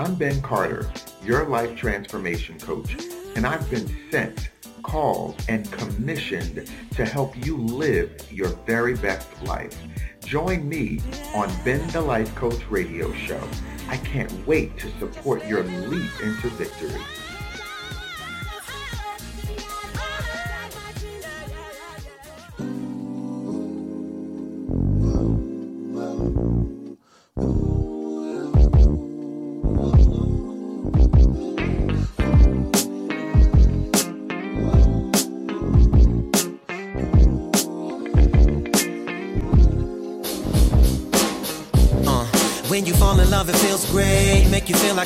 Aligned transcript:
I'm 0.00 0.14
Ben 0.14 0.40
Carter, 0.40 0.90
your 1.22 1.46
life 1.46 1.76
transformation 1.76 2.58
coach, 2.58 2.96
and 3.36 3.46
I've 3.46 3.68
been 3.70 3.86
sent, 4.10 4.48
called, 4.82 5.44
and 5.46 5.70
commissioned 5.70 6.66
to 6.92 7.04
help 7.04 7.36
you 7.44 7.58
live 7.58 8.10
your 8.32 8.48
very 8.66 8.94
best 8.94 9.28
life. 9.42 9.76
Join 10.24 10.66
me 10.66 11.02
on 11.34 11.50
Ben 11.66 11.86
the 11.88 12.00
Life 12.00 12.34
Coach 12.34 12.62
radio 12.70 13.12
show. 13.12 13.42
I 13.90 13.98
can't 13.98 14.32
wait 14.46 14.78
to 14.78 14.90
support 14.98 15.44
your 15.44 15.64
leap 15.64 16.10
into 16.22 16.48
victory. 16.48 17.02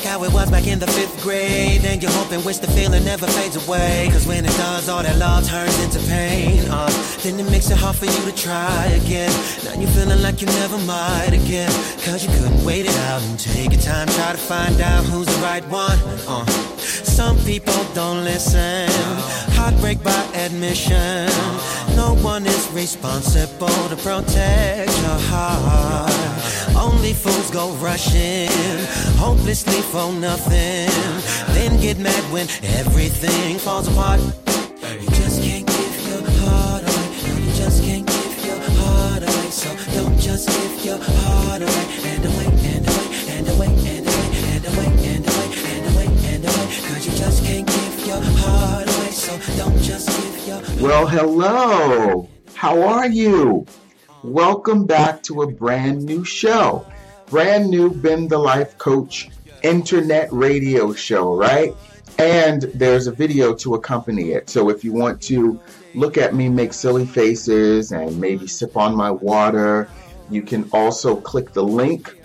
How 0.04 0.22
it 0.22 0.32
was 0.32 0.50
back 0.50 0.66
in 0.66 0.78
the 0.78 0.86
fifth 0.86 1.22
grade. 1.22 1.80
Then 1.80 2.00
you 2.00 2.08
hope 2.08 2.30
and 2.32 2.44
wish 2.44 2.58
the 2.58 2.66
feeling 2.68 3.04
never 3.04 3.26
fades 3.26 3.56
away. 3.56 4.08
Cause 4.12 4.26
when 4.26 4.44
it 4.44 4.56
does, 4.56 4.88
all 4.88 5.02
that 5.02 5.16
love 5.18 5.48
turns 5.48 5.78
into 5.82 5.98
pain. 6.08 6.64
Uh, 6.70 6.90
then 7.22 7.40
it 7.40 7.50
makes 7.50 7.70
it 7.70 7.78
hard 7.78 7.96
for 7.96 8.06
you 8.06 8.30
to 8.30 8.34
try 8.36 8.86
again. 9.02 9.32
Now 9.64 9.74
you're 9.74 9.90
feeling 9.90 10.20
like 10.22 10.40
you 10.40 10.46
never 10.46 10.78
might 10.78 11.32
again. 11.32 11.72
Cause 12.04 12.24
you 12.24 12.30
couldn't 12.38 12.64
wait 12.64 12.86
it 12.86 12.96
out 13.10 13.22
and 13.22 13.38
take 13.38 13.72
your 13.72 13.80
time. 13.80 14.06
Try 14.08 14.32
to 14.32 14.38
find 14.38 14.80
out 14.80 15.04
who's 15.04 15.26
the 15.26 15.40
right 15.42 15.66
one. 15.68 15.98
Uh, 16.28 16.73
some 17.02 17.36
people 17.44 17.84
don't 17.94 18.24
listen. 18.24 18.88
Heartbreak 19.56 20.02
by 20.02 20.22
admission. 20.34 21.28
No 21.96 22.14
one 22.22 22.46
is 22.46 22.70
responsible 22.72 23.88
to 23.88 23.96
protect 23.96 24.90
your 25.02 25.18
heart. 25.30 26.12
Only 26.76 27.12
fools 27.12 27.50
go 27.50 27.70
rushing, 27.74 28.48
hopelessly 29.16 29.80
for 29.92 30.12
nothing. 30.12 30.90
Then 31.54 31.80
get 31.80 31.98
mad 31.98 32.22
when 32.32 32.48
everything 32.78 33.58
falls 33.58 33.88
apart. 33.88 34.20
You 34.20 35.08
just 35.10 35.42
can't 35.42 35.66
give 35.66 36.08
your 36.08 36.22
heart 36.42 36.82
away. 36.82 37.08
You 37.44 37.52
just 37.54 37.82
can't 37.82 38.06
give 38.06 38.44
your 38.44 38.60
heart 38.80 39.22
away. 39.22 39.50
So 39.50 39.70
don't 39.94 40.18
just 40.18 40.48
give 40.48 40.84
your 40.84 40.98
heart 41.00 41.62
away, 41.62 41.86
and 42.04 42.24
away, 42.26 42.46
and 42.72 42.86
away, 42.88 43.08
and 43.36 43.48
away, 43.48 43.73
Well, 50.80 51.06
hello. 51.06 52.30
How 52.54 52.82
are 52.82 53.08
you? 53.08 53.66
Welcome 54.22 54.86
back 54.86 55.22
to 55.24 55.42
a 55.42 55.50
brand 55.50 56.02
new 56.04 56.24
show. 56.24 56.86
Brand 57.26 57.68
new 57.68 57.90
Ben 57.90 58.26
the 58.26 58.38
Life 58.38 58.78
Coach 58.78 59.28
internet 59.62 60.32
radio 60.32 60.94
show, 60.94 61.34
right? 61.34 61.74
And 62.18 62.62
there's 62.74 63.06
a 63.06 63.12
video 63.12 63.54
to 63.56 63.74
accompany 63.74 64.30
it. 64.30 64.48
So 64.48 64.70
if 64.70 64.82
you 64.82 64.94
want 64.94 65.20
to 65.24 65.60
look 65.94 66.16
at 66.16 66.34
me 66.34 66.48
make 66.48 66.72
silly 66.72 67.04
faces 67.04 67.92
and 67.92 68.18
maybe 68.18 68.46
sip 68.46 68.78
on 68.78 68.96
my 68.96 69.10
water, 69.10 69.90
you 70.30 70.40
can 70.40 70.70
also 70.72 71.16
click 71.16 71.52
the 71.52 71.64
link 71.64 72.18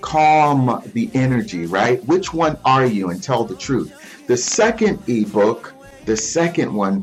Calm 0.00 0.82
the 0.92 1.10
energy, 1.14 1.66
right? 1.66 2.04
Which 2.06 2.34
one 2.34 2.58
are 2.64 2.86
you 2.86 3.10
and 3.10 3.22
tell 3.22 3.44
the 3.44 3.56
truth? 3.56 4.26
The 4.26 4.36
second 4.36 5.02
ebook, 5.08 5.72
the 6.06 6.16
second 6.16 6.74
one, 6.74 7.02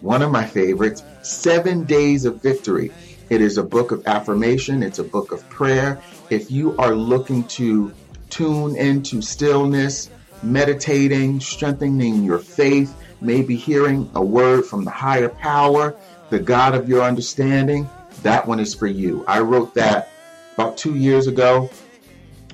one 0.00 0.22
of 0.22 0.30
my 0.30 0.44
favorites, 0.44 1.02
Seven 1.22 1.84
Days 1.84 2.24
of 2.24 2.42
Victory. 2.42 2.90
It 3.30 3.40
is 3.40 3.58
a 3.58 3.62
book 3.62 3.92
of 3.92 4.06
affirmation, 4.06 4.82
it's 4.82 4.98
a 4.98 5.04
book 5.04 5.32
of 5.32 5.48
prayer. 5.50 6.00
If 6.30 6.50
you 6.50 6.76
are 6.78 6.94
looking 6.94 7.44
to 7.44 7.92
tune 8.30 8.76
into 8.76 9.22
stillness, 9.22 10.10
meditating, 10.42 11.40
strengthening 11.40 12.24
your 12.24 12.38
faith, 12.38 12.94
maybe 13.20 13.56
hearing 13.56 14.10
a 14.14 14.24
word 14.24 14.64
from 14.64 14.84
the 14.84 14.90
higher 14.90 15.28
power, 15.28 15.96
the 16.30 16.38
God 16.38 16.74
of 16.74 16.88
your 16.88 17.02
understanding, 17.02 17.88
that 18.22 18.46
one 18.46 18.60
is 18.60 18.74
for 18.74 18.86
you. 18.86 19.24
I 19.26 19.40
wrote 19.40 19.74
that 19.74 20.10
about 20.54 20.76
two 20.76 20.96
years 20.96 21.26
ago 21.26 21.70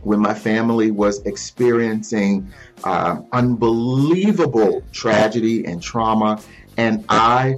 when 0.02 0.20
my 0.20 0.34
family 0.34 0.90
was 0.90 1.24
experiencing 1.24 2.52
uh, 2.84 3.22
unbelievable 3.32 4.82
tragedy 4.92 5.64
and 5.64 5.82
trauma, 5.82 6.40
and 6.76 7.04
I 7.08 7.56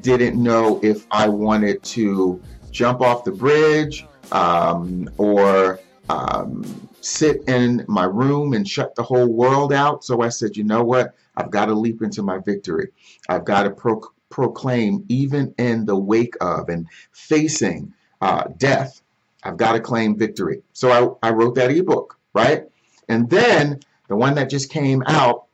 didn't 0.00 0.40
know 0.40 0.78
if 0.82 1.06
I 1.10 1.28
wanted 1.28 1.82
to 1.82 2.40
jump 2.70 3.00
off 3.00 3.24
the 3.24 3.32
bridge 3.32 4.06
um, 4.30 5.10
or 5.18 5.80
um, 6.08 6.88
sit 7.00 7.42
in 7.48 7.84
my 7.88 8.04
room 8.04 8.52
and 8.52 8.68
shut 8.68 8.94
the 8.94 9.02
whole 9.02 9.28
world 9.28 9.72
out. 9.72 10.04
So 10.04 10.20
I 10.20 10.28
said, 10.28 10.56
you 10.56 10.64
know 10.64 10.84
what? 10.84 11.14
I've 11.36 11.50
got 11.50 11.66
to 11.66 11.74
leap 11.74 12.02
into 12.02 12.22
my 12.22 12.38
victory. 12.38 12.88
I've 13.28 13.44
got 13.44 13.62
to 13.62 13.70
pro- 13.70 14.12
proclaim, 14.28 15.04
even 15.08 15.54
in 15.58 15.86
the 15.86 15.96
wake 15.96 16.34
of 16.40 16.68
and 16.68 16.86
facing 17.12 17.92
uh, 18.20 18.44
death, 18.58 19.00
I've 19.42 19.56
got 19.56 19.72
to 19.72 19.80
claim 19.80 20.18
victory. 20.18 20.62
So 20.72 21.18
I, 21.22 21.28
I 21.28 21.32
wrote 21.32 21.54
that 21.54 21.70
ebook, 21.70 22.18
right? 22.34 22.64
And 23.08 23.28
then 23.30 23.80
the 24.08 24.16
one 24.16 24.34
that 24.34 24.50
just 24.50 24.70
came 24.70 25.02
out 25.06 25.46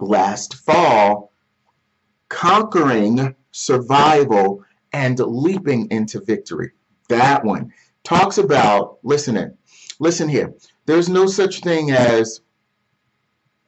last 0.00 0.54
fall, 0.54 1.30
Conquering 2.28 3.34
Survival 3.52 4.64
and 4.92 5.18
Leaping 5.18 5.90
into 5.90 6.20
Victory. 6.20 6.72
That 7.08 7.44
one 7.44 7.72
talks 8.02 8.38
about, 8.38 8.98
listening, 9.02 9.56
listen 10.04 10.28
here, 10.28 10.52
there's 10.84 11.08
no 11.08 11.26
such 11.26 11.60
thing 11.60 11.90
as 11.90 12.42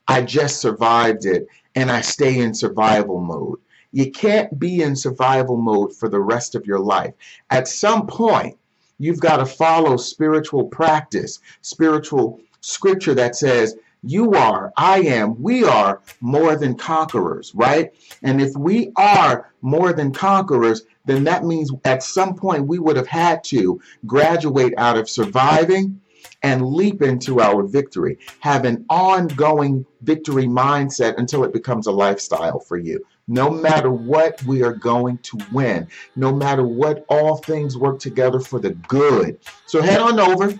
I 0.06 0.20
just 0.20 0.60
survived 0.60 1.24
it 1.24 1.48
and 1.74 1.90
I 1.90 2.02
stay 2.02 2.38
in 2.38 2.52
survival 2.52 3.20
mode. 3.20 3.58
You 3.90 4.10
can't 4.10 4.58
be 4.58 4.82
in 4.82 4.94
survival 4.94 5.56
mode 5.56 5.96
for 5.96 6.10
the 6.10 6.20
rest 6.20 6.54
of 6.54 6.66
your 6.66 6.78
life. 6.78 7.14
At 7.50 7.66
some 7.66 8.06
point, 8.06 8.58
you've 8.98 9.20
got 9.20 9.38
to 9.38 9.46
follow 9.46 9.96
spiritual 9.96 10.64
practice, 10.66 11.40
spiritual 11.62 12.38
scripture 12.60 13.14
that 13.14 13.34
says, 13.34 13.76
you 14.02 14.34
are, 14.34 14.72
I 14.76 15.00
am, 15.00 15.42
we 15.42 15.64
are 15.64 16.02
more 16.20 16.54
than 16.54 16.76
conquerors, 16.76 17.52
right? 17.54 17.94
And 18.22 18.42
if 18.42 18.54
we 18.54 18.92
are 18.96 19.50
more 19.62 19.94
than 19.94 20.12
conquerors, 20.12 20.82
then 21.06 21.24
that 21.24 21.44
means 21.44 21.72
at 21.86 22.02
some 22.02 22.34
point 22.34 22.66
we 22.66 22.78
would 22.78 22.96
have 22.96 23.06
had 23.06 23.42
to 23.44 23.80
graduate 24.04 24.74
out 24.76 24.98
of 24.98 25.08
surviving 25.08 26.00
and 26.46 26.64
leap 26.64 27.02
into 27.02 27.40
our 27.40 27.64
victory. 27.64 28.18
Have 28.38 28.64
an 28.64 28.86
ongoing 28.88 29.84
victory 30.02 30.46
mindset 30.46 31.18
until 31.18 31.42
it 31.42 31.52
becomes 31.52 31.88
a 31.88 31.90
lifestyle 31.90 32.60
for 32.60 32.76
you. 32.76 33.04
No 33.26 33.50
matter 33.50 33.90
what, 33.90 34.40
we 34.44 34.62
are 34.62 34.72
going 34.72 35.18
to 35.18 35.38
win. 35.52 35.88
No 36.14 36.32
matter 36.32 36.64
what, 36.64 37.04
all 37.08 37.38
things 37.38 37.76
work 37.76 37.98
together 37.98 38.38
for 38.38 38.60
the 38.60 38.70
good. 38.86 39.40
So 39.66 39.82
head 39.82 40.00
on 40.00 40.20
over 40.20 40.54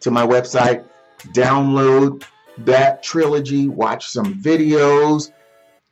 to 0.00 0.10
my 0.10 0.26
website, 0.26 0.84
download 1.28 2.24
that 2.58 3.04
trilogy, 3.04 3.68
watch 3.68 4.08
some 4.08 4.34
videos, 4.34 5.30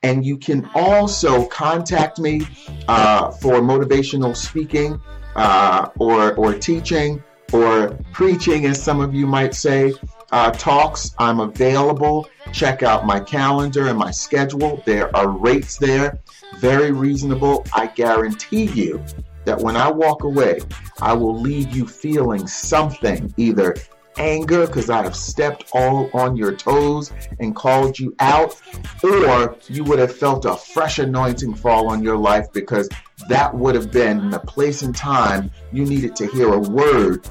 and 0.03 0.25
you 0.25 0.37
can 0.37 0.69
also 0.75 1.45
contact 1.45 2.19
me 2.19 2.41
uh, 2.89 3.31
for 3.31 3.61
motivational 3.61 4.35
speaking 4.35 5.01
uh, 5.37 5.87
or, 5.97 6.35
or 6.35 6.53
teaching 6.53 7.23
or 7.53 7.97
preaching, 8.11 8.65
as 8.65 8.81
some 8.81 8.99
of 8.99 9.13
you 9.13 9.27
might 9.27 9.53
say. 9.53 9.93
Uh, 10.31 10.49
talks, 10.49 11.13
I'm 11.19 11.39
available. 11.39 12.27
Check 12.51 12.81
out 12.81 13.05
my 13.05 13.19
calendar 13.19 13.87
and 13.87 13.97
my 13.97 14.09
schedule. 14.09 14.81
There 14.85 15.15
are 15.15 15.29
rates 15.29 15.77
there, 15.77 16.19
very 16.57 16.91
reasonable. 16.91 17.65
I 17.73 17.87
guarantee 17.87 18.65
you 18.65 19.03
that 19.45 19.59
when 19.59 19.77
I 19.77 19.91
walk 19.91 20.23
away, 20.23 20.61
I 21.01 21.13
will 21.13 21.39
leave 21.39 21.75
you 21.75 21.85
feeling 21.85 22.47
something 22.47 23.31
either 23.37 23.75
anger 24.17 24.67
because 24.67 24.89
I 24.89 25.03
have 25.03 25.15
stepped 25.15 25.65
all 25.73 26.09
on 26.13 26.35
your 26.35 26.55
toes 26.55 27.11
and 27.39 27.55
called 27.55 27.99
you 27.99 28.15
out, 28.19 28.59
or 29.03 29.57
you 29.67 29.83
would 29.83 29.99
have 29.99 30.15
felt 30.15 30.45
a 30.45 30.55
fresh 30.55 30.99
anointing 30.99 31.55
fall 31.55 31.89
on 31.89 32.03
your 32.03 32.17
life 32.17 32.51
because 32.53 32.89
that 33.29 33.53
would 33.53 33.75
have 33.75 33.91
been 33.91 34.29
the 34.29 34.39
place 34.39 34.81
and 34.81 34.95
time 34.95 35.51
you 35.71 35.85
needed 35.85 36.15
to 36.17 36.27
hear 36.27 36.53
a 36.53 36.59
word 36.59 37.27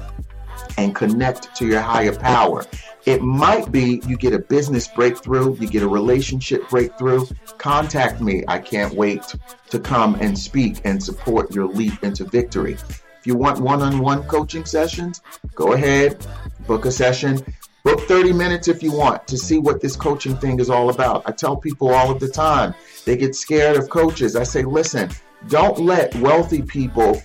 and 0.77 0.95
connect 0.95 1.55
to 1.55 1.67
your 1.67 1.81
higher 1.81 2.15
power. 2.15 2.65
It 3.05 3.21
might 3.21 3.71
be 3.71 4.01
you 4.07 4.15
get 4.15 4.33
a 4.33 4.39
business 4.39 4.87
breakthrough, 4.87 5.57
you 5.57 5.67
get 5.67 5.83
a 5.83 5.87
relationship 5.87 6.69
breakthrough. 6.69 7.25
Contact 7.57 8.21
me. 8.21 8.43
I 8.47 8.59
can't 8.59 8.93
wait 8.95 9.35
to 9.71 9.79
come 9.79 10.15
and 10.15 10.37
speak 10.37 10.79
and 10.85 11.03
support 11.03 11.53
your 11.53 11.67
leap 11.67 12.01
into 12.01 12.23
victory. 12.23 12.77
If 13.23 13.27
you 13.27 13.35
want 13.37 13.61
one 13.61 13.81
on 13.81 13.99
one 13.99 14.23
coaching 14.23 14.65
sessions, 14.65 15.21
go 15.55 15.71
ahead, 15.71 16.27
book 16.67 16.83
a 16.83 16.91
session. 16.91 17.41
Book 17.85 18.01
30 18.01 18.33
minutes 18.33 18.67
if 18.67 18.83
you 18.83 18.91
want 18.91 19.25
to 19.27 19.37
see 19.37 19.59
what 19.59 19.79
this 19.79 19.95
coaching 19.95 20.35
thing 20.35 20.59
is 20.59 20.69
all 20.69 20.89
about. 20.89 21.23
I 21.25 21.31
tell 21.31 21.55
people 21.55 21.93
all 21.93 22.11
of 22.11 22.19
the 22.19 22.27
time, 22.27 22.75
they 23.05 23.15
get 23.15 23.33
scared 23.33 23.77
of 23.77 23.89
coaches. 23.89 24.35
I 24.35 24.43
say, 24.43 24.63
listen, 24.63 25.09
don't 25.47 25.79
let 25.79 26.13
wealthy 26.15 26.63
people 26.63 27.21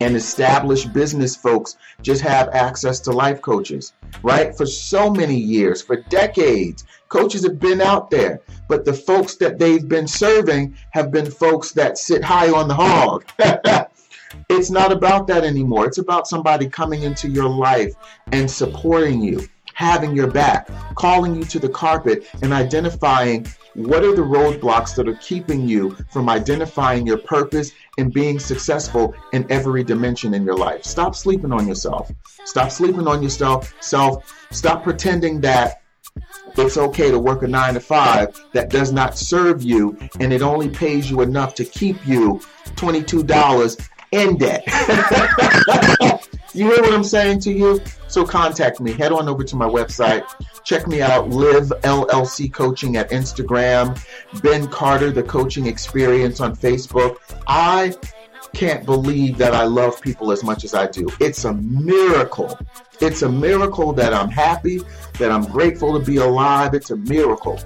and 0.00 0.16
established 0.16 0.92
business 0.92 1.36
folks 1.36 1.76
just 2.02 2.20
have 2.22 2.48
access 2.48 2.98
to 2.98 3.12
life 3.12 3.40
coaches, 3.40 3.92
right? 4.24 4.56
For 4.56 4.66
so 4.66 5.10
many 5.10 5.36
years, 5.36 5.80
for 5.80 5.94
decades, 6.08 6.86
coaches 7.08 7.44
have 7.44 7.60
been 7.60 7.80
out 7.80 8.10
there, 8.10 8.40
but 8.68 8.84
the 8.84 8.92
folks 8.92 9.36
that 9.36 9.60
they've 9.60 9.86
been 9.86 10.08
serving 10.08 10.74
have 10.90 11.12
been 11.12 11.30
folks 11.30 11.70
that 11.70 11.98
sit 11.98 12.24
high 12.24 12.50
on 12.50 12.66
the 12.66 12.74
hog. 12.74 13.24
it's 14.48 14.70
not 14.70 14.92
about 14.92 15.26
that 15.28 15.44
anymore. 15.44 15.86
It's 15.86 15.98
about 15.98 16.26
somebody 16.26 16.68
coming 16.68 17.02
into 17.02 17.28
your 17.28 17.48
life 17.48 17.94
and 18.32 18.50
supporting 18.50 19.22
you, 19.22 19.46
having 19.74 20.14
your 20.14 20.30
back, 20.30 20.68
calling 20.94 21.34
you 21.34 21.44
to 21.44 21.58
the 21.58 21.68
carpet, 21.68 22.26
and 22.42 22.52
identifying 22.52 23.46
what 23.74 24.04
are 24.04 24.14
the 24.14 24.22
roadblocks 24.22 24.94
that 24.94 25.08
are 25.08 25.16
keeping 25.16 25.66
you 25.68 25.96
from 26.10 26.28
identifying 26.28 27.06
your 27.06 27.18
purpose 27.18 27.72
and 27.98 28.12
being 28.12 28.38
successful 28.38 29.14
in 29.32 29.44
every 29.50 29.82
dimension 29.82 30.32
in 30.32 30.44
your 30.44 30.56
life? 30.56 30.84
Stop 30.84 31.16
sleeping 31.16 31.52
on 31.52 31.66
yourself. 31.66 32.10
Stop 32.44 32.70
sleeping 32.70 33.08
on 33.08 33.22
yourself. 33.22 33.74
Self. 33.80 34.32
Stop 34.52 34.84
pretending 34.84 35.40
that 35.40 35.82
it's 36.56 36.76
okay 36.76 37.10
to 37.10 37.18
work 37.18 37.42
a 37.42 37.48
nine 37.48 37.74
to 37.74 37.80
five 37.80 38.40
that 38.52 38.70
does 38.70 38.92
not 38.92 39.18
serve 39.18 39.62
you 39.62 39.98
and 40.20 40.32
it 40.32 40.42
only 40.42 40.68
pays 40.68 41.10
you 41.10 41.20
enough 41.20 41.54
to 41.56 41.64
keep 41.64 42.06
you 42.06 42.40
$22 42.76 43.88
in 44.14 44.36
debt. 44.36 44.64
you 46.54 46.70
hear 46.70 46.80
what 46.82 46.94
I'm 46.94 47.04
saying 47.04 47.40
to 47.40 47.52
you? 47.52 47.80
So 48.08 48.24
contact 48.24 48.80
me. 48.80 48.92
Head 48.92 49.12
on 49.12 49.28
over 49.28 49.42
to 49.42 49.56
my 49.56 49.68
website. 49.68 50.24
Check 50.62 50.86
me 50.86 51.02
out. 51.02 51.30
Live 51.30 51.68
LLC 51.82 52.52
Coaching 52.52 52.96
at 52.96 53.10
Instagram. 53.10 54.00
Ben 54.42 54.68
Carter, 54.68 55.10
the 55.10 55.22
Coaching 55.22 55.66
Experience 55.66 56.40
on 56.40 56.54
Facebook. 56.54 57.16
I 57.48 57.94
can't 58.52 58.86
believe 58.86 59.36
that 59.38 59.52
I 59.52 59.64
love 59.64 60.00
people 60.00 60.30
as 60.30 60.44
much 60.44 60.62
as 60.62 60.74
I 60.74 60.86
do. 60.86 61.08
It's 61.18 61.44
a 61.44 61.54
miracle. 61.54 62.56
It's 63.00 63.22
a 63.22 63.28
miracle 63.28 63.92
that 63.94 64.14
I'm 64.14 64.30
happy, 64.30 64.80
that 65.18 65.32
I'm 65.32 65.44
grateful 65.44 65.98
to 65.98 66.04
be 66.04 66.18
alive. 66.18 66.72
It's 66.74 66.90
a 66.90 66.96
miracle 66.96 67.58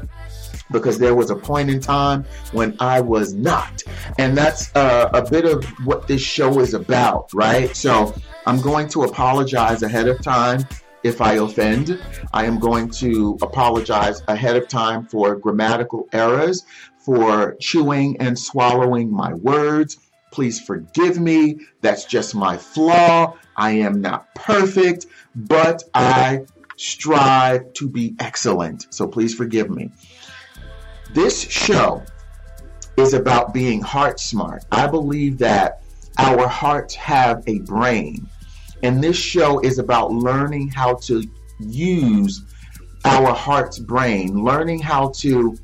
because 0.71 0.99
there 0.99 1.15
was 1.15 1.31
a 1.31 1.37
point 1.37 1.71
in 1.71 1.81
time 1.81 2.25
when 2.53 2.77
I 2.81 3.01
was 3.01 3.35
not. 3.35 3.83
And 4.19 4.37
that's 4.37 4.75
uh, 4.75 5.11
a 5.13 5.29
bit 5.29 5.45
of 5.45 5.65
what 5.85 6.07
this 6.09 6.23
show 6.23 6.61
is 6.61 6.75
about, 6.75 7.31
right? 7.33 7.75
So 7.75 8.15
I'm 8.47 8.61
going 8.61 8.89
to 8.89 9.05
apologize 9.05 9.83
ahead 9.83 10.09
of 10.09 10.23
time 10.23 10.67
if 11.03 11.21
I 11.21 11.35
offend. 11.35 12.01
I 12.33 12.45
am 12.45 12.59
going 12.59 12.91
to 12.91 13.39
apologize 13.43 14.23
ahead 14.29 14.57
of 14.57 14.69
time 14.69 15.07
for 15.07 15.37
grammatical 15.37 16.09
errors, 16.13 16.65
for 16.99 17.57
chewing 17.61 18.17
and 18.21 18.39
swallowing 18.39 19.11
my 19.11 19.35
words. 19.35 19.99
Please 20.31 20.61
forgive 20.61 21.19
me. 21.19 21.61
That's 21.81 22.05
just 22.05 22.35
my 22.35 22.57
flaw. 22.59 23.35
I 23.57 23.71
am 23.73 24.01
not 24.01 24.35
perfect, 24.35 25.07
but 25.35 25.85
I 25.95 26.45
strive 26.77 27.73
to 27.75 27.89
be 27.89 28.15
excellent. 28.21 28.87
So 28.91 29.09
please 29.09 29.35
forgive 29.35 29.71
me. 29.71 29.91
This 31.15 31.41
show 31.49 32.03
is 32.97 33.15
about 33.15 33.55
being 33.55 33.81
heart 33.81 34.21
smart. 34.21 34.65
I 34.71 34.87
believe 34.87 35.39
that 35.39 35.83
our 36.19 36.47
hearts 36.47 36.95
have 36.97 37.43
a 37.47 37.61
brain. 37.61 38.29
And 38.83 39.03
this 39.03 39.17
show 39.17 39.61
is 39.61 39.79
about 39.79 40.13
learning 40.13 40.69
how 40.69 40.95
to 41.05 41.25
use 41.59 42.45
our 43.05 43.33
heart's 43.33 43.79
brain, 43.79 44.45
learning 44.45 44.81
how 44.81 45.11
to 45.17 45.57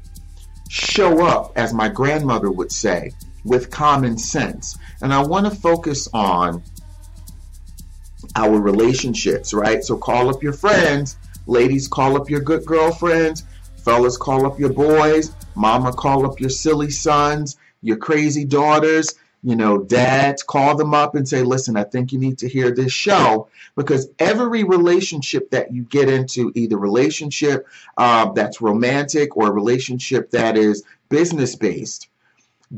show 0.69 1.25
up, 1.27 1.53
as 1.57 1.75
my 1.75 1.89
grandmother 1.89 2.51
would 2.51 2.73
say, 2.73 3.13
with 3.45 3.71
common 3.71 4.17
sense. 4.17 4.79
And 5.03 5.13
I 5.13 5.23
want 5.23 5.47
to 5.47 5.51
focus 5.61 6.09
on 6.13 6.63
our 8.37 8.59
relationships, 8.59 9.53
right? 9.53 9.85
So 9.85 9.97
call 9.97 10.31
up 10.31 10.43
your 10.43 10.53
friends. 10.53 11.17
Ladies, 11.47 11.87
call 11.89 12.17
up 12.17 12.31
your 12.31 12.41
good 12.41 12.65
girlfriends. 12.65 13.45
Fellas, 13.85 14.17
call 14.17 14.47
up 14.47 14.59
your 14.59 14.73
boys. 14.73 15.33
Mama, 15.55 15.93
call 15.93 16.25
up 16.25 16.41
your 16.41 16.49
silly 16.49 16.91
sons, 16.91 17.57
your 17.83 17.99
crazy 17.99 18.45
daughters. 18.45 19.15
You 19.43 19.57
know, 19.57 19.77
dads, 19.77 20.43
call 20.43 20.75
them 20.75 20.95
up 20.95 21.15
and 21.15 21.29
say, 21.29 21.43
listen, 21.43 21.77
I 21.77 21.85
think 21.85 22.11
you 22.11 22.19
need 22.19 22.39
to 22.39 22.49
hear 22.49 22.71
this 22.71 22.93
show 22.93 23.49
because 23.77 24.09
every 24.19 24.65
relationship 24.65 25.51
that 25.51 25.71
you 25.71 25.83
get 25.83 26.09
into, 26.09 26.51
either 26.55 26.79
relationship 26.79 27.67
uh, 27.99 28.33
that's 28.33 28.63
romantic 28.63 29.37
or 29.37 29.49
a 29.49 29.53
relationship 29.53 30.31
that 30.31 30.57
is 30.57 30.83
business 31.11 31.55
based, 31.55 32.09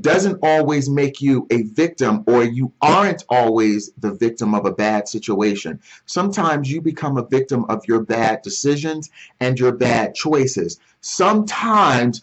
doesn't 0.00 0.38
always 0.42 0.88
make 0.90 1.20
you 1.20 1.46
a 1.50 1.62
victim 1.62 2.24
or 2.26 2.44
you 2.44 2.72
aren't 2.82 3.24
always 3.28 3.90
the 3.98 4.12
victim 4.12 4.54
of 4.54 4.66
a 4.66 4.72
bad 4.72 5.08
situation. 5.08 5.80
Sometimes 6.06 6.70
you 6.70 6.80
become 6.80 7.16
a 7.16 7.26
victim 7.26 7.64
of 7.68 7.86
your 7.86 8.00
bad 8.00 8.42
decisions 8.42 9.10
and 9.40 9.58
your 9.58 9.72
bad 9.72 10.14
choices. 10.14 10.78
Sometimes 11.00 12.22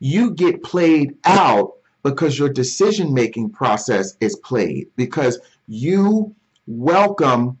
you 0.00 0.32
get 0.32 0.62
played 0.62 1.16
out 1.24 1.74
because 2.02 2.38
your 2.38 2.48
decision 2.48 3.14
making 3.14 3.50
process 3.50 4.16
is 4.20 4.36
played 4.36 4.88
because 4.96 5.38
you 5.68 6.34
welcome 6.66 7.58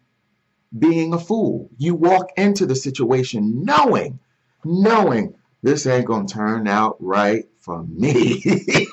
being 0.78 1.14
a 1.14 1.18
fool. 1.18 1.70
You 1.78 1.94
walk 1.94 2.30
into 2.36 2.66
the 2.66 2.74
situation 2.74 3.64
knowing, 3.64 4.18
knowing 4.64 5.34
this 5.62 5.86
ain't 5.86 6.06
going 6.06 6.26
to 6.26 6.34
turn 6.34 6.66
out 6.66 6.96
right 6.98 7.48
for 7.60 7.84
me. 7.84 8.42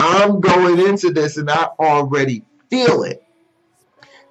I'm 0.00 0.40
going 0.40 0.80
into 0.80 1.10
this 1.12 1.36
and 1.36 1.50
I 1.50 1.68
already 1.78 2.44
feel 2.70 3.04
it 3.04 3.22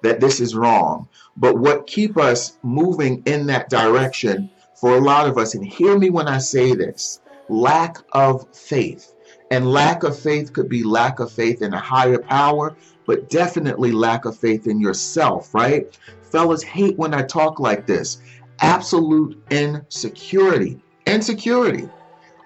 that 0.02 0.20
this 0.20 0.40
is 0.40 0.54
wrong. 0.54 1.08
But 1.36 1.58
what 1.58 1.86
keep 1.86 2.16
us 2.16 2.58
moving 2.62 3.22
in 3.26 3.46
that 3.46 3.70
direction 3.70 4.50
for 4.74 4.96
a 4.96 5.00
lot 5.00 5.28
of 5.28 5.38
us, 5.38 5.54
and 5.54 5.66
hear 5.66 5.98
me 5.98 6.10
when 6.10 6.28
I 6.28 6.38
say 6.38 6.74
this, 6.74 7.20
lack 7.48 7.98
of 8.12 8.46
faith. 8.54 9.12
And 9.50 9.70
lack 9.70 10.02
of 10.02 10.18
faith 10.18 10.52
could 10.52 10.68
be 10.68 10.82
lack 10.82 11.20
of 11.20 11.32
faith 11.32 11.62
in 11.62 11.74
a 11.74 11.78
higher 11.78 12.18
power, 12.18 12.76
but 13.06 13.30
definitely 13.30 13.92
lack 13.92 14.24
of 14.24 14.36
faith 14.36 14.66
in 14.66 14.80
yourself, 14.80 15.54
right? 15.54 15.98
Fellas 16.30 16.62
hate 16.62 16.98
when 16.98 17.14
I 17.14 17.22
talk 17.22 17.60
like 17.60 17.86
this. 17.86 18.18
Absolute 18.60 19.42
insecurity. 19.50 20.80
Insecurity 21.06 21.88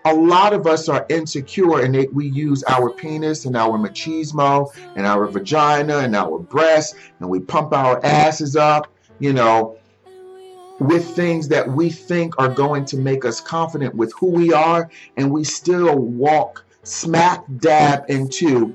a 0.09 0.15
lot 0.15 0.53
of 0.53 0.67
us 0.67 0.89
are 0.89 1.05
insecure 1.09 1.81
and 1.81 2.07
we 2.13 2.29
use 2.29 2.65
our 2.65 2.91
penis 2.91 3.45
and 3.45 3.57
our 3.57 3.79
machismo 3.79 4.75
and 4.97 5.07
our 5.07 5.27
vagina 5.27 5.99
and 5.99 6.17
our 6.17 6.39
breasts 6.39 6.95
and 7.21 7.29
we 7.29 7.41
pump 7.41 7.73
our 7.73 8.05
asses 8.05 8.57
up, 8.57 8.93
you 9.19 9.33
know, 9.33 9.77
with 10.81 11.05
things 11.17 11.49
that 11.49 11.69
we 11.69 11.91
think 11.91 12.39
are 12.39 12.49
going 12.49 12.85
to 12.85 12.97
make 12.97 13.25
us 13.25 13.41
confident 13.41 13.95
with 13.95 14.13
who 14.15 14.31
we 14.31 14.53
are 14.53 14.89
and 15.17 15.31
we 15.31 15.45
still 15.45 15.97
walk 15.99 16.65
smack 16.85 17.45
dab 17.59 18.05
into 18.09 18.75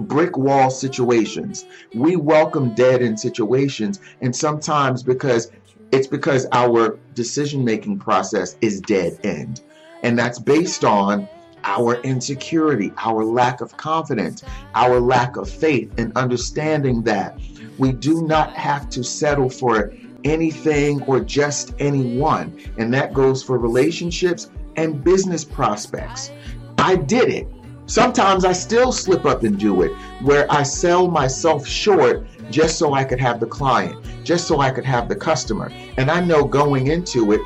brick 0.00 0.36
wall 0.36 0.70
situations. 0.70 1.64
We 1.94 2.16
welcome 2.16 2.74
dead 2.74 3.02
end 3.02 3.18
situations, 3.18 4.00
and 4.20 4.34
sometimes 4.34 5.02
because 5.02 5.50
it's 5.92 6.06
because 6.06 6.46
our 6.52 6.98
decision 7.14 7.64
making 7.64 7.98
process 7.98 8.56
is 8.60 8.80
dead 8.80 9.18
end. 9.24 9.62
And 10.02 10.18
that's 10.18 10.38
based 10.38 10.84
on 10.84 11.28
our 11.64 12.00
insecurity, 12.02 12.92
our 12.98 13.24
lack 13.24 13.60
of 13.60 13.76
confidence, 13.76 14.44
our 14.74 15.00
lack 15.00 15.36
of 15.36 15.48
faith, 15.50 15.92
and 15.98 16.16
understanding 16.16 17.02
that 17.02 17.38
we 17.78 17.92
do 17.92 18.22
not 18.26 18.52
have 18.52 18.88
to 18.90 19.02
settle 19.02 19.50
for 19.50 19.92
anything 20.24 21.02
or 21.02 21.20
just 21.20 21.74
anyone. 21.78 22.58
And 22.78 22.92
that 22.94 23.12
goes 23.12 23.42
for 23.42 23.58
relationships 23.58 24.50
and 24.76 25.02
business 25.02 25.44
prospects. 25.44 26.30
I 26.78 26.96
did 26.96 27.28
it. 27.28 27.48
Sometimes 27.86 28.44
I 28.44 28.52
still 28.52 28.90
slip 28.90 29.24
up 29.24 29.44
and 29.44 29.58
do 29.58 29.82
it 29.82 29.92
where 30.22 30.50
I 30.50 30.64
sell 30.64 31.08
myself 31.08 31.66
short 31.66 32.26
just 32.50 32.78
so 32.78 32.94
I 32.94 33.04
could 33.04 33.20
have 33.20 33.38
the 33.38 33.46
client, 33.46 34.04
just 34.24 34.48
so 34.48 34.60
I 34.60 34.70
could 34.70 34.84
have 34.84 35.08
the 35.08 35.16
customer. 35.16 35.70
And 35.96 36.10
I 36.10 36.20
know 36.20 36.44
going 36.44 36.88
into 36.88 37.32
it, 37.32 37.40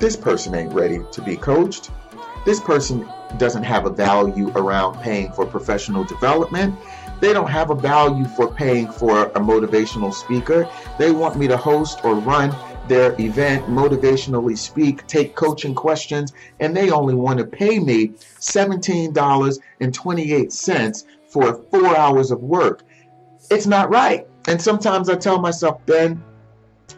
this 0.00 0.16
person 0.16 0.52
ain't 0.54 0.72
ready 0.72 1.00
to 1.12 1.22
be 1.22 1.36
coached. 1.36 1.90
This 2.46 2.58
person 2.58 3.06
doesn't 3.36 3.64
have 3.64 3.84
a 3.86 3.90
value 3.90 4.50
around 4.56 4.98
paying 5.02 5.30
for 5.32 5.44
professional 5.46 6.04
development. 6.04 6.74
They 7.20 7.34
don't 7.34 7.50
have 7.50 7.68
a 7.70 7.74
value 7.74 8.24
for 8.24 8.50
paying 8.52 8.90
for 8.90 9.26
a 9.26 9.40
motivational 9.40 10.14
speaker. 10.14 10.66
They 10.98 11.12
want 11.12 11.36
me 11.36 11.46
to 11.48 11.58
host 11.58 12.00
or 12.02 12.14
run 12.14 12.56
their 12.88 13.14
event, 13.20 13.66
motivationally 13.66 14.56
speak, 14.56 15.06
take 15.06 15.36
coaching 15.36 15.74
questions, 15.74 16.32
and 16.60 16.74
they 16.74 16.90
only 16.90 17.12
want 17.14 17.38
to 17.38 17.44
pay 17.44 17.78
me 17.78 18.08
$17.28 18.08 21.04
for 21.28 21.62
four 21.70 21.94
hours 21.94 22.30
of 22.30 22.42
work. 22.42 22.84
It's 23.50 23.66
not 23.66 23.90
right. 23.90 24.26
And 24.48 24.58
sometimes 24.60 25.08
I 25.10 25.16
tell 25.16 25.38
myself, 25.38 25.84
Ben, 25.84 26.24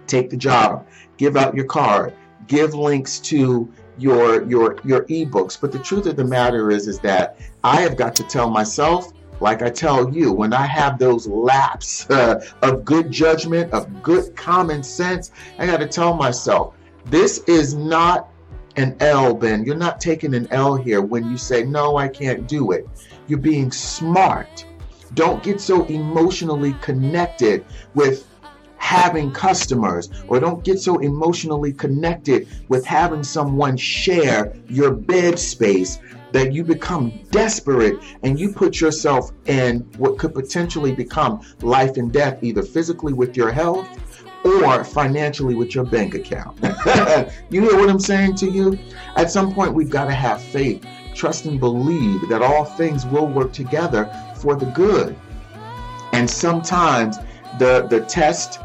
take 0.07 0.31
the 0.31 0.37
job, 0.37 0.87
give 1.19 1.37
out 1.37 1.57
your 1.57 1.67
card, 1.67 2.15
give 2.47 2.75
links 2.75 3.19
to 3.21 3.73
your 3.99 4.49
your 4.49 4.79
your 4.85 5.05
ebooks. 5.05 5.59
But 5.61 5.73
the 5.73 5.79
truth 5.79 6.07
of 6.07 6.17
the 6.17 6.25
matter 6.25 6.71
is 6.71 6.89
is 6.89 6.99
that 7.01 7.39
I 7.65 7.81
have 7.81 7.97
got 7.97 8.15
to 8.17 8.23
tell 8.25 8.51
myself 8.51 9.13
like 9.43 9.61
I 9.61 9.71
tell 9.71 10.15
you, 10.15 10.33
when 10.33 10.53
I 10.53 10.67
have 10.67 10.99
those 10.99 11.27
laps 11.27 12.09
uh, 12.11 12.45
of 12.63 12.85
good 12.85 13.11
judgment, 13.11 13.73
of 13.73 14.03
good 14.03 14.35
common 14.37 14.83
sense, 14.85 15.33
I 15.59 15.67
got 15.67 15.79
to 15.79 15.89
tell 15.89 16.15
myself, 16.15 16.75
this 17.07 17.39
is 17.49 17.75
not 17.75 18.31
an 18.77 18.97
L, 19.01 19.35
Ben. 19.35 19.65
You're 19.65 19.75
not 19.75 20.01
taking 20.01 20.35
an 20.35 20.47
L 20.53 20.77
here 20.77 21.03
when 21.03 21.29
you 21.29 21.37
say, 21.37 21.65
no, 21.65 21.97
I 21.97 22.09
can't 22.09 22.47
do 22.47 22.71
it. 22.71 22.89
You're 23.27 23.41
being 23.41 23.73
smart. 23.73 24.65
Don't 25.15 25.43
get 25.43 25.61
so 25.61 25.85
emotionally 25.87 26.75
connected 26.75 27.65
with 27.95 28.29
having 28.83 29.31
customers 29.31 30.11
or 30.27 30.41
don't 30.41 30.65
get 30.65 30.77
so 30.77 30.99
emotionally 30.99 31.73
connected 31.73 32.49
with 32.69 32.85
having 32.85 33.23
someone 33.23 33.77
share 33.77 34.53
your 34.67 34.91
bed 34.91 35.39
space 35.39 36.01
that 36.33 36.53
you 36.53 36.65
become 36.65 37.13
desperate 37.31 37.97
and 38.25 38.41
you 38.41 38.53
put 38.53 38.81
yourself 38.81 39.31
in 39.47 39.79
what 39.99 40.19
could 40.19 40.35
potentially 40.35 40.93
become 40.93 41.41
life 41.61 41.97
and 41.97 42.13
death, 42.13 42.43
either 42.43 42.61
physically 42.61 43.13
with 43.13 43.37
your 43.37 43.53
health 43.53 43.87
or 44.45 44.83
financially 44.83 45.55
with 45.55 45.77
your 45.77 45.85
bank 45.85 46.15
account. 46.15 46.59
you 47.51 47.61
hear 47.61 47.77
what 47.77 47.89
I'm 47.89 48.01
saying 48.01 48.35
to 48.37 48.51
you? 48.51 48.77
At 49.15 49.31
some 49.31 49.55
point, 49.55 49.75
we've 49.75 49.91
got 49.91 50.07
to 50.07 50.13
have 50.13 50.43
faith, 50.43 50.85
trust, 51.15 51.45
and 51.45 51.61
believe 51.61 52.29
that 52.29 52.43
all 52.43 52.65
things 52.65 53.07
will 53.07 53.29
work 53.29 53.53
together 53.53 54.11
for 54.35 54.57
the 54.57 54.67
good. 54.67 55.17
And 56.13 56.29
sometimes 56.29 57.19
the, 57.59 57.87
the 57.89 58.01
test 58.01 58.59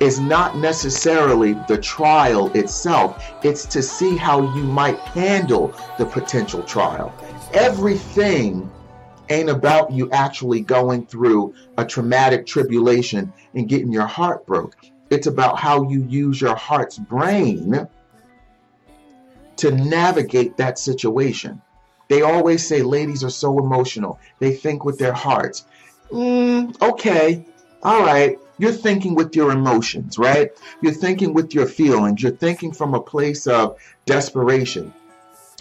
is 0.00 0.18
not 0.18 0.56
necessarily 0.56 1.52
the 1.68 1.76
trial 1.76 2.50
itself, 2.56 3.22
it's 3.44 3.66
to 3.66 3.82
see 3.82 4.16
how 4.16 4.40
you 4.54 4.64
might 4.64 4.98
handle 4.98 5.74
the 5.98 6.06
potential 6.06 6.62
trial. 6.62 7.14
Everything 7.52 8.70
ain't 9.28 9.50
about 9.50 9.92
you 9.92 10.10
actually 10.10 10.60
going 10.60 11.06
through 11.06 11.54
a 11.76 11.84
traumatic 11.84 12.46
tribulation 12.46 13.32
and 13.54 13.68
getting 13.68 13.92
your 13.92 14.06
heart 14.06 14.46
broke. 14.46 14.76
It's 15.10 15.26
about 15.26 15.58
how 15.58 15.88
you 15.88 16.02
use 16.04 16.40
your 16.40 16.56
heart's 16.56 16.98
brain 16.98 17.86
to 19.56 19.70
navigate 19.70 20.56
that 20.56 20.78
situation. 20.78 21.60
They 22.08 22.22
always 22.22 22.66
say 22.66 22.82
ladies 22.82 23.22
are 23.22 23.30
so 23.30 23.58
emotional. 23.58 24.18
They 24.38 24.52
think 24.54 24.84
with 24.84 24.98
their 24.98 25.12
hearts. 25.12 25.66
Mm, 26.10 26.80
okay, 26.82 27.44
all 27.82 28.02
right. 28.02 28.38
You're 28.60 28.72
thinking 28.72 29.14
with 29.14 29.34
your 29.34 29.52
emotions, 29.52 30.18
right? 30.18 30.50
You're 30.82 30.92
thinking 30.92 31.32
with 31.32 31.54
your 31.54 31.64
feelings. 31.64 32.22
You're 32.22 32.36
thinking 32.36 32.72
from 32.72 32.92
a 32.92 33.00
place 33.00 33.46
of 33.46 33.78
desperation. 34.04 34.92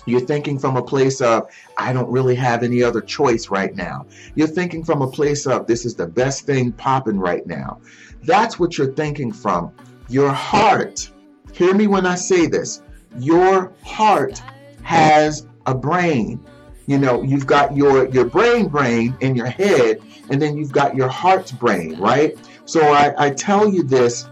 You're 0.06 0.20
thinking 0.20 0.60
from 0.60 0.76
a 0.76 0.84
place 0.84 1.22
of, 1.22 1.50
I 1.78 1.94
don't 1.94 2.12
really 2.12 2.36
have 2.36 2.62
any 2.62 2.84
other 2.84 3.00
choice 3.00 3.50
right 3.50 3.74
now. 3.74 4.06
You're 4.36 4.48
thinking 4.48 4.84
from 4.84 5.02
a 5.02 5.10
place 5.10 5.48
of, 5.48 5.66
this 5.66 5.86
is 5.86 5.96
the 5.96 6.08
best 6.08 6.46
thing 6.46 6.74
popping 6.74 7.18
right 7.18 7.48
now. 7.48 7.80
That's 8.24 8.60
what 8.60 8.78
you're 8.78 8.92
thinking 8.92 9.32
from. 9.32 9.72
Your 10.10 10.34
heart, 10.34 11.10
hear 11.54 11.74
me 11.74 11.88
when 11.88 12.06
I 12.06 12.16
say 12.16 12.48
this, 12.48 12.82
your 13.18 13.72
heart 13.82 14.44
has 14.84 15.48
a 15.68 15.74
brain. 15.74 16.44
You 16.86 16.98
know, 16.98 17.22
you've 17.22 17.48
got 17.48 17.78
your, 17.78 18.10
your 18.10 18.26
brain 18.26 18.68
brain 18.68 19.16
in 19.22 19.38
your 19.38 19.48
head, 19.48 20.02
and 20.30 20.42
then 20.42 20.58
you've 20.58 20.74
got 20.74 20.96
your 20.96 21.08
heart's 21.08 21.54
brain, 21.54 21.98
right? 21.98 22.38
So 22.70 22.82
I, 22.82 23.16
I 23.18 23.30
tell 23.32 23.68
you 23.68 23.82
this 23.82 24.30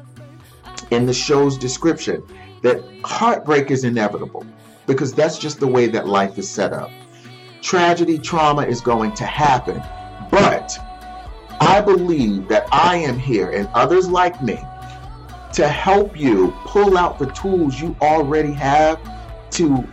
in 0.92 1.08
the 1.08 1.14
show's 1.14 1.58
description 1.58 2.22
that 2.62 2.84
heartbreak 3.04 3.72
is 3.72 3.84
inevitable 3.84 4.46
because 4.86 5.12
that's 5.12 5.40
just 5.40 5.60
the 5.60 5.66
way 5.66 5.88
that 5.88 6.08
life 6.08 6.38
is 6.38 6.48
set 6.48 6.72
up. 6.72 6.92
Tragedy, 7.64 8.20
trauma 8.20 8.62
is 8.62 8.80
going 8.80 9.16
to 9.16 9.26
happen. 9.26 9.82
But 10.30 10.78
I 11.60 11.82
believe 11.82 12.48
that 12.50 12.68
I 12.72 12.98
am 12.98 13.18
here 13.18 13.50
and 13.50 13.68
others 13.74 14.08
like 14.08 14.40
me 14.44 14.60
to 15.54 15.68
help 15.68 16.16
you 16.16 16.54
pull 16.60 16.96
out 16.96 17.18
the 17.18 17.32
tools 17.32 17.82
you 17.82 17.96
already 18.04 18.54
have 18.54 19.00
to 19.54 19.84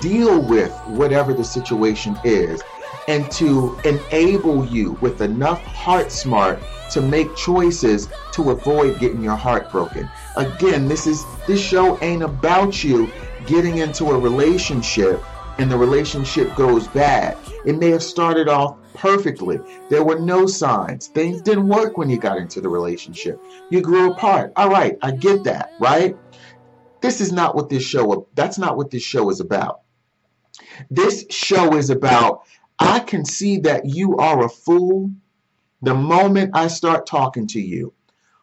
deal 0.00 0.40
with 0.40 0.72
whatever 0.86 1.34
the 1.34 1.44
situation 1.44 2.18
is 2.24 2.62
and 3.08 3.30
to 3.32 3.78
enable 3.84 4.64
you 4.64 4.92
with 5.02 5.20
enough 5.20 5.62
heart 5.64 6.10
smart 6.10 6.58
to 6.90 7.00
make 7.00 7.34
choices 7.36 8.08
to 8.32 8.50
avoid 8.50 8.98
getting 8.98 9.22
your 9.22 9.36
heart 9.36 9.70
broken. 9.70 10.08
Again, 10.36 10.88
this 10.88 11.06
is 11.06 11.24
this 11.46 11.60
show 11.60 11.98
ain't 12.00 12.22
about 12.22 12.82
you 12.82 13.10
getting 13.46 13.78
into 13.78 14.10
a 14.10 14.18
relationship 14.18 15.22
and 15.58 15.70
the 15.70 15.76
relationship 15.76 16.54
goes 16.54 16.86
bad. 16.88 17.36
It 17.64 17.78
may 17.78 17.90
have 17.90 18.02
started 18.02 18.48
off 18.48 18.76
perfectly. 18.94 19.58
There 19.90 20.04
were 20.04 20.18
no 20.18 20.46
signs. 20.46 21.08
Things 21.08 21.42
didn't 21.42 21.68
work 21.68 21.98
when 21.98 22.08
you 22.08 22.18
got 22.18 22.38
into 22.38 22.60
the 22.60 22.68
relationship. 22.68 23.42
You 23.70 23.80
grew 23.80 24.12
apart. 24.12 24.52
All 24.56 24.70
right, 24.70 24.96
I 25.02 25.10
get 25.10 25.44
that, 25.44 25.72
right? 25.80 26.16
This 27.00 27.20
is 27.20 27.32
not 27.32 27.54
what 27.54 27.68
this 27.68 27.82
show 27.82 28.28
that's 28.34 28.58
not 28.58 28.76
what 28.76 28.90
this 28.90 29.02
show 29.02 29.30
is 29.30 29.40
about. 29.40 29.80
This 30.90 31.26
show 31.30 31.76
is 31.76 31.90
about 31.90 32.42
I 32.78 33.00
can 33.00 33.24
see 33.24 33.58
that 33.58 33.86
you 33.86 34.16
are 34.16 34.44
a 34.44 34.48
fool 34.48 35.10
the 35.82 35.94
moment 35.94 36.50
I 36.54 36.68
start 36.68 37.06
talking 37.06 37.46
to 37.48 37.60
you. 37.60 37.92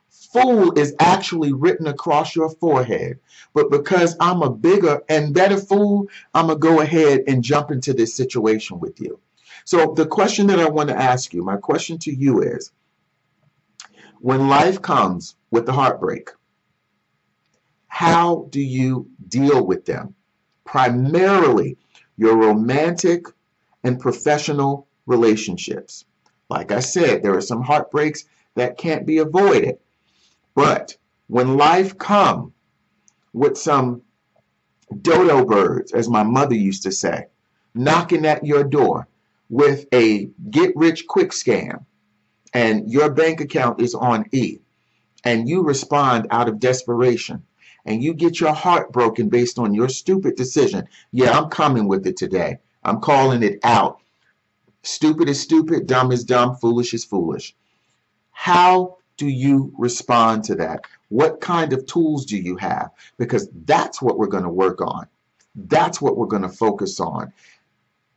Fool 0.09 0.77
is 0.77 0.95
actually 0.99 1.53
written 1.53 1.87
across 1.87 2.35
your 2.35 2.49
forehead. 2.49 3.19
But 3.53 3.71
because 3.71 4.15
I'm 4.19 4.41
a 4.41 4.49
bigger 4.49 5.01
and 5.07 5.33
better 5.33 5.57
fool, 5.57 6.07
I'm 6.33 6.47
going 6.47 6.59
to 6.59 6.67
go 6.67 6.81
ahead 6.81 7.21
and 7.27 7.43
jump 7.43 7.71
into 7.71 7.93
this 7.93 8.15
situation 8.15 8.79
with 8.79 8.99
you. 8.99 9.19
So, 9.63 9.93
the 9.93 10.05
question 10.05 10.47
that 10.47 10.59
I 10.59 10.69
want 10.69 10.89
to 10.89 10.97
ask 10.97 11.33
you, 11.33 11.41
my 11.41 11.57
question 11.57 11.97
to 11.99 12.13
you 12.13 12.41
is 12.41 12.71
when 14.19 14.47
life 14.47 14.81
comes 14.81 15.35
with 15.51 15.65
the 15.65 15.73
heartbreak, 15.73 16.29
how 17.87 18.47
do 18.49 18.59
you 18.59 19.07
deal 19.27 19.65
with 19.65 19.85
them? 19.85 20.15
Primarily, 20.65 21.77
your 22.17 22.35
romantic 22.35 23.25
and 23.83 23.99
professional 23.99 24.87
relationships. 25.05 26.05
Like 26.49 26.71
I 26.71 26.79
said, 26.79 27.23
there 27.23 27.35
are 27.35 27.41
some 27.41 27.61
heartbreaks 27.61 28.25
that 28.55 28.77
can't 28.77 29.05
be 29.05 29.17
avoided. 29.17 29.77
But 30.53 30.97
when 31.27 31.57
life 31.57 31.97
come 31.97 32.53
with 33.33 33.57
some 33.57 34.01
dodo 35.01 35.45
birds, 35.45 35.91
as 35.91 36.07
my 36.09 36.23
mother 36.23 36.55
used 36.55 36.83
to 36.83 36.91
say, 36.91 37.25
knocking 37.73 38.25
at 38.25 38.45
your 38.45 38.63
door 38.63 39.07
with 39.49 39.85
a 39.93 40.29
get 40.49 40.75
rich 40.75 41.07
quick 41.07 41.31
scam, 41.31 41.85
and 42.53 42.89
your 42.89 43.11
bank 43.11 43.41
account 43.41 43.81
is 43.81 43.93
on 43.93 44.25
E, 44.31 44.59
and 45.25 45.49
you 45.49 45.63
respond 45.63 46.27
out 46.31 46.47
of 46.47 46.59
desperation, 46.59 47.43
and 47.85 48.01
you 48.01 48.13
get 48.13 48.39
your 48.39 48.53
heart 48.53 48.93
broken 48.93 49.27
based 49.27 49.59
on 49.59 49.73
your 49.73 49.89
stupid 49.89 50.35
decision. 50.35 50.87
Yeah, 51.11 51.37
I'm 51.37 51.49
coming 51.49 51.87
with 51.87 52.07
it 52.07 52.15
today. 52.15 52.59
I'm 52.83 53.01
calling 53.01 53.43
it 53.43 53.59
out. 53.63 53.99
Stupid 54.85 55.27
is 55.27 55.41
stupid, 55.41 55.87
dumb 55.87 56.11
is 56.11 56.23
dumb, 56.23 56.55
foolish 56.57 56.93
is 56.93 57.03
foolish. 57.03 57.55
How 58.31 58.97
do 59.17 59.27
you 59.27 59.73
respond 59.79 60.43
to 60.43 60.55
that? 60.55 60.81
What 61.09 61.41
kind 61.41 61.73
of 61.73 61.87
tools 61.87 62.25
do 62.25 62.37
you 62.37 62.55
have? 62.57 62.91
Because 63.17 63.49
that's 63.65 63.99
what 63.99 64.19
we're 64.19 64.27
going 64.27 64.43
to 64.43 64.49
work 64.49 64.81
on. 64.81 65.07
That's 65.55 65.99
what 65.99 66.17
we're 66.17 66.27
going 66.27 66.43
to 66.43 66.49
focus 66.49 66.99
on. 66.99 67.33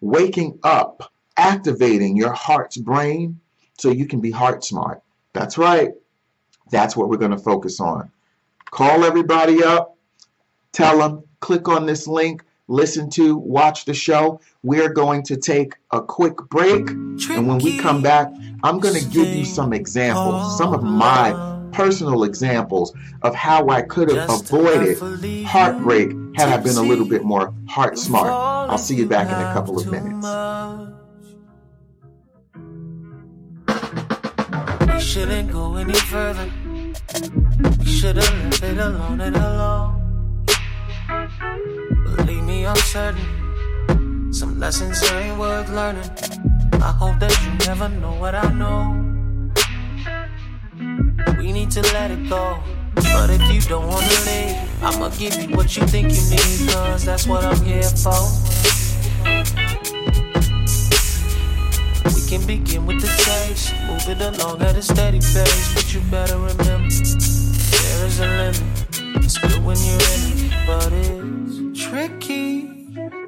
Waking 0.03 0.59
up, 0.63 1.11
activating 1.39 2.17
your 2.17 2.33
heart's 2.33 2.77
brain 2.77 3.41
so 3.79 3.91
you 3.91 4.07
can 4.07 4.21
be 4.21 4.31
heart 4.31 4.63
smart. 4.63 5.03
That's 5.33 5.57
right. 5.57 5.93
That's 6.71 6.95
what 6.97 7.09
we're 7.09 7.17
going 7.17 7.31
to 7.31 7.39
focus 7.39 7.81
on. 7.81 8.11
Call 8.71 9.05
everybody 9.05 9.65
up, 9.65 9.97
tell 10.73 10.99
them, 10.99 11.23
click 11.41 11.67
on 11.67 11.87
this 11.87 12.07
link, 12.07 12.45
listen 12.69 13.11
to, 13.11 13.37
watch 13.37 13.85
the 13.87 13.95
show. 13.95 14.41
We're 14.63 14.93
going 14.93 15.23
to 15.25 15.37
take 15.37 15.75
a 15.91 16.01
quick 16.01 16.37
break. 16.49 16.89
And 16.91 17.49
when 17.49 17.59
we 17.59 17.79
come 17.79 18.03
back, 18.03 18.33
I'm 18.63 18.79
going 18.79 18.95
to 18.95 19.05
give 19.09 19.29
you 19.29 19.45
some 19.45 19.73
examples, 19.73 20.57
some 20.57 20.73
of 20.73 20.83
my 20.83 21.57
personal 21.73 22.25
examples 22.25 22.95
of 23.23 23.35
how 23.35 23.69
I 23.69 23.83
could 23.83 24.11
have 24.11 24.31
avoided 24.31 24.99
heartbreak 25.45 26.11
had 26.37 26.49
I 26.49 26.57
been 26.59 26.77
a 26.77 26.83
little 26.83 27.07
bit 27.07 27.25
more 27.25 27.53
heart 27.69 27.99
smart. 27.99 28.29
I'll 28.29 28.79
see 28.79 28.97
you 28.97 29.07
back 29.07 29.27
in 29.27 29.35
a 29.35 29.53
couple 29.53 29.79
of 29.79 29.91
minutes. 29.91 30.27
We 34.95 35.01
shouldn't 35.01 35.53
go 35.53 35.77
any 35.77 35.95
further. 35.95 36.51
We 37.79 37.87
should 37.87 38.17
have 38.17 38.45
left 38.45 38.63
it 38.63 38.79
alone 38.79 39.21
and 39.21 39.37
alone. 39.37 39.99
Believe 42.17 42.45
me, 42.45 42.67
I'm 42.67 42.77
some 44.33 44.59
lessons 44.59 45.03
ain't 45.13 45.39
worth 45.39 45.69
learning. 45.71 46.11
I 46.83 46.93
hope 46.93 47.19
that 47.21 47.35
you 47.43 47.67
never 47.67 47.89
know 47.89 48.13
what 48.13 48.35
I 48.35 48.53
know. 48.53 48.95
We 51.39 51.53
need 51.53 51.71
to 51.73 51.83
let 51.95 52.11
it 52.11 52.29
go. 52.29 52.59
But 52.95 53.31
if 53.31 53.43
you 53.53 53.61
don't 53.63 53.87
wanna 53.87 54.07
leave, 54.27 54.57
I'ma 54.83 55.09
give 55.11 55.35
you 55.41 55.57
what 55.57 55.77
you 55.77 55.87
think 55.87 56.13
you 56.13 56.23
need, 56.31 56.71
cause 56.73 57.05
that's 57.05 57.27
what 57.27 57.45
I'm 57.45 57.63
here 57.65 57.83
for. 57.83 58.23
We 62.15 62.23
can 62.29 62.47
begin 62.47 62.87
with 62.87 63.01
the 63.01 63.09
taste, 63.25 63.75
move 63.87 64.09
it 64.09 64.21
along 64.21 64.63
at 64.63 64.77
a 64.77 64.83
steady 64.83 65.21
pace, 65.21 65.75
but 65.75 65.95
you 65.95 66.01
better 66.11 66.37
remember 66.37 66.89
there 66.91 68.07
is 68.07 68.21
a 68.21 68.27
limit. 68.27 68.63
It's 69.25 69.39
good 69.39 69.65
when 69.65 69.77
you're 69.79 69.95
in 70.15 70.23
it, 70.37 70.67
but 70.67 70.93
it's 70.93 71.68
tricky. 71.79 72.67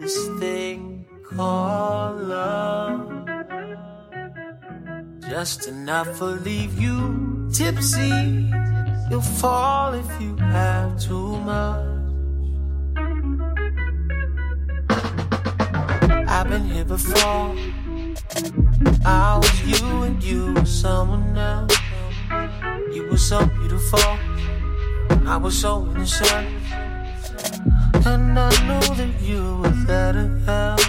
This 0.00 0.16
thing 0.40 1.06
called 1.24 2.22
love. 2.22 3.26
Just 5.20 5.68
enough 5.68 6.18
to 6.18 6.24
leave 6.24 6.78
you 6.78 7.48
tipsy. 7.54 8.50
You'll 9.10 9.20
fall 9.20 9.94
if 9.94 10.20
you 10.20 10.36
have 10.36 11.00
too 11.00 11.36
much. 11.38 11.86
I've 16.28 16.48
been 16.48 16.64
here 16.64 16.84
before. 16.84 17.54
I 19.04 19.38
was 19.38 19.62
you 19.64 20.02
and 20.02 20.22
you 20.22 20.54
were 20.54 20.64
someone 20.64 21.38
else. 21.38 21.76
You 22.92 23.06
were 23.10 23.16
so 23.16 23.46
beautiful. 23.46 24.18
I 25.26 25.36
was 25.36 25.56
so 25.56 25.86
innocent. 25.90 26.48
And 28.06 28.38
I 28.38 28.48
knew 28.66 28.94
that 28.94 29.20
you 29.20 29.58
were 29.58 29.76
there 29.86 30.12
to 30.12 30.28
help. 30.46 30.80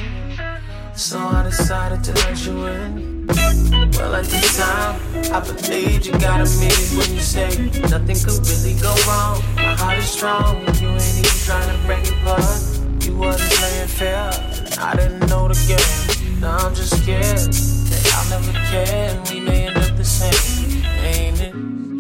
So 0.96 1.20
I 1.20 1.44
decided 1.44 2.04
to 2.06 2.14
let 2.14 2.46
you 2.46 2.66
in. 2.68 3.28
Well, 3.28 4.16
at 4.16 4.26
the 4.26 4.42
time, 4.58 5.00
I 5.34 5.40
believed 5.40 6.06
you 6.06 6.14
gotta 6.14 6.46
mean 6.60 6.72
it 6.72 6.92
when 6.98 7.14
you 7.14 7.20
say 7.20 7.50
nothing 7.90 8.16
could 8.16 8.48
really 8.48 8.76
go 8.80 8.94
wrong. 9.08 9.42
My 9.56 9.76
heart 9.76 9.98
is 10.00 10.10
strong, 10.10 10.62
you 10.80 10.90
ain't 10.90 11.18
even 11.20 11.38
trying 11.46 11.70
to 11.70 11.86
break 11.86 12.04
it 12.04 12.14
apart. 12.22 13.06
You 13.06 13.18
wasn't 13.18 13.52
playing 13.52 13.88
fair, 13.88 14.32
I 14.80 14.96
didn't 14.96 15.28
know 15.28 15.48
the 15.48 15.56
game. 15.68 16.40
Now 16.40 16.58
I'm 16.58 16.76
just 16.76 17.02
scared 17.02 17.26
that 17.26 18.04
I'll 18.16 18.30
never 18.40 18.54
care, 18.70 19.10
and 19.10 19.30
we 19.30 19.40
may 19.40 19.68
end 19.68 19.78
up 19.78 19.96
the 19.98 20.06
same. 20.06 20.84
Ain't 21.04 21.42
it 21.42 21.54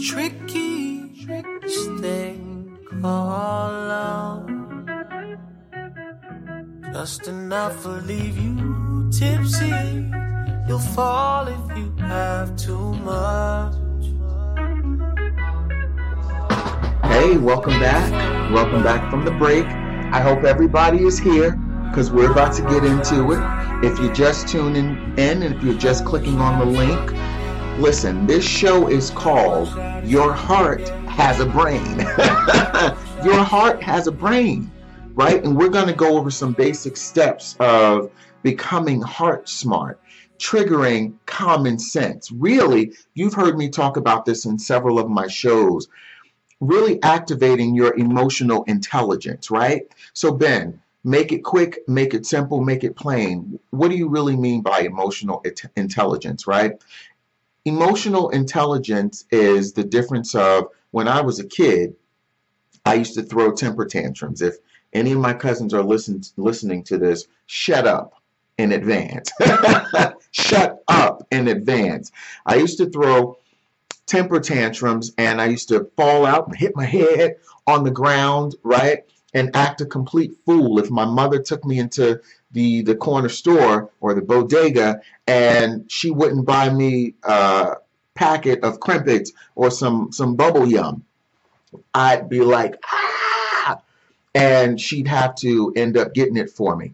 tricky? 0.05 1.07
This 1.61 1.87
thing 2.01 2.77
called 3.01 3.73
love. 3.87 4.50
Just 6.93 7.29
enough 7.29 7.83
to 7.83 7.89
leave 7.89 8.37
you 8.37 9.09
tipsy. 9.11 9.71
You'll 10.67 10.77
fall 10.77 11.47
if 11.47 11.77
you 11.77 11.89
have 11.99 12.55
too 12.57 12.93
much. 12.95 13.75
Hey, 17.03 17.37
welcome 17.37 17.79
back. 17.79 18.11
Welcome 18.51 18.83
back 18.83 19.09
from 19.09 19.23
the 19.23 19.31
break. 19.31 19.65
I 19.65 20.19
hope 20.19 20.43
everybody 20.43 21.05
is 21.05 21.17
here 21.17 21.51
because 21.89 22.11
we're 22.11 22.29
about 22.29 22.53
to 22.55 22.61
get 22.63 22.83
into 22.83 23.31
it. 23.31 23.85
If 23.85 23.97
you're 23.97 24.13
just 24.13 24.49
tuning 24.49 24.97
in 25.17 25.43
and 25.43 25.55
if 25.55 25.63
you're 25.63 25.77
just 25.77 26.03
clicking 26.03 26.39
on 26.39 26.59
the 26.59 26.65
link, 26.65 27.13
listen, 27.79 28.27
this 28.27 28.45
show 28.45 28.89
is 28.89 29.11
called 29.11 29.69
Your 30.03 30.33
Heart 30.33 30.89
Has 31.07 31.39
a 31.39 31.45
Brain. 31.45 31.99
Your 33.23 33.43
heart 33.43 33.83
has 33.83 34.07
a 34.07 34.11
brain, 34.11 34.70
right? 35.15 35.43
And 35.43 35.57
we're 35.57 35.69
going 35.69 35.87
to 35.87 35.93
go 35.93 36.17
over 36.17 36.31
some 36.31 36.53
basic 36.53 36.97
steps 36.97 37.55
of 37.59 38.11
becoming 38.43 39.01
heart 39.01 39.49
smart 39.49 39.99
triggering 40.41 41.13
common 41.27 41.77
sense. 41.77 42.31
Really, 42.31 42.93
you've 43.13 43.35
heard 43.35 43.57
me 43.57 43.69
talk 43.69 43.95
about 43.95 44.25
this 44.25 44.45
in 44.45 44.57
several 44.57 44.97
of 44.97 45.07
my 45.07 45.27
shows. 45.27 45.87
Really 46.59 47.01
activating 47.03 47.75
your 47.75 47.95
emotional 47.95 48.63
intelligence, 48.63 49.51
right? 49.51 49.83
So, 50.13 50.33
Ben, 50.33 50.81
make 51.03 51.31
it 51.31 51.43
quick, 51.43 51.79
make 51.87 52.13
it 52.15 52.25
simple, 52.25 52.63
make 52.63 52.83
it 52.83 52.95
plain. 52.95 53.59
What 53.69 53.89
do 53.89 53.97
you 53.97 54.09
really 54.09 54.35
mean 54.35 54.61
by 54.61 54.79
emotional 54.79 55.43
intelligence, 55.75 56.47
right? 56.47 56.73
Emotional 57.65 58.29
intelligence 58.29 59.25
is 59.31 59.73
the 59.73 59.83
difference 59.83 60.33
of 60.33 60.65
when 60.89 61.07
I 61.07 61.21
was 61.21 61.39
a 61.39 61.45
kid, 61.45 61.95
I 62.83 62.95
used 62.95 63.13
to 63.13 63.23
throw 63.23 63.51
temper 63.51 63.85
tantrums. 63.85 64.41
If 64.41 64.55
any 64.93 65.11
of 65.11 65.19
my 65.19 65.33
cousins 65.33 65.73
are 65.73 65.83
listen, 65.83 66.21
listening 66.37 66.83
to 66.85 66.97
this, 66.97 67.27
shut 67.45 67.87
up 67.87 68.21
in 68.57 68.71
advance. 68.71 69.31
Shut 70.31 70.81
up 70.87 71.27
in 71.29 71.49
advance. 71.49 72.11
I 72.45 72.55
used 72.55 72.77
to 72.77 72.89
throw 72.89 73.37
temper 74.05 74.39
tantrums 74.39 75.11
and 75.17 75.41
I 75.41 75.47
used 75.47 75.67
to 75.69 75.89
fall 75.97 76.25
out 76.25 76.47
and 76.47 76.55
hit 76.55 76.75
my 76.75 76.85
head 76.85 77.35
on 77.67 77.83
the 77.83 77.91
ground, 77.91 78.55
right? 78.63 78.99
And 79.33 79.55
act 79.55 79.81
a 79.81 79.85
complete 79.85 80.33
fool 80.45 80.79
if 80.79 80.89
my 80.89 81.05
mother 81.05 81.41
took 81.41 81.65
me 81.65 81.79
into 81.79 82.21
the, 82.51 82.81
the 82.83 82.95
corner 82.95 83.29
store 83.29 83.89
or 83.99 84.13
the 84.13 84.21
bodega 84.21 85.01
and 85.27 85.89
she 85.91 86.11
wouldn't 86.11 86.45
buy 86.45 86.69
me 86.69 87.15
a 87.23 87.75
packet 88.15 88.63
of 88.63 88.79
Krimpets 88.79 89.31
or 89.55 89.71
some, 89.71 90.11
some 90.11 90.35
bubble 90.35 90.67
yum. 90.67 91.03
I'd 91.93 92.29
be 92.29 92.41
like, 92.41 92.75
ah! 92.85 93.40
And 94.33 94.79
she'd 94.79 95.07
have 95.07 95.35
to 95.35 95.73
end 95.75 95.97
up 95.97 96.13
getting 96.13 96.37
it 96.37 96.49
for 96.49 96.75
me. 96.75 96.93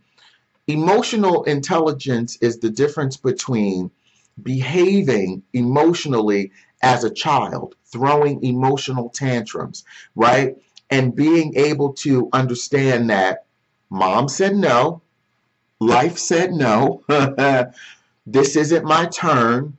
Emotional 0.68 1.44
intelligence 1.44 2.38
is 2.42 2.60
the 2.60 2.70
difference 2.70 3.16
between 3.16 3.92
behaving 4.42 5.44
emotionally 5.54 6.52
as 6.82 7.04
a 7.04 7.10
child, 7.10 7.76
throwing 7.86 8.44
emotional 8.44 9.10
tantrums, 9.10 9.84
right? 10.16 10.58
And 10.90 11.16
being 11.16 11.56
able 11.56 11.94
to 11.94 12.30
understand 12.34 13.10
that 13.10 13.46
mom 13.90 14.28
said 14.28 14.56
no, 14.56 15.02
life 15.80 16.18
said 16.18 16.52
no, 16.52 17.04
this 18.26 18.56
isn't 18.56 18.86
my 18.86 19.06
turn, 19.06 19.78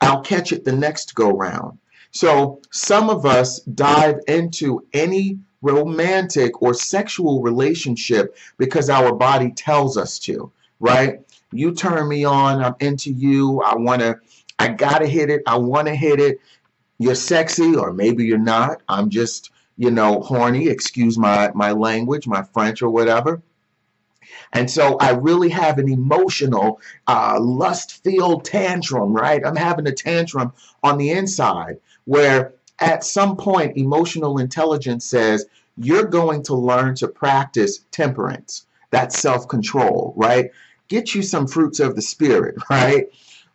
I'll 0.00 0.22
catch 0.22 0.52
it 0.52 0.64
the 0.64 0.72
next 0.72 1.14
go 1.14 1.30
round. 1.30 1.78
So 2.10 2.60
some 2.70 3.08
of 3.08 3.24
us 3.24 3.60
dive 3.60 4.20
into 4.26 4.86
any 4.92 5.38
romantic 5.62 6.60
or 6.60 6.74
sexual 6.74 7.40
relationship 7.40 8.36
because 8.58 8.90
our 8.90 9.14
body 9.14 9.50
tells 9.52 9.96
us 9.96 10.18
to, 10.20 10.52
right? 10.80 11.20
You 11.52 11.72
turn 11.72 12.08
me 12.08 12.24
on, 12.24 12.62
I'm 12.62 12.74
into 12.80 13.10
you, 13.10 13.60
I 13.62 13.76
want 13.76 14.02
to, 14.02 14.18
I 14.58 14.68
got 14.68 14.98
to 14.98 15.06
hit 15.06 15.30
it, 15.30 15.42
I 15.46 15.56
want 15.56 15.88
to 15.88 15.94
hit 15.94 16.20
it. 16.20 16.40
You're 16.98 17.14
sexy, 17.14 17.74
or 17.74 17.92
maybe 17.92 18.24
you're 18.24 18.38
not. 18.38 18.82
I'm 18.88 19.10
just, 19.10 19.50
you 19.76 19.90
know, 19.90 20.20
horny, 20.20 20.68
excuse 20.68 21.18
my, 21.18 21.50
my 21.54 21.72
language, 21.72 22.26
my 22.26 22.42
French 22.42 22.82
or 22.82 22.90
whatever. 22.90 23.42
And 24.52 24.70
so 24.70 24.96
I 24.98 25.10
really 25.10 25.48
have 25.48 25.78
an 25.78 25.90
emotional, 25.90 26.80
uh, 27.06 27.38
lust 27.40 28.02
filled 28.04 28.44
tantrum, 28.44 29.12
right? 29.12 29.44
I'm 29.44 29.56
having 29.56 29.86
a 29.86 29.92
tantrum 29.92 30.52
on 30.82 30.98
the 30.98 31.10
inside 31.10 31.78
where 32.04 32.52
at 32.82 33.04
some 33.04 33.36
point, 33.36 33.76
emotional 33.76 34.38
intelligence 34.38 35.04
says 35.06 35.46
you're 35.76 36.04
going 36.04 36.42
to 36.44 36.54
learn 36.54 36.94
to 36.96 37.08
practice 37.08 37.84
temperance, 37.90 38.66
that 38.90 39.12
self 39.12 39.48
control, 39.48 40.12
right? 40.16 40.50
get 40.92 41.14
you 41.14 41.22
some 41.22 41.46
fruits 41.46 41.80
of 41.80 41.96
the 41.96 42.02
spirit, 42.02 42.54
right? 42.70 43.06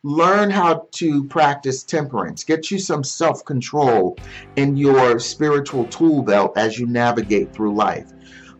Learn 0.04 0.50
how 0.50 0.88
to 0.94 1.24
practice 1.26 1.84
temperance. 1.84 2.44
Get 2.44 2.72
you 2.72 2.80
some 2.80 3.04
self 3.04 3.46
control 3.46 4.18
in 4.56 4.76
your 4.76 5.20
spiritual 5.20 5.86
tool 5.86 6.24
belt 6.24 6.58
as 6.58 6.80
you 6.80 6.88
navigate 6.88 7.54
through 7.54 7.76
life. 7.76 8.12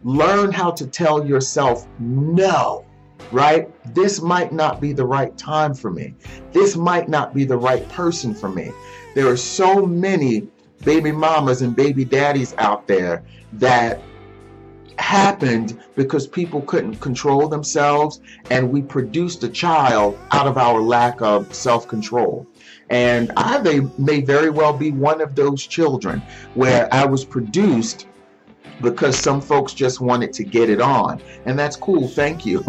Learn 0.04 0.52
how 0.52 0.72
to 0.72 0.86
tell 0.86 1.26
yourself 1.26 1.88
no, 2.00 2.86
right? 3.32 3.68
This 3.96 4.22
might 4.22 4.52
not 4.52 4.80
be 4.80 4.94
the 4.94 5.06
right 5.06 5.36
time 5.38 5.74
for 5.74 5.90
me. 5.90 6.14
This 6.52 6.76
might 6.76 7.10
not 7.10 7.34
be 7.34 7.46
the 7.46 7.58
right 7.58 7.88
person 7.90 8.36
for 8.36 8.50
me. 8.50 8.72
There 9.16 9.28
are 9.28 9.38
so 9.38 9.86
many 9.86 10.48
baby 10.84 11.12
mamas 11.12 11.62
and 11.62 11.76
baby 11.76 12.06
daddies 12.06 12.54
out 12.58 12.88
there 12.88 13.24
that 13.54 14.02
happened 14.98 15.80
because 15.96 16.28
people 16.28 16.62
couldn't 16.62 16.96
control 16.96 17.48
themselves 17.48 18.22
and 18.50 18.72
we 18.72 18.82
produced 18.82 19.44
a 19.44 19.50
child 19.50 20.18
out 20.32 20.48
of 20.48 20.58
our 20.58 20.82
lack 20.82 21.22
of 21.22 21.54
self-control. 21.54 22.48
And 22.90 23.32
i 23.38 23.60
may, 23.60 23.82
may 23.98 24.22
very 24.22 24.50
well 24.50 24.74
be 24.74 24.92
one 24.92 25.22
of 25.22 25.36
those 25.36 25.66
children 25.66 26.22
where 26.56 26.92
i 26.94 27.06
was 27.06 27.26
produced 27.26 28.08
because 28.82 29.18
some 29.18 29.42
folks 29.42 29.74
just 29.74 30.02
wanted 30.02 30.34
to 30.34 30.44
get 30.44 30.70
it 30.70 30.82
on. 30.82 31.22
And 31.46 31.58
that's 31.58 31.76
cool 31.76 32.08
thank 32.08 32.46
you. 32.46 32.64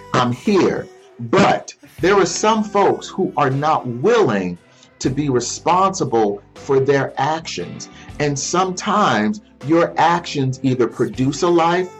I'm 0.14 0.32
here. 0.32 0.88
But 1.20 1.74
there 2.00 2.14
are 2.16 2.26
some 2.26 2.64
folks 2.64 3.06
who 3.08 3.32
are 3.36 3.50
not 3.50 3.86
willing 3.86 4.58
to 5.02 5.10
be 5.10 5.28
responsible 5.28 6.42
for 6.54 6.78
their 6.78 7.12
actions. 7.20 7.88
And 8.20 8.38
sometimes 8.38 9.40
your 9.66 9.92
actions 9.98 10.60
either 10.62 10.86
produce 10.86 11.42
a 11.42 11.48
life 11.48 11.92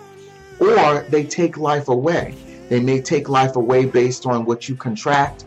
or 0.61 1.05
they 1.09 1.25
take 1.25 1.57
life 1.57 1.89
away. 1.89 2.37
They 2.69 2.79
may 2.79 3.03
take 3.03 3.29
life 3.29 3.57
away 3.57 3.87
based 3.87 4.25
on 4.25 4.45
what 4.45 4.69
you 4.69 4.77
contract, 4.77 5.45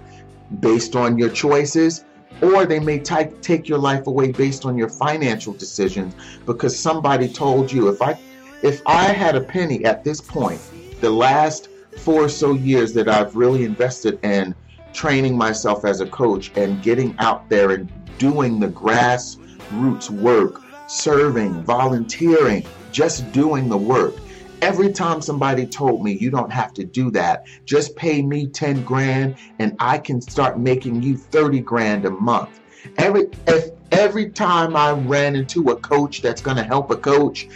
based 0.60 0.98
on 0.98 1.18
your 1.18 1.30
choices, 1.30 2.04
or 2.42 2.66
they 2.66 2.80
may 2.80 3.00
t- 3.00 3.32
take 3.42 3.70
your 3.70 3.80
life 3.80 4.08
away 4.08 4.34
based 4.34 4.66
on 4.66 4.78
your 4.78 4.90
financial 4.90 5.54
decisions 5.54 6.14
because 6.46 6.78
somebody 6.78 7.30
told 7.30 7.72
you 7.72 7.88
if 7.88 8.02
I 8.02 8.20
if 8.64 8.82
I 8.86 9.06
had 9.06 9.36
a 9.36 9.42
penny 9.42 9.86
at 9.86 10.04
this 10.04 10.20
point, 10.20 10.60
the 11.00 11.10
last 11.10 11.70
four 12.00 12.24
or 12.24 12.30
so 12.30 12.54
years 12.54 12.94
that 12.94 13.08
I've 13.08 13.36
really 13.36 13.64
invested 13.64 14.20
in 14.24 14.54
training 14.96 15.38
myself 15.38 15.84
as 15.84 16.00
a 16.00 16.08
coach 16.08 16.52
and 16.56 16.82
getting 16.82 17.16
out 17.20 17.50
there 17.50 17.72
and 17.72 17.92
doing 18.18 18.60
the 18.60 18.70
grassroots 18.70 20.10
work, 20.10 20.62
serving, 20.88 21.62
volunteering, 21.64 22.66
just 22.92 23.30
doing 23.34 23.68
the 23.68 23.78
work. 23.78 24.16
Every 24.62 24.92
time 24.94 25.22
somebody 25.22 25.68
told 25.68 26.02
me 26.02 26.18
you 26.18 26.32
don't 26.32 26.52
have 26.52 26.74
to 26.76 26.86
do 26.86 27.12
that, 27.12 27.46
just 27.66 27.96
pay 27.98 28.22
me 28.22 28.48
10 28.48 28.84
grand 28.84 29.36
and 29.60 29.76
I 29.80 29.98
can 29.98 30.22
start 30.22 30.60
making 30.60 31.04
you 31.04 31.18
30 31.18 31.60
grand 31.60 32.06
a 32.06 32.12
month. 32.12 32.62
Every 32.98 33.28
if 33.48 33.72
every 33.92 34.30
time 34.30 34.76
I 34.76 34.92
ran 34.92 35.36
into 35.36 35.70
a 35.72 35.76
coach 35.76 36.22
that's 36.22 36.42
going 36.42 36.58
to 36.58 36.64
help 36.64 36.90
a 36.90 36.96
coach 36.96 37.48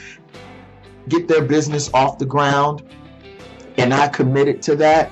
get 1.08 1.28
their 1.28 1.42
business 1.42 1.90
off 1.94 2.18
the 2.18 2.26
ground 2.26 2.84
and 3.78 3.94
I 3.94 4.10
committed 4.10 4.62
to 4.64 4.76
that, 4.78 5.12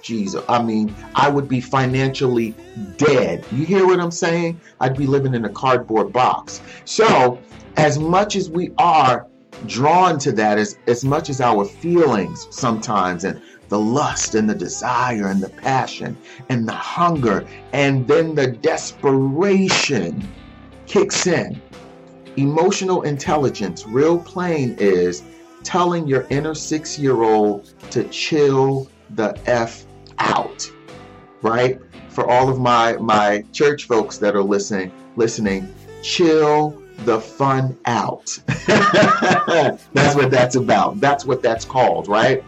Jesus. 0.00 0.42
I 0.48 0.62
mean, 0.62 0.94
I 1.14 1.28
would 1.28 1.48
be 1.48 1.60
financially 1.60 2.54
dead. 2.96 3.44
You 3.52 3.64
hear 3.64 3.86
what 3.86 4.00
I'm 4.00 4.10
saying? 4.10 4.60
I'd 4.80 4.96
be 4.96 5.06
living 5.06 5.34
in 5.34 5.44
a 5.44 5.50
cardboard 5.50 6.12
box. 6.12 6.60
So, 6.84 7.38
as 7.76 7.98
much 7.98 8.36
as 8.36 8.48
we 8.48 8.72
are 8.78 9.26
drawn 9.66 10.18
to 10.20 10.32
that, 10.32 10.58
as, 10.58 10.78
as 10.86 11.04
much 11.04 11.30
as 11.30 11.40
our 11.40 11.64
feelings 11.64 12.48
sometimes, 12.50 13.24
and 13.24 13.40
the 13.68 13.78
lust 13.78 14.34
and 14.34 14.48
the 14.48 14.54
desire 14.54 15.28
and 15.28 15.42
the 15.42 15.48
passion 15.48 16.16
and 16.50 16.68
the 16.68 16.72
hunger, 16.72 17.46
and 17.72 18.06
then 18.06 18.34
the 18.34 18.46
desperation 18.46 20.28
kicks 20.86 21.26
in. 21.26 21.60
Emotional 22.36 23.02
intelligence, 23.02 23.86
real 23.86 24.18
plain, 24.18 24.76
is 24.78 25.22
telling 25.62 26.06
your 26.06 26.26
inner 26.28 26.54
six 26.54 26.98
year 26.98 27.22
old 27.22 27.72
to 27.90 28.04
chill 28.08 28.90
the 29.14 29.38
F 29.46 29.84
out, 30.18 30.70
right? 31.42 31.80
For 32.08 32.28
all 32.28 32.48
of 32.48 32.58
my 32.58 32.96
my 32.96 33.44
church 33.52 33.86
folks 33.86 34.18
that 34.18 34.34
are 34.34 34.42
listening, 34.42 34.92
listening, 35.16 35.72
chill 36.02 36.82
the 36.98 37.20
fun 37.20 37.76
out. 37.86 38.38
that's 38.66 40.14
what 40.14 40.30
that's 40.30 40.56
about. 40.56 41.00
That's 41.00 41.24
what 41.24 41.42
that's 41.42 41.64
called, 41.64 42.08
right? 42.08 42.44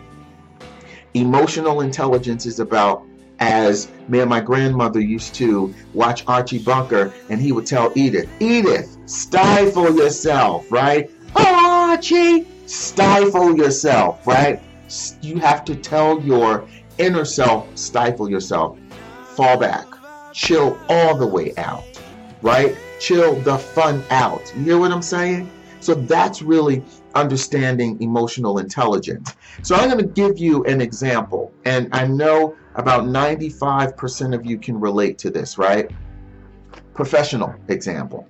Emotional 1.15 1.81
intelligence 1.81 2.47
is 2.47 2.61
about 2.61 3.03
as 3.41 3.91
me 4.09 4.21
and 4.21 4.31
my 4.31 4.41
grandmother 4.41 5.01
used 5.01 5.35
to 5.35 5.75
watch 5.93 6.25
Archie 6.27 6.59
Bunker, 6.59 7.13
and 7.29 7.41
he 7.41 7.53
would 7.53 7.67
tell 7.67 7.93
Edith, 7.95 8.29
Edith, 8.41 8.97
stifle 9.07 9.95
yourself, 9.97 10.71
right? 10.71 11.11
Oh, 11.37 11.91
Archie, 11.91 12.47
stifle 12.67 13.57
yourself, 13.57 14.27
right? 14.27 14.61
You 15.21 15.39
have 15.39 15.65
to 15.67 15.75
tell 15.75 16.21
your 16.21 16.67
inner 16.99 17.25
self, 17.25 17.77
stifle 17.77 18.31
yourself, 18.31 18.79
fall 19.35 19.59
back, 19.59 19.87
chill 20.33 20.79
all 20.89 21.17
the 21.17 21.27
way 21.27 21.55
out, 21.57 21.85
right? 22.43 22.77
Chill 23.01 23.37
the 23.41 23.59
fun 23.59 24.05
out. 24.11 24.53
You 24.57 24.65
hear 24.65 24.79
what 24.79 24.93
I'm 24.93 25.03
saying? 25.03 25.51
So 25.81 25.95
that's 25.95 26.41
really 26.41 26.83
understanding 27.15 28.01
emotional 28.01 28.59
intelligence. 28.59 29.35
So 29.63 29.75
I'm 29.75 29.91
going 29.91 29.99
to 29.99 30.13
give 30.13 30.39
you 30.39 30.65
an 30.65 30.81
example, 30.81 31.53
and 31.65 31.89
I 31.93 32.07
know 32.07 32.57
about 32.75 33.05
95% 33.05 34.35
of 34.35 34.47
you 34.47 34.59
can 34.59 34.81
relate 34.81 35.19
to 35.19 35.31
this, 35.31 35.59
right? 35.59 35.91
Professional 36.95 37.55
example. 37.69 38.27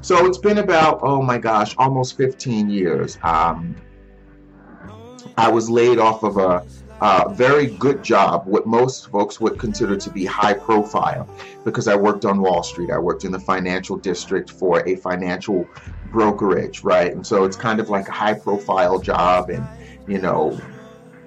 So 0.00 0.26
it's 0.26 0.38
been 0.38 0.58
about, 0.58 1.00
oh 1.02 1.20
my 1.22 1.38
gosh, 1.38 1.74
almost 1.78 2.16
15 2.16 2.70
years. 2.70 3.18
Um, 3.22 3.74
I 5.36 5.50
was 5.50 5.68
laid 5.68 5.98
off 5.98 6.22
of 6.22 6.38
a 6.38 6.64
uh, 7.00 7.28
very 7.28 7.66
good 7.66 8.02
job, 8.02 8.46
what 8.46 8.66
most 8.66 9.10
folks 9.10 9.38
would 9.38 9.58
consider 9.58 9.96
to 9.96 10.10
be 10.10 10.24
high 10.24 10.54
profile, 10.54 11.28
because 11.64 11.88
I 11.88 11.94
worked 11.94 12.24
on 12.24 12.40
Wall 12.40 12.62
Street. 12.62 12.90
I 12.90 12.98
worked 12.98 13.24
in 13.24 13.32
the 13.32 13.40
financial 13.40 13.96
district 13.96 14.50
for 14.50 14.86
a 14.88 14.96
financial 14.96 15.68
brokerage, 16.10 16.82
right? 16.82 17.12
And 17.12 17.26
so 17.26 17.44
it's 17.44 17.56
kind 17.56 17.80
of 17.80 17.90
like 17.90 18.08
a 18.08 18.12
high 18.12 18.34
profile 18.34 18.98
job, 18.98 19.50
and 19.50 19.66
you 20.08 20.18
know, 20.18 20.58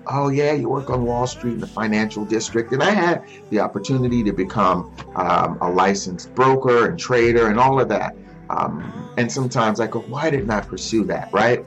oh 0.07 0.29
yeah, 0.29 0.53
you 0.53 0.69
work 0.69 0.89
on 0.89 1.05
Wall 1.05 1.27
Street 1.27 1.53
in 1.53 1.59
the 1.59 1.67
financial 1.67 2.25
district. 2.25 2.71
And 2.71 2.81
I 2.81 2.89
had 2.89 3.23
the 3.51 3.59
opportunity 3.59 4.23
to 4.23 4.33
become 4.33 4.91
um, 5.15 5.59
a 5.61 5.69
licensed 5.69 6.33
broker 6.33 6.89
and 6.89 6.97
trader 6.97 7.47
and 7.47 7.59
all 7.59 7.79
of 7.79 7.89
that. 7.89 8.15
Um, 8.49 9.11
and 9.17 9.31
sometimes 9.31 9.79
I 9.79 9.85
go, 9.85 9.99
why 9.99 10.31
didn't 10.31 10.49
I 10.49 10.61
pursue 10.61 11.03
that, 11.05 11.31
right? 11.31 11.63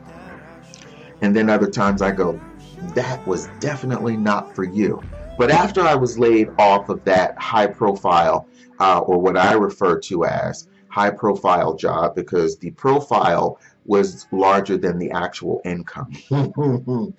And 1.22 1.34
then 1.34 1.48
other 1.48 1.70
times 1.70 2.02
I 2.02 2.10
go, 2.10 2.40
that 2.94 3.24
was 3.26 3.48
definitely 3.60 4.16
not 4.16 4.54
for 4.54 4.64
you. 4.64 5.02
But 5.38 5.50
after 5.50 5.80
I 5.80 5.94
was 5.94 6.18
laid 6.18 6.50
off 6.58 6.88
of 6.88 7.02
that 7.04 7.38
high 7.38 7.68
profile, 7.68 8.46
uh, 8.80 9.00
or 9.00 9.18
what 9.18 9.36
I 9.36 9.54
refer 9.54 9.98
to 10.00 10.24
as 10.24 10.68
high 10.88 11.10
profile 11.10 11.74
job, 11.74 12.14
because 12.14 12.58
the 12.58 12.72
profile 12.72 13.58
was 13.86 14.26
larger 14.32 14.76
than 14.76 14.98
the 14.98 15.10
actual 15.12 15.60
income. 15.64 16.12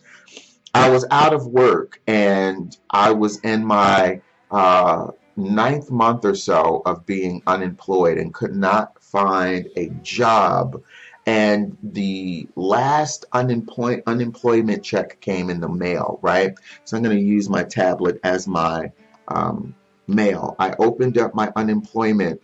I 0.75 0.89
was 0.89 1.05
out 1.11 1.33
of 1.33 1.47
work 1.47 2.01
and 2.07 2.75
I 2.89 3.11
was 3.11 3.39
in 3.39 3.65
my 3.65 4.21
uh, 4.51 5.07
ninth 5.35 5.91
month 5.91 6.25
or 6.25 6.35
so 6.35 6.81
of 6.85 7.05
being 7.05 7.41
unemployed 7.47 8.17
and 8.17 8.33
could 8.33 8.55
not 8.55 9.01
find 9.01 9.67
a 9.75 9.89
job 10.01 10.81
and 11.25 11.77
the 11.81 12.47
last 12.55 13.25
unemploy- 13.31 14.03
unemployment 14.05 14.83
check 14.83 15.21
came 15.21 15.49
in 15.49 15.61
the 15.61 15.69
mail, 15.69 16.19
right? 16.21 16.53
So 16.83 16.97
I'm 16.97 17.03
going 17.03 17.15
to 17.15 17.23
use 17.23 17.49
my 17.49 17.63
tablet 17.63 18.19
as 18.23 18.47
my 18.47 18.91
um, 19.27 19.73
mail. 20.07 20.55
I 20.59 20.73
opened 20.77 21.17
up 21.17 21.33
my 21.33 21.51
unemployment 21.55 22.41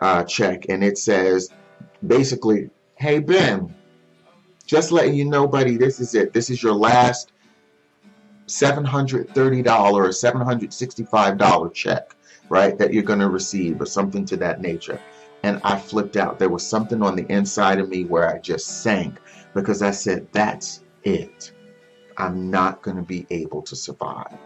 uh, 0.00 0.24
check 0.24 0.66
and 0.68 0.84
it 0.84 0.96
says 0.96 1.50
basically, 2.06 2.70
hey, 2.96 3.18
Ben, 3.18 3.74
just 4.64 4.92
letting 4.92 5.14
you 5.14 5.24
know, 5.24 5.48
buddy, 5.48 5.76
this 5.76 5.98
is 5.98 6.14
it. 6.14 6.32
This 6.32 6.50
is 6.50 6.62
your 6.62 6.74
last 6.74 7.32
$730 8.46 9.92
or 9.92 10.08
$765 10.08 11.74
check, 11.74 12.14
right, 12.48 12.78
that 12.78 12.92
you're 12.92 13.02
going 13.02 13.18
to 13.18 13.28
receive 13.28 13.80
or 13.80 13.86
something 13.86 14.24
to 14.26 14.36
that 14.36 14.60
nature 14.60 15.00
and 15.42 15.60
I 15.64 15.78
flipped 15.78 16.16
out. 16.16 16.38
There 16.38 16.48
was 16.48 16.66
something 16.66 17.02
on 17.02 17.16
the 17.16 17.30
inside 17.32 17.78
of 17.78 17.88
me 17.88 18.04
where 18.04 18.28
I 18.28 18.38
just 18.38 18.82
sank 18.82 19.18
because 19.54 19.82
I 19.82 19.90
said, 19.90 20.28
That's 20.32 20.84
it. 21.04 21.52
I'm 22.16 22.50
not 22.50 22.82
going 22.82 22.96
to 22.96 23.02
be 23.02 23.26
able 23.30 23.62
to 23.62 23.74
survive. 23.74 24.36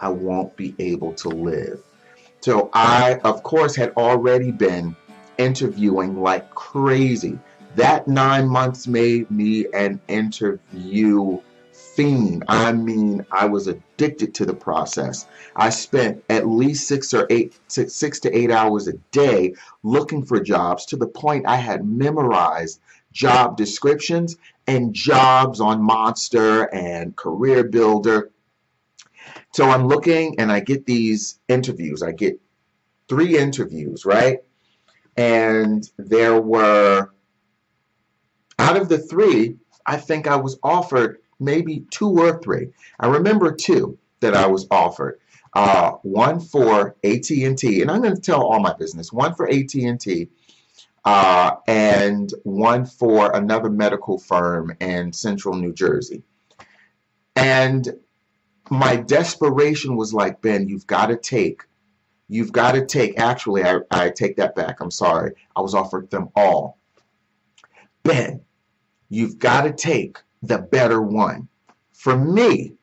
I 0.00 0.08
won't 0.08 0.54
be 0.56 0.74
able 0.78 1.14
to 1.14 1.28
live. 1.28 1.80
So 2.40 2.70
I, 2.72 3.20
of 3.24 3.42
course, 3.42 3.76
had 3.76 3.92
already 3.96 4.50
been 4.50 4.96
interviewing 5.38 6.20
like 6.20 6.50
crazy. 6.54 7.38
That 7.76 8.06
nine 8.06 8.48
months 8.48 8.86
made 8.86 9.30
me 9.30 9.66
an 9.72 10.00
interview 10.08 11.38
fiend. 11.94 12.44
I 12.48 12.72
mean, 12.72 13.24
I 13.30 13.46
was 13.46 13.66
addicted 13.66 14.34
to 14.34 14.46
the 14.46 14.54
process. 14.54 15.26
I 15.56 15.70
spent 15.70 16.24
at 16.30 16.48
least 16.48 16.88
six 16.88 17.12
or 17.12 17.26
eight, 17.30 17.58
six, 17.68 17.92
six 17.92 18.20
to 18.20 18.36
eight 18.36 18.50
hours 18.50 18.88
a 18.88 18.94
day 19.10 19.54
looking 19.82 20.24
for 20.24 20.40
jobs 20.40 20.86
to 20.86 20.96
the 20.96 21.06
point 21.06 21.46
I 21.46 21.56
had 21.56 21.86
memorized 21.86 22.80
job 23.12 23.56
descriptions 23.56 24.36
and 24.66 24.94
jobs 24.94 25.60
on 25.60 25.82
Monster 25.82 26.64
and 26.74 27.14
Career 27.16 27.64
Builder. 27.64 28.30
So 29.52 29.68
I'm 29.68 29.86
looking 29.86 30.38
and 30.38 30.50
I 30.50 30.60
get 30.60 30.86
these 30.86 31.38
interviews. 31.48 32.02
I 32.02 32.12
get 32.12 32.40
three 33.08 33.36
interviews, 33.36 34.04
right? 34.04 34.38
And 35.16 35.88
there 35.98 36.40
were, 36.40 37.10
out 38.58 38.76
of 38.76 38.88
the 38.88 38.98
three, 38.98 39.56
I 39.84 39.96
think 39.96 40.26
I 40.26 40.36
was 40.36 40.58
offered 40.62 41.21
maybe 41.42 41.84
two 41.90 42.08
or 42.08 42.40
three. 42.40 42.68
I 43.00 43.06
remember 43.08 43.52
two 43.52 43.98
that 44.20 44.34
I 44.34 44.46
was 44.46 44.66
offered. 44.70 45.18
Uh, 45.54 45.92
one 46.02 46.40
for 46.40 46.96
AT&T, 47.04 47.82
and 47.82 47.90
I'm 47.90 48.00
going 48.00 48.14
to 48.14 48.20
tell 48.20 48.42
all 48.42 48.60
my 48.60 48.72
business. 48.72 49.12
One 49.12 49.34
for 49.34 49.46
AT&T, 49.50 50.28
uh, 51.04 51.50
and 51.66 52.32
one 52.44 52.86
for 52.86 53.36
another 53.36 53.68
medical 53.68 54.18
firm 54.18 54.74
in 54.80 55.12
central 55.12 55.54
New 55.54 55.74
Jersey. 55.74 56.22
And 57.36 57.86
my 58.70 58.96
desperation 58.96 59.96
was 59.96 60.14
like, 60.14 60.40
Ben, 60.40 60.68
you've 60.68 60.86
got 60.86 61.06
to 61.06 61.16
take, 61.16 61.64
you've 62.28 62.52
got 62.52 62.72
to 62.72 62.86
take, 62.86 63.18
actually, 63.18 63.62
I, 63.64 63.80
I 63.90 64.10
take 64.10 64.36
that 64.36 64.54
back. 64.54 64.80
I'm 64.80 64.90
sorry. 64.90 65.34
I 65.54 65.60
was 65.60 65.74
offered 65.74 66.10
them 66.10 66.30
all. 66.34 66.78
Ben, 68.04 68.40
you've 69.10 69.38
got 69.38 69.62
to 69.62 69.72
take 69.72 70.18
the 70.42 70.58
better 70.58 71.00
one. 71.00 71.48
For 71.92 72.16
me, 72.16 72.74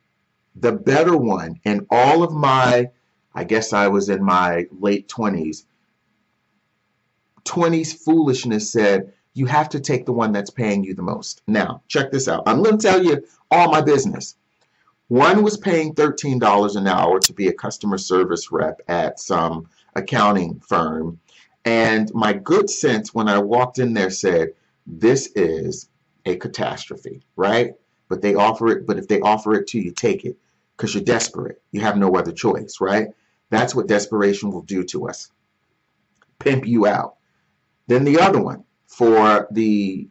the 0.55 0.71
better 0.71 1.15
one 1.15 1.59
in 1.63 1.85
all 1.89 2.23
of 2.23 2.31
my, 2.31 2.89
I 3.33 3.43
guess 3.43 3.73
I 3.73 3.87
was 3.87 4.09
in 4.09 4.23
my 4.23 4.65
late 4.71 5.07
20s, 5.07 5.65
20s 7.45 7.93
foolishness 7.93 8.71
said, 8.71 9.13
you 9.33 9.45
have 9.45 9.69
to 9.69 9.79
take 9.79 10.05
the 10.05 10.13
one 10.13 10.31
that's 10.31 10.49
paying 10.49 10.83
you 10.83 10.93
the 10.93 11.01
most. 11.01 11.41
Now, 11.47 11.81
check 11.87 12.11
this 12.11 12.27
out. 12.27 12.43
I'm 12.45 12.63
going 12.63 12.77
to 12.77 12.87
tell 12.87 13.03
you 13.03 13.23
all 13.51 13.71
my 13.71 13.81
business. 13.81 14.35
One 15.07 15.43
was 15.43 15.57
paying 15.57 15.95
$13 15.95 16.75
an 16.75 16.87
hour 16.87 17.19
to 17.19 17.33
be 17.33 17.47
a 17.47 17.53
customer 17.53 17.97
service 17.97 18.51
rep 18.51 18.81
at 18.87 19.19
some 19.19 19.67
accounting 19.95 20.59
firm. 20.59 21.19
And 21.65 22.13
my 22.13 22.33
good 22.33 22.69
sense 22.69 23.13
when 23.13 23.27
I 23.27 23.39
walked 23.39 23.79
in 23.79 23.93
there 23.93 24.11
said, 24.11 24.49
this 24.85 25.31
is 25.35 25.88
a 26.29 26.37
catastrophe, 26.37 27.21
right? 27.35 27.73
But 28.07 28.21
they 28.21 28.35
offer 28.35 28.69
it, 28.69 28.87
but 28.87 28.97
if 28.97 29.07
they 29.07 29.19
offer 29.21 29.53
it 29.53 29.67
to 29.67 29.79
you, 29.79 29.91
take 29.91 30.25
it 30.25 30.37
because 30.75 30.93
you're 30.93 31.03
desperate. 31.03 31.61
You 31.71 31.81
have 31.81 31.97
no 31.97 32.15
other 32.15 32.31
choice, 32.31 32.77
right? 32.79 33.09
That's 33.49 33.75
what 33.75 33.87
desperation 33.87 34.51
will 34.51 34.61
do 34.61 34.83
to 34.85 35.09
us. 35.09 35.31
Pimp 36.39 36.65
you 36.65 36.87
out. 36.87 37.15
Then 37.87 38.03
the 38.03 38.19
other 38.19 38.41
one 38.41 38.63
for 38.87 39.47
the 39.51 40.07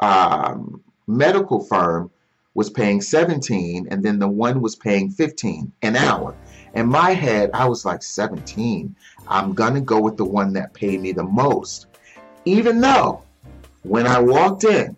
um, 0.00 0.82
medical 1.06 1.62
firm 1.64 2.10
was 2.54 2.70
paying 2.70 3.00
17 3.00 3.88
and 3.90 4.02
then 4.02 4.18
the 4.18 4.28
one 4.28 4.60
was 4.60 4.74
paying 4.74 5.10
15 5.10 5.72
an 5.82 5.96
hour. 5.96 6.34
In 6.74 6.86
my 6.86 7.10
head, 7.10 7.50
I 7.54 7.68
was 7.68 7.84
like 7.84 8.02
17. 8.02 8.94
I'm 9.28 9.54
going 9.54 9.74
to 9.74 9.80
go 9.80 10.00
with 10.00 10.16
the 10.16 10.24
one 10.24 10.52
that 10.54 10.74
paid 10.74 11.00
me 11.00 11.12
the 11.12 11.24
most. 11.24 11.86
Even 12.44 12.80
though 12.80 13.22
when 13.82 14.06
I 14.06 14.20
walked 14.20 14.64
in, 14.64 14.96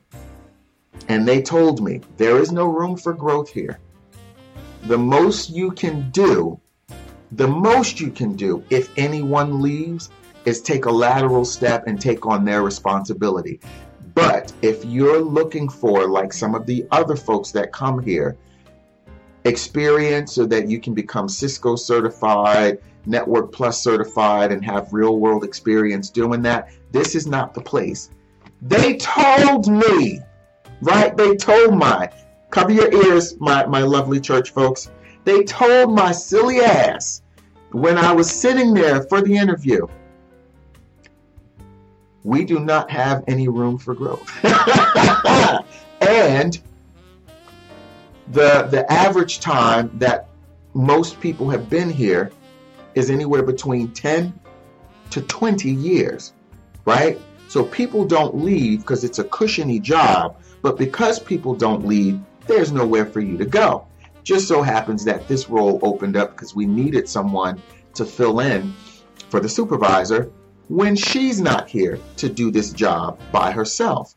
and 1.09 1.27
they 1.27 1.43
told 1.43 1.83
me 1.83 2.01
there 2.17 2.39
is 2.39 2.53
no 2.53 2.67
room 2.67 2.97
for 2.97 3.13
growth 3.13 3.51
here. 3.51 3.79
The 4.85 4.99
most 4.99 5.51
you 5.51 5.71
can 5.71 6.11
do, 6.11 6.61
the 7.33 7.49
most 7.49 8.01
you 8.01 8.11
can 8.11 8.35
do 8.35 8.65
if 8.71 8.91
anyone 8.97 9.63
leaves 9.63 10.11
is 10.45 10.61
take 10.61 10.87
a 10.87 10.91
lateral 10.91 11.45
step 11.45 11.87
and 11.87 12.01
take 12.01 12.27
on 12.27 12.45
their 12.45 12.63
responsibility. 12.63 13.61
But 14.15 14.53
if 14.61 14.85
you're 14.85 15.21
looking 15.21 15.69
for, 15.69 16.07
like 16.07 16.33
some 16.33 16.55
of 16.55 16.67
the 16.67 16.87
other 16.91 17.17
folks 17.17 17.51
that 17.53 17.73
come 17.73 18.03
here, 18.03 18.37
experience 19.45 20.35
so 20.35 20.47
that 20.47 20.69
you 20.69 20.81
can 20.81 20.95
become 20.95 21.29
Cisco 21.29 21.77
certified, 21.77 22.79
Network 23.07 23.53
Plus 23.53 23.83
certified, 23.83 24.53
and 24.53 24.65
have 24.65 24.93
real 24.93 25.19
world 25.19 25.45
experience 25.45 26.11
doing 26.11 26.43
that, 26.43 26.69
this 26.91 27.15
is 27.15 27.27
not 27.27 27.55
the 27.55 27.61
place. 27.61 28.11
They 28.61 28.97
told 28.97 29.69
me 29.69 30.21
right? 30.83 31.17
They 31.17 31.37
told 31.37 31.75
my, 31.75 32.11
cover 32.51 32.73
your 32.73 32.93
ears, 32.93 33.41
my, 33.41 33.65
my 33.67 33.83
lovely 33.83 34.21
church 34.21 34.51
folks. 34.51 34.91
They 35.25 35.45
told 35.45 35.95
my 35.95 36.13
silly 36.13 36.61
ass 36.61 37.23
when 37.71 37.97
I 37.97 38.13
was 38.13 38.31
sitting 38.31 38.75
there 38.75 39.03
for 39.05 39.23
the 39.23 39.35
interview, 39.35 39.87
we 42.25 42.45
do 42.45 42.61
not 42.61 42.91
have 42.91 43.25
any 43.27 43.49
room 43.49 43.79
for 43.79 43.95
growth. 43.95 44.29
and 46.01 46.61
the 48.29 48.63
the 48.71 48.87
average 48.91 49.41
time 49.41 49.91
that 49.99 50.29
most 50.75 51.21
people 51.21 51.51
have 51.51 51.69
been 51.69 51.91
here 51.91 52.31
is 52.95 53.11
anywhere 53.11 53.43
between 53.43 53.93
10 53.93 54.33
to 55.11 55.21
20 55.23 55.71
years, 55.71 56.33
right? 56.85 57.19
So 57.49 57.65
people 57.65 58.05
don't 58.05 58.37
leave 58.37 58.81
because 58.81 59.05
it's 59.05 59.19
a 59.19 59.25
cushiony 59.25 59.81
job 59.81 60.37
but 60.63 60.79
because 60.79 61.19
people 61.19 61.55
don't 61.55 61.87
leave, 61.87 62.21
there's 62.47 62.73
nowhere 62.73 63.07
for 63.07 63.21
you 63.21 63.37
to 63.37 63.45
go. 63.45 63.87
Just 64.25 64.47
so 64.47 64.63
happens 64.63 65.05
that 65.05 65.27
this 65.27 65.51
role 65.51 65.81
opened 65.83 66.17
up 66.17 66.31
because 66.33 66.55
we 66.55 66.65
needed 66.65 67.09
someone 67.09 67.61
to 67.95 68.05
fill 68.05 68.41
in 68.41 68.73
for 69.29 69.41
the 69.41 69.49
supervisor 69.49 70.31
when 70.69 70.95
she's 70.95 71.41
not 71.41 71.69
here 71.69 71.99
to 72.17 72.29
do 72.29 72.51
this 72.51 72.73
job 72.73 73.21
by 73.33 73.51
herself. 73.51 74.15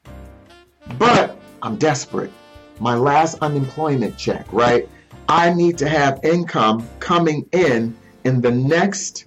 But 1.00 1.38
I'm 1.62 1.78
desperate. 1.78 2.32
My 2.80 2.96
last 2.96 3.40
unemployment 3.42 4.18
check, 4.18 4.46
right? 4.54 4.88
I 5.28 5.54
need 5.54 5.78
to 5.80 5.90
have 5.90 6.20
income 6.24 6.88
coming 7.00 7.48
in 7.52 7.98
in 8.24 8.42
the 8.42 8.52
next 8.52 9.26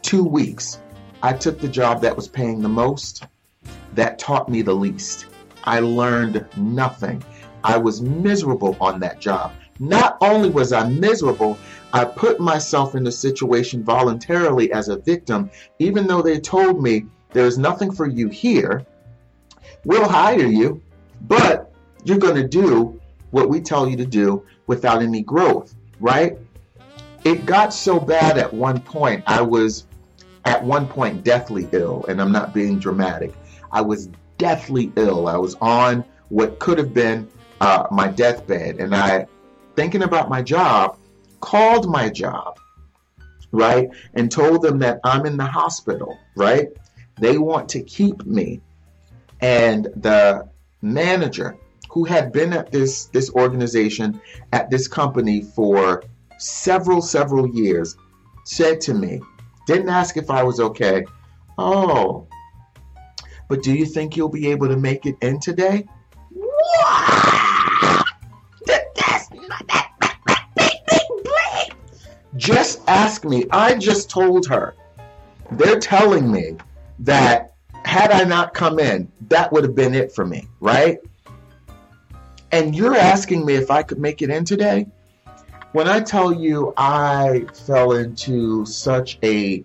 two 0.00 0.24
weeks. 0.24 0.80
I 1.22 1.34
took 1.34 1.60
the 1.60 1.68
job 1.68 2.00
that 2.02 2.16
was 2.16 2.28
paying 2.28 2.62
the 2.62 2.68
most, 2.68 3.24
that 3.94 4.18
taught 4.18 4.48
me 4.48 4.62
the 4.62 4.74
least. 4.74 5.26
I 5.66 5.80
learned 5.80 6.46
nothing. 6.56 7.22
I 7.64 7.76
was 7.76 8.00
miserable 8.00 8.76
on 8.80 9.00
that 9.00 9.20
job. 9.20 9.52
Not 9.78 10.16
only 10.20 10.48
was 10.48 10.72
I 10.72 10.88
miserable, 10.88 11.58
I 11.92 12.04
put 12.04 12.40
myself 12.40 12.94
in 12.94 13.04
the 13.04 13.12
situation 13.12 13.82
voluntarily 13.82 14.72
as 14.72 14.88
a 14.88 14.96
victim, 14.96 15.50
even 15.78 16.06
though 16.06 16.22
they 16.22 16.38
told 16.38 16.82
me 16.82 17.06
there's 17.32 17.58
nothing 17.58 17.92
for 17.92 18.06
you 18.06 18.28
here. 18.28 18.86
We'll 19.84 20.08
hire 20.08 20.46
you, 20.46 20.80
but 21.22 21.72
you're 22.04 22.18
going 22.18 22.36
to 22.36 22.48
do 22.48 23.00
what 23.30 23.48
we 23.48 23.60
tell 23.60 23.88
you 23.88 23.96
to 23.96 24.06
do 24.06 24.44
without 24.66 25.02
any 25.02 25.22
growth, 25.22 25.74
right? 26.00 26.38
It 27.24 27.44
got 27.44 27.74
so 27.74 27.98
bad 27.98 28.38
at 28.38 28.52
one 28.52 28.80
point, 28.80 29.24
I 29.26 29.42
was 29.42 29.86
at 30.44 30.62
one 30.62 30.86
point 30.86 31.24
deathly 31.24 31.68
ill, 31.72 32.04
and 32.08 32.20
I'm 32.20 32.30
not 32.30 32.54
being 32.54 32.78
dramatic. 32.78 33.34
I 33.72 33.80
was 33.80 34.08
deathly 34.38 34.92
ill. 34.96 35.28
I 35.28 35.36
was 35.36 35.56
on 35.60 36.04
what 36.28 36.58
could 36.58 36.78
have 36.78 36.92
been 36.92 37.28
uh, 37.60 37.86
my 37.90 38.08
deathbed, 38.08 38.76
and 38.80 38.94
I, 38.94 39.26
thinking 39.76 40.02
about 40.02 40.28
my 40.28 40.42
job, 40.42 40.98
called 41.40 41.88
my 41.88 42.08
job, 42.08 42.58
right, 43.52 43.88
and 44.14 44.30
told 44.30 44.62
them 44.62 44.78
that 44.80 45.00
I'm 45.04 45.26
in 45.26 45.36
the 45.36 45.46
hospital, 45.46 46.18
right. 46.36 46.68
They 47.18 47.38
want 47.38 47.68
to 47.70 47.82
keep 47.82 48.26
me, 48.26 48.60
and 49.40 49.84
the 49.96 50.48
manager 50.82 51.56
who 51.88 52.04
had 52.04 52.30
been 52.30 52.52
at 52.52 52.70
this 52.70 53.06
this 53.06 53.30
organization 53.30 54.20
at 54.52 54.70
this 54.70 54.86
company 54.86 55.42
for 55.42 56.04
several 56.38 57.00
several 57.00 57.48
years 57.48 57.96
said 58.44 58.82
to 58.82 58.92
me, 58.92 59.20
didn't 59.66 59.88
ask 59.88 60.16
if 60.16 60.30
I 60.30 60.42
was 60.42 60.60
okay. 60.60 61.04
Oh, 61.58 62.26
but 63.48 63.62
do 63.62 63.72
you 63.74 63.86
think 63.86 64.16
you'll 64.16 64.28
be 64.28 64.48
able 64.48 64.68
to 64.68 64.76
make 64.76 65.06
it 65.06 65.16
in 65.22 65.40
today? 65.40 65.86
Just 72.36 72.80
ask 72.86 73.24
me. 73.24 73.46
I 73.50 73.74
just 73.74 74.10
told 74.10 74.46
her. 74.46 74.74
They're 75.52 75.80
telling 75.80 76.30
me 76.30 76.56
that 77.00 77.54
had 77.84 78.10
I 78.10 78.24
not 78.24 78.52
come 78.52 78.78
in, 78.78 79.10
that 79.28 79.52
would 79.52 79.64
have 79.64 79.74
been 79.74 79.94
it 79.94 80.12
for 80.12 80.26
me, 80.26 80.48
right? 80.60 80.98
And 82.52 82.74
you're 82.74 82.96
asking 82.96 83.46
me 83.46 83.54
if 83.54 83.70
I 83.70 83.82
could 83.82 83.98
make 83.98 84.22
it 84.22 84.30
in 84.30 84.44
today? 84.44 84.86
When 85.72 85.88
I 85.88 86.00
tell 86.00 86.32
you 86.32 86.72
I 86.76 87.46
fell 87.66 87.92
into 87.92 88.64
such 88.66 89.18
a 89.22 89.64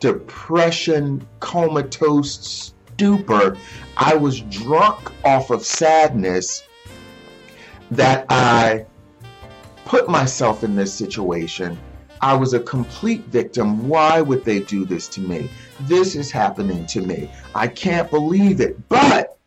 depression, 0.00 1.26
comatose 1.40 2.72
stupor. 2.94 3.56
I 3.96 4.14
was 4.14 4.40
drunk 4.40 5.12
off 5.24 5.50
of 5.50 5.64
sadness 5.64 6.62
that 7.90 8.26
I 8.28 8.86
put 9.84 10.08
myself 10.08 10.64
in 10.64 10.74
this 10.74 10.92
situation. 10.92 11.78
I 12.22 12.34
was 12.34 12.52
a 12.52 12.60
complete 12.60 13.24
victim. 13.26 13.88
Why 13.88 14.20
would 14.20 14.44
they 14.44 14.60
do 14.60 14.84
this 14.84 15.08
to 15.08 15.20
me? 15.20 15.48
This 15.80 16.14
is 16.14 16.30
happening 16.30 16.84
to 16.86 17.00
me. 17.00 17.30
I 17.54 17.66
can't 17.66 18.10
believe 18.10 18.60
it. 18.60 18.88
But 18.88 19.38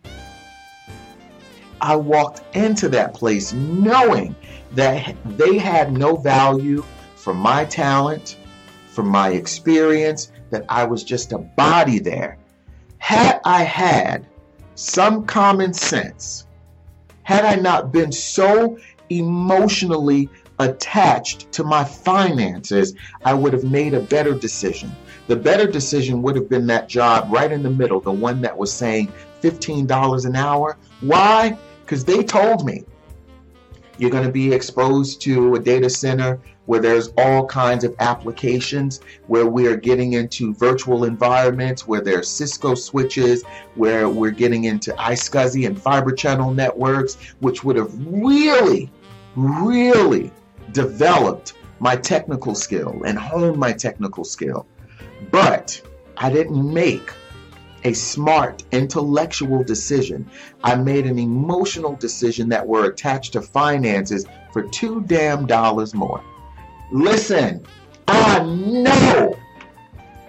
I 1.81 1.95
walked 1.95 2.55
into 2.55 2.89
that 2.89 3.13
place 3.13 3.53
knowing 3.53 4.35
that 4.71 5.15
they 5.37 5.57
had 5.57 5.93
no 5.93 6.15
value 6.15 6.83
for 7.15 7.33
my 7.33 7.65
talent, 7.65 8.37
for 8.87 9.03
my 9.03 9.29
experience, 9.29 10.31
that 10.53 10.65
I 10.69 10.85
was 10.85 11.03
just 11.03 11.33
a 11.33 11.39
body 11.39 11.99
there. 11.99 12.37
Had 12.99 13.41
I 13.43 13.63
had 13.63 14.25
some 14.75 15.25
common 15.25 15.73
sense, 15.73 16.47
had 17.23 17.43
I 17.43 17.55
not 17.55 17.91
been 17.91 18.11
so 18.11 18.77
emotionally 19.09 20.29
attached 20.59 21.51
to 21.53 21.63
my 21.63 21.83
finances, 21.83 22.93
I 23.25 23.33
would 23.33 23.51
have 23.53 23.63
made 23.63 23.93
a 23.93 23.99
better 23.99 24.33
decision. 24.33 24.91
The 25.27 25.35
better 25.35 25.67
decision 25.67 26.21
would 26.21 26.35
have 26.35 26.49
been 26.49 26.67
that 26.67 26.87
job 26.87 27.31
right 27.31 27.51
in 27.51 27.63
the 27.63 27.69
middle, 27.69 27.99
the 27.99 28.11
one 28.11 28.41
that 28.41 28.57
was 28.57 28.71
saying 28.71 29.11
$15 29.41 30.25
an 30.25 30.35
hour. 30.35 30.77
Why? 31.01 31.57
Because 31.81 32.05
they 32.05 32.23
told 32.23 32.65
me 32.65 32.83
you're 33.97 34.11
going 34.11 34.25
to 34.25 34.31
be 34.31 34.53
exposed 34.53 35.21
to 35.21 35.55
a 35.55 35.59
data 35.59 35.89
center 35.89 36.39
where 36.65 36.79
there's 36.79 37.09
all 37.17 37.45
kinds 37.45 37.83
of 37.83 37.95
applications, 37.99 39.01
where 39.27 39.45
we're 39.45 39.75
getting 39.75 40.13
into 40.13 40.53
virtual 40.53 41.03
environments, 41.03 41.87
where 41.87 42.01
there's 42.01 42.29
Cisco 42.29 42.75
switches, 42.75 43.43
where 43.75 44.09
we're 44.09 44.31
getting 44.31 44.65
into 44.65 44.91
iSCSI 44.93 45.67
and 45.67 45.79
fiber 45.79 46.11
channel 46.11 46.53
networks, 46.53 47.15
which 47.39 47.63
would 47.63 47.75
have 47.75 47.91
really, 48.07 48.89
really 49.35 50.31
developed 50.71 51.53
my 51.79 51.95
technical 51.95 52.55
skill 52.55 53.01
and 53.05 53.17
honed 53.17 53.57
my 53.57 53.73
technical 53.73 54.23
skill. 54.23 54.65
But 55.31 55.81
I 56.17 56.29
didn't 56.29 56.73
make 56.73 57.11
a 57.83 57.93
smart 57.93 58.63
intellectual 58.71 59.63
decision. 59.63 60.29
I 60.63 60.75
made 60.75 61.05
an 61.05 61.19
emotional 61.19 61.95
decision 61.95 62.47
that 62.49 62.65
were 62.65 62.85
attached 62.85 63.33
to 63.33 63.41
finances 63.41 64.25
for 64.53 64.63
two 64.63 65.01
damn 65.01 65.45
dollars 65.45 65.93
more. 65.93 66.23
Listen, 66.93 67.65
I 68.07 68.43
know 68.43 69.35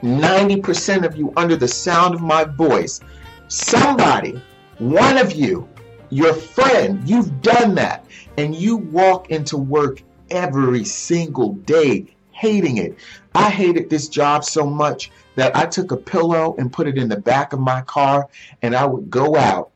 90% 0.03 1.05
of 1.05 1.15
you 1.15 1.31
under 1.37 1.57
the 1.57 1.69
sound 1.69 2.15
of 2.15 2.23
my 2.23 2.45
voice, 2.45 3.03
somebody, 3.49 4.41
one 4.79 5.19
of 5.19 5.33
you, 5.33 5.69
your 6.09 6.33
friend, 6.33 7.07
you've 7.07 7.43
done 7.43 7.75
that. 7.75 8.07
And 8.39 8.55
you 8.55 8.79
walk 8.79 9.31
into 9.31 9.59
work 9.59 10.01
every 10.31 10.85
single 10.85 11.53
day 11.53 12.07
hating 12.31 12.79
it. 12.79 12.97
I 13.35 13.51
hated 13.51 13.91
this 13.91 14.09
job 14.09 14.43
so 14.43 14.65
much 14.65 15.11
that 15.37 15.55
I 15.55 15.67
took 15.67 15.93
a 15.93 15.99
pillow 15.99 16.55
and 16.57 16.73
put 16.73 16.89
it 16.89 16.97
in 16.97 17.11
the 17.11 17.21
back 17.21 17.53
of 17.53 17.61
my 17.61 17.83
car 17.83 18.27
and 18.63 18.75
I 18.75 18.87
would 18.87 19.11
go 19.11 19.37
out 19.37 19.71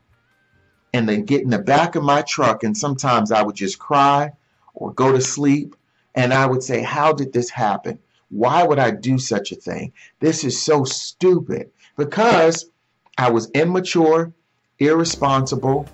and 0.93 1.07
then 1.07 1.25
get 1.25 1.43
in 1.43 1.51
the 1.51 1.59
back 1.59 1.93
of 1.93 2.01
my 2.01 2.23
truck 2.23 2.63
and 2.63 2.75
sometimes 2.75 3.31
I 3.31 3.43
would 3.43 3.55
just 3.55 3.77
cry 3.77 4.31
or 4.73 4.91
go 4.91 5.11
to 5.11 5.21
sleep 5.21 5.75
and 6.19 6.33
I 6.33 6.45
would 6.45 6.61
say, 6.61 6.81
How 6.83 7.13
did 7.13 7.31
this 7.31 7.49
happen? 7.49 7.97
Why 8.29 8.63
would 8.63 8.77
I 8.77 8.91
do 8.91 9.17
such 9.17 9.53
a 9.53 9.55
thing? 9.55 9.93
This 10.19 10.43
is 10.43 10.61
so 10.61 10.83
stupid. 10.83 11.71
Because 11.95 12.69
I 13.17 13.31
was 13.31 13.49
immature, 13.51 14.33
irresponsible. 14.79 15.87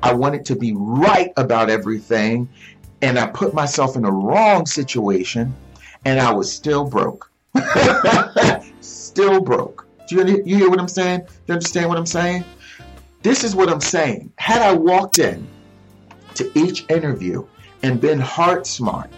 I 0.00 0.14
wanted 0.14 0.44
to 0.46 0.56
be 0.56 0.72
right 0.76 1.32
about 1.36 1.68
everything. 1.68 2.48
And 3.02 3.18
I 3.18 3.26
put 3.26 3.54
myself 3.54 3.96
in 3.96 4.04
a 4.04 4.10
wrong 4.10 4.66
situation 4.66 5.52
and 6.04 6.20
I 6.20 6.32
was 6.32 6.52
still 6.52 6.84
broke. 6.84 7.30
still 8.80 9.40
broke. 9.40 9.84
Do 10.06 10.14
you, 10.14 10.42
you 10.46 10.56
hear 10.58 10.70
what 10.70 10.78
I'm 10.78 10.88
saying? 10.88 11.20
Do 11.20 11.26
you 11.48 11.54
understand 11.54 11.88
what 11.88 11.98
I'm 11.98 12.06
saying? 12.06 12.44
This 13.22 13.42
is 13.42 13.56
what 13.56 13.68
I'm 13.68 13.80
saying. 13.80 14.32
Had 14.36 14.62
I 14.62 14.74
walked 14.74 15.18
in 15.18 15.44
to 16.36 16.56
each 16.56 16.88
interview 16.88 17.44
and 17.82 18.00
been 18.00 18.20
heart 18.20 18.64
smart 18.64 19.10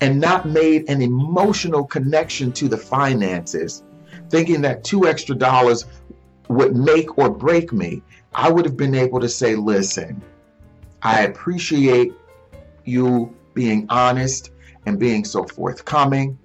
and 0.00 0.20
not 0.20 0.46
made 0.46 0.88
an 0.88 1.02
emotional 1.02 1.84
connection 1.84 2.52
to 2.52 2.68
the 2.68 2.76
finances, 2.76 3.82
thinking 4.30 4.62
that 4.62 4.84
two 4.84 5.06
extra 5.06 5.34
dollars 5.34 5.86
would 6.48 6.76
make 6.76 7.18
or 7.18 7.30
break 7.30 7.72
me, 7.72 8.02
I 8.34 8.50
would 8.50 8.64
have 8.64 8.76
been 8.76 8.94
able 8.94 9.20
to 9.20 9.28
say, 9.28 9.54
listen, 9.54 10.22
I 11.02 11.22
appreciate 11.22 12.12
you 12.84 13.34
being 13.54 13.86
honest 13.88 14.50
and 14.86 14.98
being 14.98 15.24
so 15.24 15.44
forthcoming. 15.44 16.38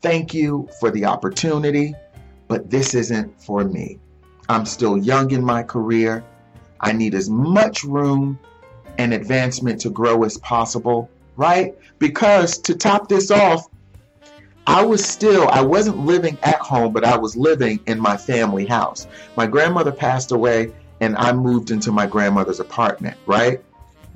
Thank 0.00 0.34
you 0.34 0.68
for 0.80 0.90
the 0.90 1.04
opportunity, 1.04 1.94
but 2.48 2.68
this 2.68 2.94
isn't 2.94 3.40
for 3.40 3.64
me. 3.64 3.98
I'm 4.48 4.66
still 4.66 4.98
young 4.98 5.30
in 5.30 5.44
my 5.44 5.62
career. 5.62 6.24
I 6.80 6.92
need 6.92 7.14
as 7.14 7.30
much 7.30 7.84
room 7.84 8.38
and 8.98 9.14
advancement 9.14 9.80
to 9.82 9.90
grow 9.90 10.24
as 10.24 10.36
possible, 10.38 11.08
right? 11.36 11.74
Because 12.02 12.58
to 12.58 12.74
top 12.74 13.08
this 13.08 13.30
off, 13.30 13.68
I 14.66 14.84
was 14.84 15.04
still, 15.04 15.48
I 15.50 15.60
wasn't 15.60 15.98
living 15.98 16.36
at 16.42 16.56
home, 16.56 16.92
but 16.92 17.04
I 17.04 17.16
was 17.16 17.36
living 17.36 17.78
in 17.86 18.00
my 18.00 18.16
family 18.16 18.66
house. 18.66 19.06
My 19.36 19.46
grandmother 19.46 19.92
passed 19.92 20.32
away 20.32 20.72
and 21.00 21.16
I 21.16 21.32
moved 21.32 21.70
into 21.70 21.92
my 21.92 22.06
grandmother's 22.06 22.58
apartment, 22.58 23.16
right? 23.26 23.62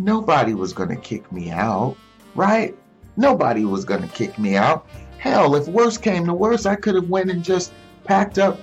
Nobody 0.01 0.53
was 0.53 0.73
going 0.73 0.89
to 0.89 0.97
kick 0.97 1.31
me 1.31 1.53
out, 1.53 1.97
right? 2.35 2.77
Nobody 3.17 3.65
was 3.65 3.85
going 3.85 4.03
to 4.03 4.09
kick 4.09 4.37
me 4.37 4.57
out. 4.57 4.89
Hell, 5.19 5.55
if 5.55 5.69
worse 5.69 5.97
came 5.97 6.27
to 6.27 6.35
worse, 6.35 6.67
I 6.67 6.75
could 6.75 6.97
have 6.97 7.09
went 7.09 7.31
and 7.31 7.45
just 7.45 7.73
packed 8.03 8.41
up 8.41 8.59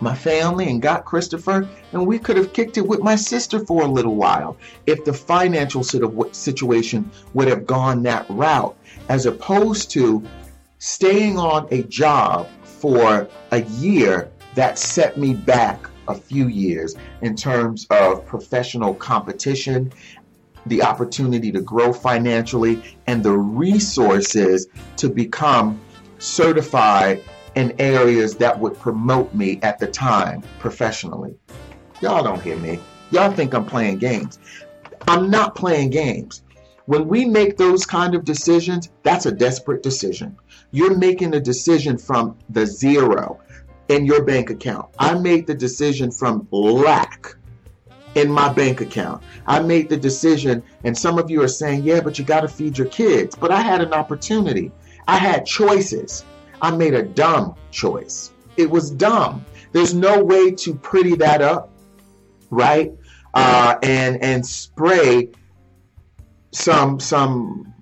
my 0.00 0.14
family 0.14 0.68
and 0.68 0.80
got 0.80 1.04
Christopher, 1.04 1.68
and 1.92 2.06
we 2.06 2.18
could 2.18 2.36
have 2.36 2.52
kicked 2.52 2.78
it 2.78 2.86
with 2.86 3.00
my 3.00 3.16
sister 3.16 3.64
for 3.64 3.82
a 3.82 3.86
little 3.86 4.16
while 4.16 4.56
if 4.86 5.04
the 5.04 5.12
financial 5.12 5.82
situation 5.82 7.10
would 7.34 7.48
have 7.48 7.66
gone 7.66 8.02
that 8.02 8.26
route, 8.28 8.76
as 9.08 9.26
opposed 9.26 9.90
to 9.90 10.22
staying 10.78 11.38
on 11.38 11.68
a 11.70 11.82
job 11.84 12.48
for 12.62 13.28
a 13.50 13.62
year 13.62 14.30
that 14.54 14.78
set 14.78 15.18
me 15.18 15.34
back 15.34 15.86
a 16.08 16.14
few 16.14 16.48
years 16.48 16.96
in 17.22 17.36
terms 17.36 17.86
of 17.90 18.26
professional 18.26 18.94
competition 18.94 19.92
the 20.66 20.82
opportunity 20.82 21.50
to 21.52 21.60
grow 21.60 21.92
financially 21.92 22.82
and 23.06 23.22
the 23.22 23.32
resources 23.32 24.66
to 24.96 25.08
become 25.08 25.80
certified 26.18 27.22
in 27.54 27.74
areas 27.78 28.36
that 28.36 28.58
would 28.58 28.78
promote 28.78 29.34
me 29.34 29.58
at 29.62 29.78
the 29.78 29.86
time 29.86 30.42
professionally. 30.58 31.34
Y'all 32.00 32.22
don't 32.22 32.42
hear 32.42 32.56
me. 32.56 32.78
Y'all 33.10 33.32
think 33.32 33.54
I'm 33.54 33.64
playing 33.64 33.98
games. 33.98 34.38
I'm 35.08 35.30
not 35.30 35.54
playing 35.54 35.90
games. 35.90 36.42
When 36.86 37.08
we 37.08 37.24
make 37.24 37.56
those 37.56 37.84
kind 37.86 38.14
of 38.14 38.24
decisions, 38.24 38.90
that's 39.02 39.26
a 39.26 39.32
desperate 39.32 39.82
decision. 39.82 40.36
You're 40.70 40.96
making 40.96 41.34
a 41.34 41.40
decision 41.40 41.98
from 41.98 42.36
the 42.48 42.66
zero 42.66 43.40
in 43.88 44.06
your 44.06 44.24
bank 44.24 44.50
account. 44.50 44.88
I 44.98 45.18
made 45.18 45.46
the 45.46 45.54
decision 45.54 46.10
from 46.10 46.46
lack 46.50 47.34
in 48.14 48.30
my 48.30 48.52
bank 48.52 48.80
account. 48.80 49.22
I 49.46 49.60
made 49.60 49.88
the 49.88 49.96
decision, 49.96 50.62
and 50.84 50.96
some 50.96 51.18
of 51.18 51.30
you 51.30 51.42
are 51.42 51.48
saying, 51.48 51.82
yeah, 51.82 52.00
but 52.00 52.18
you 52.18 52.24
got 52.24 52.40
to 52.40 52.48
feed 52.48 52.78
your 52.78 52.88
kids. 52.88 53.34
But 53.34 53.50
I 53.50 53.60
had 53.60 53.80
an 53.80 53.92
opportunity. 53.92 54.72
I 55.06 55.16
had 55.16 55.46
choices. 55.46 56.24
I 56.62 56.70
made 56.70 56.94
a 56.94 57.02
dumb 57.02 57.54
choice. 57.70 58.32
It 58.56 58.70
was 58.70 58.90
dumb. 58.90 59.44
There's 59.72 59.94
no 59.94 60.22
way 60.22 60.50
to 60.52 60.74
pretty 60.74 61.14
that 61.16 61.42
up, 61.42 61.70
right? 62.50 62.92
Uh, 63.32 63.76
and 63.82 64.22
and 64.22 64.44
spray 64.44 65.30
some 66.52 66.98
some 66.98 67.72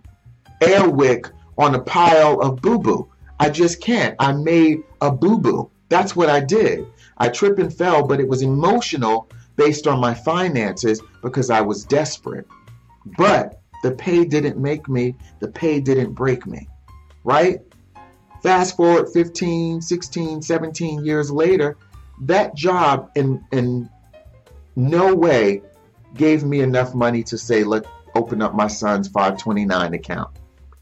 air 0.60 0.88
wick 0.88 1.26
on 1.56 1.74
a 1.74 1.80
pile 1.80 2.40
of 2.40 2.60
boo 2.60 2.78
boo. 2.78 3.10
I 3.40 3.50
just 3.50 3.80
can't. 3.80 4.14
I 4.18 4.32
made 4.32 4.82
a 5.00 5.10
boo 5.10 5.38
boo. 5.38 5.70
That's 5.88 6.14
what 6.14 6.28
I 6.28 6.40
did. 6.40 6.86
I 7.16 7.28
tripped 7.28 7.58
and 7.58 7.74
fell, 7.74 8.06
but 8.06 8.20
it 8.20 8.28
was 8.28 8.42
emotional 8.42 9.28
based 9.56 9.86
on 9.86 10.00
my 10.00 10.14
finances 10.14 11.00
because 11.22 11.50
I 11.50 11.60
was 11.60 11.84
desperate. 11.84 12.46
But 13.16 13.60
the 13.82 13.92
pay 13.92 14.24
didn't 14.24 14.58
make 14.58 14.88
me, 14.88 15.14
the 15.40 15.48
pay 15.48 15.80
didn't 15.80 16.12
break 16.12 16.46
me, 16.46 16.68
right? 17.24 17.60
Fast 18.42 18.76
forward 18.76 19.08
15, 19.12 19.80
16, 19.80 20.42
17 20.42 21.04
years 21.04 21.30
later, 21.30 21.76
that 22.22 22.54
job 22.54 23.10
in, 23.14 23.44
in 23.52 23.88
no 24.76 25.14
way 25.14 25.62
gave 26.14 26.44
me 26.44 26.60
enough 26.60 26.94
money 26.94 27.22
to 27.24 27.38
say, 27.38 27.64
let 27.64 27.84
open 28.14 28.42
up 28.42 28.54
my 28.54 28.66
son's 28.66 29.08
529 29.08 29.94
account. 29.94 30.30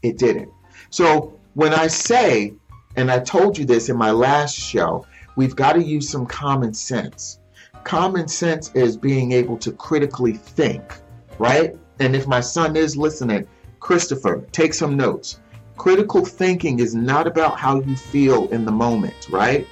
It 0.01 0.17
didn't. 0.17 0.51
So 0.89 1.39
when 1.53 1.73
I 1.73 1.87
say, 1.87 2.53
and 2.95 3.11
I 3.11 3.19
told 3.19 3.57
you 3.57 3.65
this 3.65 3.89
in 3.89 3.97
my 3.97 4.11
last 4.11 4.55
show, 4.55 5.05
we've 5.35 5.55
got 5.55 5.73
to 5.73 5.83
use 5.83 6.09
some 6.09 6.25
common 6.25 6.73
sense. 6.73 7.39
Common 7.83 8.27
sense 8.27 8.71
is 8.73 8.97
being 8.97 9.31
able 9.31 9.57
to 9.57 9.71
critically 9.71 10.33
think, 10.33 10.99
right? 11.39 11.75
And 11.99 12.15
if 12.15 12.27
my 12.27 12.41
son 12.41 12.75
is 12.75 12.97
listening, 12.97 13.47
Christopher, 13.79 14.45
take 14.51 14.73
some 14.73 14.97
notes. 14.97 15.39
Critical 15.77 16.25
thinking 16.25 16.79
is 16.79 16.95
not 16.95 17.27
about 17.27 17.57
how 17.57 17.79
you 17.81 17.95
feel 17.95 18.47
in 18.49 18.65
the 18.65 18.71
moment, 18.71 19.27
right? 19.29 19.67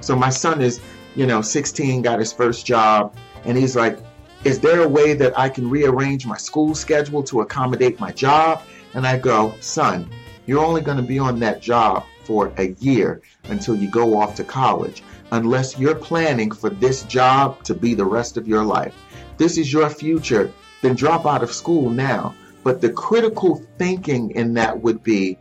So 0.00 0.16
my 0.16 0.30
son 0.30 0.60
is, 0.62 0.80
you 1.14 1.26
know, 1.26 1.42
16, 1.42 2.02
got 2.02 2.18
his 2.18 2.32
first 2.32 2.66
job, 2.66 3.14
and 3.44 3.56
he's 3.56 3.76
like, 3.76 3.98
is 4.44 4.60
there 4.60 4.82
a 4.82 4.88
way 4.88 5.14
that 5.14 5.38
I 5.38 5.48
can 5.48 5.68
rearrange 5.68 6.26
my 6.26 6.36
school 6.36 6.74
schedule 6.74 7.22
to 7.24 7.40
accommodate 7.42 8.00
my 8.00 8.12
job? 8.12 8.62
And 8.94 9.06
I 9.06 9.18
go, 9.18 9.54
son, 9.60 10.08
you're 10.46 10.64
only 10.64 10.80
going 10.80 10.96
to 10.96 11.02
be 11.02 11.18
on 11.18 11.38
that 11.40 11.60
job 11.60 12.04
for 12.24 12.52
a 12.56 12.68
year 12.78 13.20
until 13.44 13.74
you 13.74 13.90
go 13.90 14.18
off 14.18 14.34
to 14.36 14.44
college, 14.44 15.02
unless 15.32 15.78
you're 15.78 15.94
planning 15.94 16.50
for 16.50 16.70
this 16.70 17.02
job 17.04 17.62
to 17.64 17.74
be 17.74 17.94
the 17.94 18.04
rest 18.04 18.36
of 18.36 18.48
your 18.48 18.64
life. 18.64 18.94
This 19.36 19.58
is 19.58 19.72
your 19.72 19.90
future. 19.90 20.52
Then 20.82 20.94
drop 20.94 21.26
out 21.26 21.42
of 21.42 21.52
school 21.52 21.90
now. 21.90 22.34
But 22.66 22.80
the 22.80 22.90
critical 22.90 23.62
thinking 23.78 24.32
in 24.32 24.54
that 24.54 24.82
would 24.82 25.04
be 25.04 25.38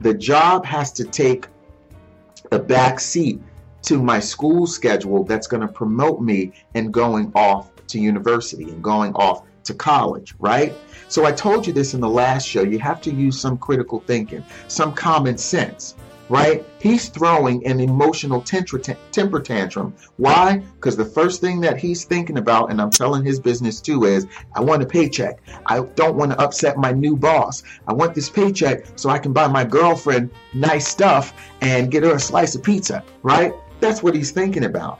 the 0.00 0.12
job 0.12 0.66
has 0.66 0.90
to 0.94 1.04
take 1.04 1.46
a 2.50 2.58
back 2.58 2.98
seat 2.98 3.40
to 3.82 4.02
my 4.02 4.18
school 4.18 4.66
schedule 4.66 5.22
that's 5.22 5.46
going 5.46 5.60
to 5.60 5.72
promote 5.72 6.20
me 6.20 6.50
and 6.74 6.92
going 6.92 7.30
off 7.36 7.70
to 7.86 8.00
university 8.00 8.64
and 8.64 8.82
going 8.82 9.14
off 9.14 9.44
to 9.62 9.74
college, 9.74 10.34
right? 10.40 10.74
So 11.06 11.24
I 11.24 11.30
told 11.30 11.64
you 11.64 11.72
this 11.72 11.94
in 11.94 12.00
the 12.00 12.08
last 12.08 12.44
show. 12.48 12.64
You 12.64 12.80
have 12.80 13.00
to 13.02 13.14
use 13.14 13.40
some 13.40 13.56
critical 13.56 14.00
thinking, 14.00 14.44
some 14.66 14.92
common 14.92 15.38
sense, 15.38 15.94
right? 16.28 16.64
He's 16.80 17.08
throwing 17.08 17.66
an 17.66 17.80
emotional 17.80 18.42
temper 18.42 19.40
tantrum. 19.40 19.94
Why? 20.16 20.58
Because 20.76 20.96
the 20.96 21.04
first 21.04 21.40
thing 21.40 21.60
that 21.62 21.78
he's 21.78 22.04
thinking 22.04 22.38
about, 22.38 22.70
and 22.70 22.80
I'm 22.80 22.90
telling 22.90 23.24
his 23.24 23.40
business 23.40 23.80
too, 23.80 24.04
is 24.04 24.26
I 24.54 24.60
want 24.60 24.82
a 24.82 24.86
paycheck. 24.86 25.40
I 25.66 25.80
don't 25.80 26.16
want 26.16 26.32
to 26.32 26.40
upset 26.40 26.76
my 26.76 26.92
new 26.92 27.16
boss. 27.16 27.62
I 27.86 27.92
want 27.92 28.14
this 28.14 28.28
paycheck 28.28 28.84
so 28.96 29.10
I 29.10 29.18
can 29.18 29.32
buy 29.32 29.46
my 29.46 29.64
girlfriend 29.64 30.30
nice 30.54 30.86
stuff 30.86 31.32
and 31.60 31.90
get 31.90 32.02
her 32.02 32.14
a 32.14 32.20
slice 32.20 32.54
of 32.54 32.62
pizza, 32.62 33.02
right? 33.22 33.52
That's 33.80 34.02
what 34.02 34.14
he's 34.14 34.30
thinking 34.30 34.64
about. 34.64 34.98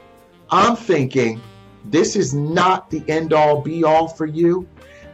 I'm 0.51 0.75
thinking 0.75 1.41
this 1.85 2.15
is 2.15 2.33
not 2.33 2.89
the 2.89 3.03
end 3.07 3.33
all 3.33 3.61
be 3.61 3.83
all 3.83 4.07
for 4.07 4.25
you. 4.25 4.67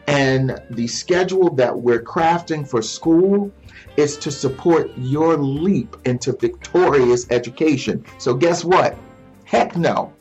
And 0.08 0.62
the 0.70 0.86
schedule 0.88 1.50
that 1.56 1.76
we're 1.76 2.04
crafting 2.04 2.68
for 2.68 2.82
school 2.82 3.52
is 3.98 4.18
to 4.18 4.32
support 4.32 4.92
your 4.98 5.38
leap 5.38 5.96
into 6.06 6.34
victorious 6.34 7.28
education. 7.30 8.04
So, 8.18 8.34
guess 8.34 8.64
what? 8.64 8.98
Heck 9.46 9.76
no. 9.76 10.14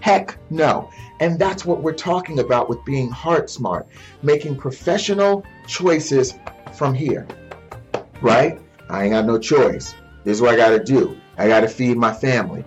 Heck 0.00 0.36
no. 0.50 0.90
And 1.20 1.38
that's 1.38 1.64
what 1.64 1.82
we're 1.82 1.94
talking 1.94 2.38
about 2.38 2.68
with 2.68 2.84
being 2.84 3.10
heart 3.10 3.50
smart, 3.50 3.88
making 4.22 4.56
professional 4.56 5.44
choices 5.66 6.34
from 6.72 6.94
here. 6.94 7.26
Right? 8.20 8.60
I 8.88 9.04
ain't 9.04 9.12
got 9.12 9.26
no 9.26 9.38
choice. 9.38 9.94
This 10.24 10.36
is 10.36 10.42
what 10.42 10.54
I 10.54 10.56
got 10.56 10.70
to 10.70 10.82
do. 10.82 11.16
I 11.36 11.48
got 11.48 11.60
to 11.60 11.68
feed 11.68 11.96
my 11.96 12.12
family. 12.12 12.64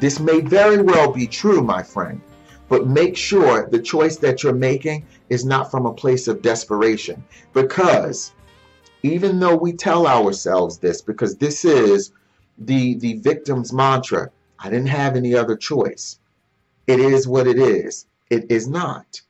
This 0.00 0.20
may 0.20 0.40
very 0.40 0.82
well 0.82 1.12
be 1.12 1.26
true, 1.26 1.62
my 1.62 1.82
friend, 1.82 2.20
but 2.68 2.86
make 2.86 3.16
sure 3.16 3.68
the 3.68 3.78
choice 3.78 4.16
that 4.18 4.42
you're 4.42 4.52
making 4.52 5.06
is 5.28 5.44
not 5.44 5.70
from 5.70 5.86
a 5.86 5.92
place 5.92 6.28
of 6.28 6.42
desperation. 6.42 7.24
Because 7.52 8.32
even 9.04 9.38
though 9.38 9.54
we 9.54 9.74
tell 9.74 10.06
ourselves 10.06 10.78
this, 10.78 11.02
because 11.02 11.36
this 11.36 11.66
is 11.66 12.10
the, 12.56 12.94
the 12.94 13.18
victim's 13.18 13.70
mantra, 13.70 14.30
I 14.58 14.70
didn't 14.70 14.86
have 14.88 15.14
any 15.14 15.34
other 15.34 15.56
choice. 15.56 16.18
It 16.86 17.00
is 17.00 17.28
what 17.28 17.46
it 17.46 17.58
is. 17.58 18.06
It 18.30 18.50
is 18.50 18.66
not. 18.66 19.20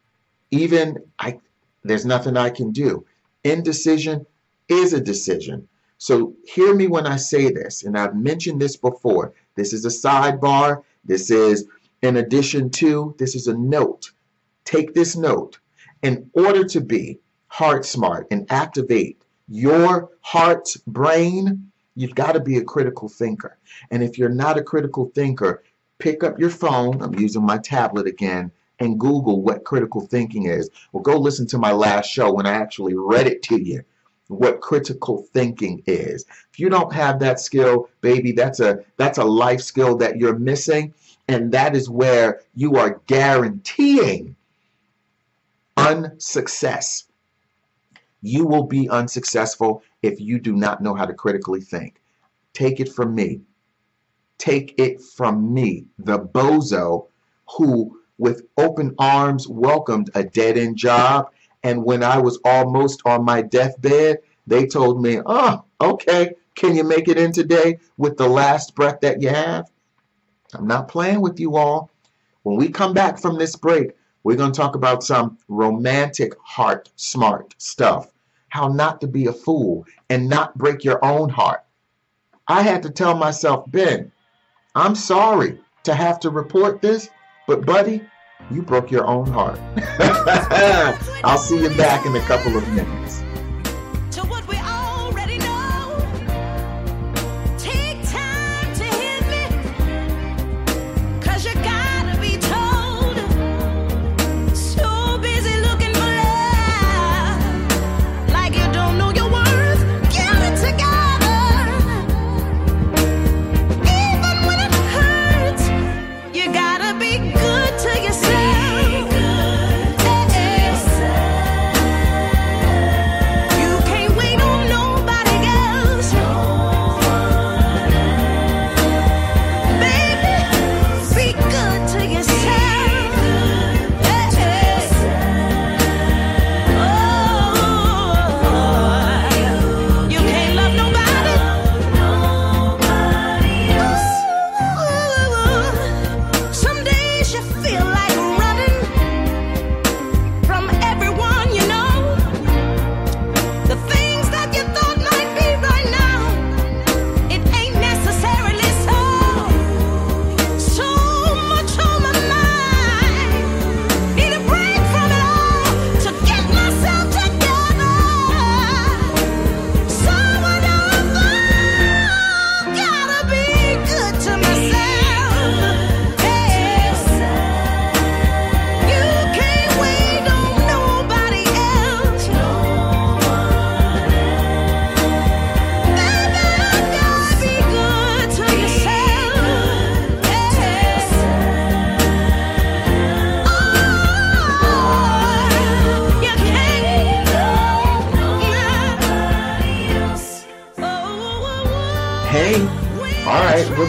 Even 0.53 0.99
I, 1.18 1.41
there's 1.83 2.07
nothing 2.07 2.37
I 2.37 2.51
can 2.51 2.70
do. 2.70 3.05
Indecision 3.43 4.25
is 4.68 4.93
a 4.93 5.01
decision. 5.01 5.66
So 5.99 6.35
hear 6.47 6.72
me 6.72 6.87
when 6.87 7.09
I 7.09 7.16
say 7.16 7.51
this, 7.51 7.83
and 7.83 7.99
I've 7.99 8.14
mentioned 8.14 8.62
this 8.62 8.77
before. 8.77 9.35
This 9.57 9.72
is 9.72 9.85
a 9.85 9.89
sidebar. 9.89 10.85
This 11.05 11.33
is 11.33 11.66
in 12.01 12.18
addition 12.18 12.70
to, 12.70 13.16
this 13.18 13.35
is 13.35 13.49
a 13.49 13.59
note. 13.59 14.12
Take 14.64 14.95
this 14.95 15.16
note. 15.16 15.59
In 16.03 16.31
order 16.33 16.62
to 16.62 16.81
be 16.81 17.18
heart 17.49 17.85
smart 17.85 18.29
and 18.31 18.47
activate 18.53 19.24
your 19.49 20.11
heart's 20.20 20.76
brain, 20.76 21.70
you've 21.95 22.14
got 22.14 22.32
to 22.32 22.40
be 22.40 22.59
a 22.59 22.64
critical 22.64 23.09
thinker. 23.09 23.57
And 23.90 24.03
if 24.03 24.18
you're 24.18 24.28
not 24.28 24.59
a 24.59 24.62
critical 24.62 25.11
thinker, 25.14 25.62
pick 25.99 26.24
up 26.24 26.38
your 26.38 26.51
phone. 26.51 27.03
I'm 27.03 27.18
using 27.18 27.45
my 27.45 27.59
tablet 27.59 28.07
again 28.07 28.51
and 28.80 28.99
Google 28.99 29.42
what 29.42 29.64
critical 29.64 30.01
thinking 30.01 30.47
is. 30.47 30.70
Or 30.92 31.03
go 31.03 31.18
listen 31.18 31.47
to 31.49 31.59
my 31.59 31.72
last 31.72 32.11
show 32.11 32.32
when 32.32 32.47
I 32.47 32.53
actually 32.53 32.95
read 32.95 33.26
it 33.26 33.42
to 33.45 33.61
you 33.61 33.84
what 34.28 34.61
critical 34.61 35.26
thinking 35.34 35.82
is. 35.86 36.24
If 36.51 36.59
you 36.59 36.68
don't 36.70 36.92
have 36.92 37.20
that 37.20 37.40
skill, 37.40 37.90
baby, 38.01 38.32
that's 38.32 38.61
a 38.61 38.78
that's 38.97 39.18
a 39.18 39.24
life 39.24 39.61
skill 39.61 39.97
that 39.99 40.16
you're 40.16 40.38
missing 40.38 40.95
and 41.28 41.53
that 41.53 41.74
is 41.74 41.88
where 41.88 42.40
you 42.55 42.76
are 42.76 43.01
guaranteeing 43.07 44.36
unsuccess. 45.76 47.05
You 48.27 48.47
will 48.47 48.62
be 48.62 48.89
unsuccessful 48.89 49.83
if 50.03 50.18
you 50.18 50.41
do 50.41 50.55
not 50.57 50.83
know 50.83 50.95
how 50.95 51.05
to 51.05 51.12
critically 51.12 51.61
think. 51.61 52.01
Take 52.55 52.81
it 52.81 52.91
from 52.91 53.14
me. 53.14 53.43
Take 54.39 54.75
it 54.79 55.03
from 55.03 55.53
me, 55.53 55.85
the 55.99 56.20
bozo 56.20 57.09
who, 57.51 58.01
with 58.16 58.47
open 58.57 58.95
arms, 58.99 59.47
welcomed 59.47 60.09
a 60.14 60.25
dead 60.25 60.57
end 60.57 60.79
job. 60.79 61.33
And 61.64 61.85
when 61.85 62.03
I 62.03 62.16
was 62.16 62.39
almost 62.47 63.03
on 63.05 63.27
my 63.27 63.43
deathbed, 63.43 64.20
they 64.47 64.66
told 64.66 65.03
me, 65.03 65.20
oh, 65.27 65.62
okay, 65.83 66.33
can 66.55 66.75
you 66.75 66.83
make 66.83 67.09
it 67.09 67.18
in 67.18 67.31
today 67.31 67.79
with 67.99 68.16
the 68.16 68.29
last 68.29 68.75
breath 68.75 69.01
that 69.01 69.20
you 69.20 69.29
have? 69.29 69.70
I'm 70.55 70.66
not 70.66 70.89
playing 70.89 71.20
with 71.20 71.39
you 71.39 71.57
all. 71.57 71.91
When 72.43 72.57
we 72.57 72.70
come 72.70 72.95
back 72.95 73.18
from 73.18 73.37
this 73.37 73.55
break, 73.55 73.91
we're 74.22 74.37
going 74.37 74.53
to 74.53 74.57
talk 74.57 74.77
about 74.77 75.05
some 75.05 75.37
romantic 75.49 76.33
heart 76.43 76.91
smart 76.97 77.55
stuff. 77.59 78.14
How 78.55 78.68
not 78.68 79.00
to 79.00 79.09
be 79.09 79.26
a 79.26 79.32
fool 79.32 79.84
and 80.09 80.28
not 80.28 80.57
break 80.57 80.84
your 80.84 81.05
own 81.05 81.28
heart. 81.28 81.64
I 82.46 82.62
had 82.62 82.84
to 82.84 82.90
tell 82.90 83.16
myself, 83.16 83.64
Ben, 83.66 84.12
I'm 84.76 84.94
sorry 84.94 85.59
to 85.82 85.92
have 85.92 86.20
to 86.20 86.30
report 86.30 86.80
this, 86.80 87.11
but 87.48 87.66
buddy, 87.66 88.00
you 88.52 88.62
broke 88.62 88.92
your 88.92 89.09
own 89.09 89.26
heart. 89.26 89.59
I'll 91.24 91.36
see 91.36 91.61
you 91.61 91.70
back 91.70 92.07
in 92.07 92.14
a 92.14 92.20
couple 92.20 92.57
of 92.57 92.68
minutes. 92.68 93.24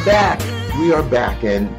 Back. 0.05 0.39
We 0.77 0.93
are 0.93 1.01
back, 1.01 1.43
and 1.43 1.75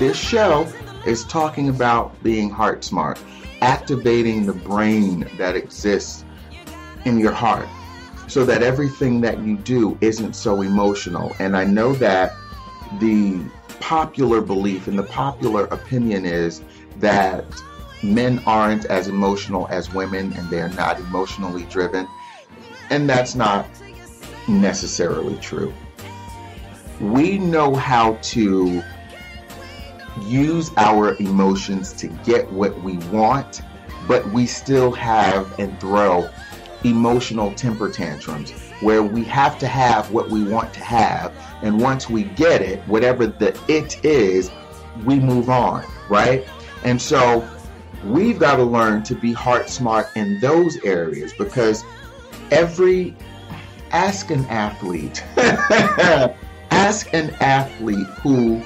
this 0.00 0.16
show 0.16 0.66
is 1.06 1.22
talking 1.22 1.68
about 1.68 2.20
being 2.24 2.50
heart 2.50 2.82
smart, 2.82 3.16
activating 3.60 4.44
the 4.44 4.52
brain 4.52 5.30
that 5.38 5.54
exists 5.54 6.24
in 7.04 7.16
your 7.16 7.30
heart 7.30 7.68
so 8.26 8.44
that 8.44 8.64
everything 8.64 9.20
that 9.20 9.38
you 9.38 9.56
do 9.56 9.96
isn't 10.00 10.34
so 10.34 10.62
emotional. 10.62 11.32
And 11.38 11.56
I 11.56 11.62
know 11.62 11.92
that 11.94 12.34
the 12.98 13.40
popular 13.78 14.40
belief 14.40 14.88
and 14.88 14.98
the 14.98 15.04
popular 15.04 15.66
opinion 15.66 16.26
is 16.26 16.60
that 16.98 17.44
men 18.02 18.42
aren't 18.46 18.86
as 18.86 19.06
emotional 19.06 19.68
as 19.70 19.94
women 19.94 20.32
and 20.32 20.50
they're 20.50 20.70
not 20.70 20.98
emotionally 20.98 21.66
driven. 21.66 22.08
And 22.90 23.08
that's 23.08 23.36
not 23.36 23.64
necessarily 24.48 25.36
true. 25.36 25.72
We 27.00 27.38
know 27.38 27.74
how 27.74 28.14
to 28.14 28.82
use 30.22 30.70
our 30.76 31.16
emotions 31.16 31.92
to 31.94 32.08
get 32.08 32.50
what 32.52 32.80
we 32.82 32.98
want, 33.08 33.62
but 34.06 34.26
we 34.32 34.46
still 34.46 34.92
have 34.92 35.58
and 35.58 35.78
throw 35.80 36.28
emotional 36.84 37.52
temper 37.54 37.90
tantrums 37.90 38.52
where 38.80 39.02
we 39.02 39.24
have 39.24 39.58
to 39.58 39.66
have 39.66 40.10
what 40.10 40.28
we 40.28 40.44
want 40.44 40.72
to 40.74 40.80
have. 40.80 41.32
And 41.62 41.80
once 41.80 42.08
we 42.08 42.24
get 42.24 42.60
it, 42.62 42.80
whatever 42.82 43.26
the 43.26 43.58
it 43.68 44.04
is, 44.04 44.50
we 45.04 45.18
move 45.18 45.48
on, 45.48 45.84
right? 46.08 46.46
And 46.84 47.00
so 47.00 47.48
we've 48.04 48.38
got 48.38 48.56
to 48.56 48.64
learn 48.64 49.02
to 49.04 49.14
be 49.14 49.32
heart 49.32 49.70
smart 49.70 50.08
in 50.14 50.38
those 50.40 50.76
areas 50.84 51.32
because 51.32 51.84
every 52.50 53.16
ask 53.90 54.30
an 54.30 54.44
athlete 54.46 55.24
ask 56.84 57.12
an 57.14 57.30
athlete 57.40 58.06
who 58.22 58.58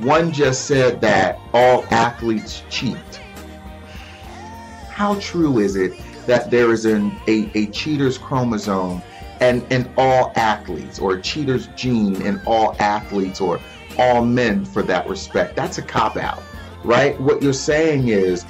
one 0.00 0.32
just 0.32 0.66
said 0.66 1.00
that 1.00 1.38
all 1.52 1.84
athletes 1.90 2.62
cheat 2.70 2.96
how 4.88 5.18
true 5.20 5.58
is 5.58 5.76
it 5.76 5.92
that 6.26 6.50
there 6.50 6.72
is 6.72 6.84
an, 6.84 7.12
a, 7.26 7.50
a 7.54 7.66
cheater's 7.66 8.16
chromosome 8.16 9.02
and 9.40 9.62
in 9.72 9.90
all 9.96 10.32
athletes 10.36 10.98
or 10.98 11.14
a 11.14 11.22
cheater's 11.22 11.66
gene 11.76 12.20
in 12.22 12.40
all 12.46 12.76
athletes 12.78 13.40
or 13.40 13.60
all 13.98 14.24
men 14.24 14.64
for 14.64 14.82
that 14.82 15.08
respect 15.08 15.56
that's 15.56 15.78
a 15.78 15.82
cop 15.82 16.16
out 16.16 16.42
right? 16.84 17.18
What 17.20 17.42
you're 17.42 17.52
saying 17.52 18.08
is, 18.08 18.44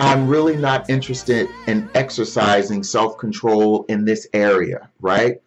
I'm 0.00 0.28
really 0.28 0.56
not 0.56 0.90
interested 0.90 1.48
in 1.66 1.88
exercising 1.94 2.82
self 2.82 3.16
control 3.18 3.84
in 3.88 4.04
this 4.04 4.26
area, 4.32 4.90
right? 5.00 5.40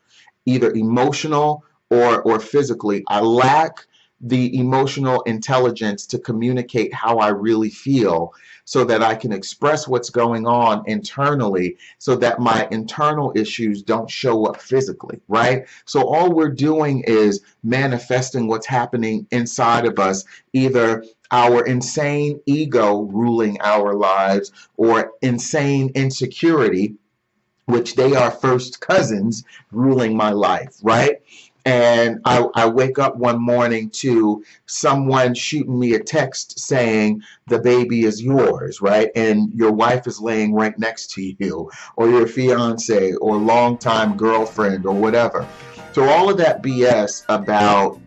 Either 0.46 0.72
emotional 0.74 1.64
or, 1.92 2.22
or 2.24 2.40
physically. 2.40 3.04
I 3.08 3.20
lack 3.20 3.86
the 4.22 4.58
emotional 4.58 5.22
intelligence 5.24 6.06
to 6.06 6.20
communicate 6.20 6.94
how 6.94 7.18
I 7.18 7.30
really 7.30 7.70
feel 7.70 8.34
so 8.66 8.84
that 8.86 9.02
I 9.02 9.16
can 9.16 9.32
express 9.32 9.88
what's 9.88 10.12
going 10.12 10.46
on 10.46 10.84
internally 10.88 11.78
so 11.98 12.16
that 12.18 12.40
my 12.40 12.68
internal 12.72 13.34
issues 13.36 13.82
don't 13.82 14.10
show 14.10 14.46
up 14.46 14.62
physically, 14.62 15.20
right? 15.28 15.66
So 15.86 16.08
all 16.08 16.32
we're 16.32 16.50
doing 16.50 17.04
is 17.08 17.42
manifesting 17.64 18.48
what's 18.48 18.68
happening 18.68 19.26
inside 19.32 19.86
of 19.86 19.98
us, 19.98 20.24
either 20.54 21.04
our 21.32 21.66
insane 21.66 22.40
ego 22.46 23.02
ruling 23.02 23.60
our 23.62 23.96
lives 23.96 24.52
or 24.78 25.14
insane 25.22 25.92
insecurity, 25.96 26.96
which 27.66 27.96
they 27.96 28.16
are 28.16 28.32
first 28.32 28.82
cousins 28.82 29.44
ruling 29.72 30.16
my 30.16 30.30
life, 30.32 30.76
right? 30.84 31.22
And 31.66 32.22
I, 32.26 32.48
I, 32.56 32.68
wake 32.68 32.98
up 32.98 33.18
one 33.18 33.40
morning 33.40 33.90
to 33.92 34.44
someone 34.66 35.36
shooting 35.36 35.80
me 35.80 35.94
a 35.94 36.00
text 36.00 36.60
saying 36.60 37.22
the 37.48 37.60
baby 37.60 38.06
is 38.06 38.22
yours, 38.22 38.82
right? 38.82 39.12
And 39.16 39.54
your 39.54 39.72
wife 39.72 40.08
is 40.08 40.20
laying 40.20 40.56
right 40.56 40.78
next 40.80 41.12
to 41.12 41.22
you, 41.22 41.70
or 41.98 42.10
your 42.10 42.26
fiance, 42.26 43.14
or 43.14 43.38
longtime 43.38 44.18
girlfriend, 44.18 44.88
or 44.88 44.96
whatever. 44.96 45.48
So 45.94 46.04
all 46.06 46.30
of 46.30 46.38
that 46.38 46.64
BS 46.64 47.24
about 47.30 48.00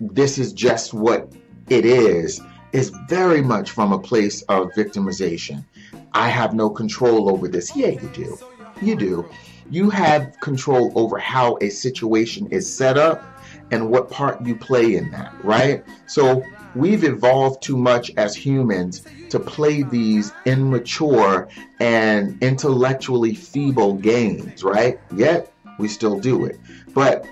this 0.00 0.38
is 0.38 0.52
just 0.52 0.94
what 0.94 1.32
it 1.68 1.84
is 1.84 2.40
is 2.72 2.90
very 3.08 3.42
much 3.42 3.70
from 3.70 3.92
a 3.92 3.98
place 3.98 4.42
of 4.42 4.70
victimization. 4.72 5.64
I 6.12 6.28
have 6.28 6.54
no 6.54 6.70
control 6.70 7.30
over 7.30 7.48
this. 7.48 7.74
Yeah, 7.76 7.88
you 7.88 8.08
do. 8.14 8.38
You 8.80 8.96
do. 8.96 9.28
You 9.70 9.90
have 9.90 10.38
control 10.40 10.92
over 10.94 11.18
how 11.18 11.58
a 11.60 11.68
situation 11.68 12.48
is 12.50 12.72
set 12.72 12.96
up 12.96 13.24
and 13.70 13.90
what 13.90 14.10
part 14.10 14.44
you 14.46 14.54
play 14.54 14.94
in 14.96 15.10
that, 15.10 15.32
right? 15.42 15.84
So 16.06 16.44
we've 16.74 17.04
evolved 17.04 17.62
too 17.62 17.76
much 17.76 18.12
as 18.16 18.36
humans 18.36 19.02
to 19.30 19.40
play 19.40 19.82
these 19.82 20.32
immature 20.44 21.48
and 21.80 22.40
intellectually 22.42 23.34
feeble 23.34 23.94
games, 23.94 24.62
right? 24.62 25.00
Yet 25.14 25.52
we 25.78 25.88
still 25.88 26.18
do 26.18 26.44
it. 26.44 26.60
But 26.94 27.26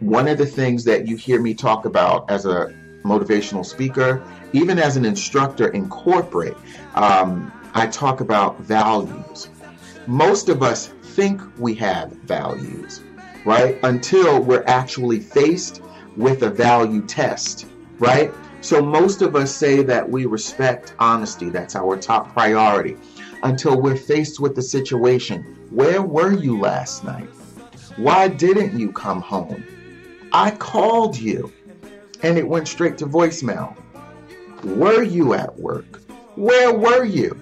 one 0.00 0.28
of 0.28 0.36
the 0.36 0.46
things 0.46 0.84
that 0.84 1.08
you 1.08 1.16
hear 1.16 1.40
me 1.40 1.54
talk 1.54 1.86
about 1.86 2.30
as 2.30 2.44
a 2.44 2.74
motivational 3.02 3.64
speaker, 3.64 4.22
even 4.52 4.78
as 4.78 4.96
an 4.96 5.04
instructor 5.04 5.68
in 5.68 5.88
corporate, 5.88 6.56
um, 6.94 7.52
I 7.74 7.86
talk 7.86 8.20
about 8.20 8.60
values. 8.60 9.48
Most 10.06 10.48
of 10.48 10.62
us 10.62 10.92
think 11.16 11.40
we 11.58 11.74
have 11.74 12.12
values, 12.12 13.02
right? 13.46 13.78
Until 13.84 14.42
we're 14.42 14.64
actually 14.66 15.18
faced 15.18 15.80
with 16.14 16.42
a 16.42 16.50
value 16.50 17.00
test, 17.06 17.66
right? 17.98 18.34
So 18.60 18.82
most 18.82 19.22
of 19.22 19.34
us 19.34 19.50
say 19.50 19.82
that 19.82 20.06
we 20.06 20.26
respect 20.26 20.94
honesty, 20.98 21.48
that's 21.48 21.74
our 21.74 21.96
top 21.96 22.34
priority, 22.34 22.98
until 23.42 23.80
we're 23.80 23.96
faced 23.96 24.40
with 24.40 24.54
the 24.54 24.60
situation. 24.60 25.56
Where 25.70 26.02
were 26.02 26.34
you 26.34 26.60
last 26.60 27.02
night? 27.02 27.30
Why 27.96 28.28
didn't 28.28 28.78
you 28.78 28.92
come 28.92 29.22
home? 29.22 29.64
I 30.34 30.50
called 30.50 31.16
you 31.16 31.50
and 32.22 32.36
it 32.36 32.46
went 32.46 32.68
straight 32.68 32.98
to 32.98 33.06
voicemail. 33.06 33.74
Were 34.64 35.02
you 35.02 35.32
at 35.32 35.58
work? 35.58 36.02
Where 36.34 36.74
were 36.74 37.04
you? 37.04 37.40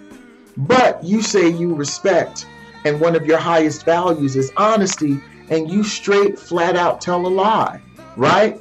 But 0.57 1.03
you 1.03 1.23
say 1.23 1.49
you 1.49 1.75
respect, 1.75 2.47
and 2.85 3.01
one 3.01 3.17
of 3.17 3.27
your 3.27 3.39
highest 3.39 3.85
values 3.85 4.37
is 4.37 4.53
honesty, 4.57 5.19
and 5.51 5.71
you 5.71 5.83
straight 5.83 6.39
flat 6.39 6.77
out 6.77 7.01
tell 7.01 7.27
a 7.27 7.29
lie, 7.29 7.81
right? 8.17 8.61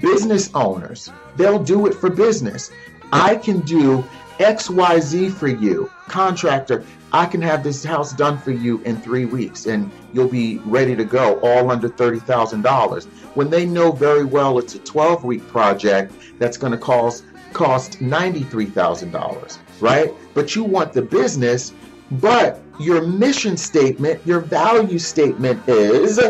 Business 0.00 0.50
owners, 0.54 1.10
they'll 1.36 1.62
do 1.62 1.86
it 1.86 1.94
for 1.94 2.10
business. 2.10 2.70
I 3.12 3.36
can 3.36 3.60
do 3.60 4.04
XYZ 4.38 5.32
for 5.32 5.48
you. 5.48 5.90
Contractor, 6.06 6.84
I 7.12 7.26
can 7.26 7.40
have 7.42 7.64
this 7.64 7.82
house 7.82 8.12
done 8.12 8.38
for 8.38 8.50
you 8.50 8.80
in 8.82 8.96
three 9.00 9.24
weeks 9.24 9.66
and 9.66 9.90
you'll 10.12 10.28
be 10.28 10.58
ready 10.58 10.94
to 10.94 11.04
go, 11.04 11.40
all 11.40 11.70
under 11.70 11.88
$30,000. 11.88 13.06
When 13.34 13.50
they 13.50 13.66
know 13.66 13.92
very 13.92 14.24
well 14.24 14.58
it's 14.58 14.74
a 14.74 14.78
12 14.78 15.24
week 15.24 15.46
project 15.48 16.12
that's 16.38 16.56
going 16.56 16.72
to 16.72 16.78
cost, 16.78 17.24
cost 17.52 17.98
$93,000, 18.00 19.58
right? 19.80 20.12
But 20.34 20.54
you 20.54 20.64
want 20.64 20.92
the 20.92 21.02
business, 21.02 21.72
but 22.12 22.60
your 22.78 23.06
mission 23.06 23.56
statement, 23.56 24.20
your 24.26 24.40
value 24.40 24.98
statement 24.98 25.68
is 25.68 26.20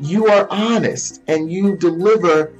you 0.00 0.26
are 0.26 0.48
honest 0.50 1.22
and 1.28 1.50
you 1.50 1.76
deliver 1.76 2.52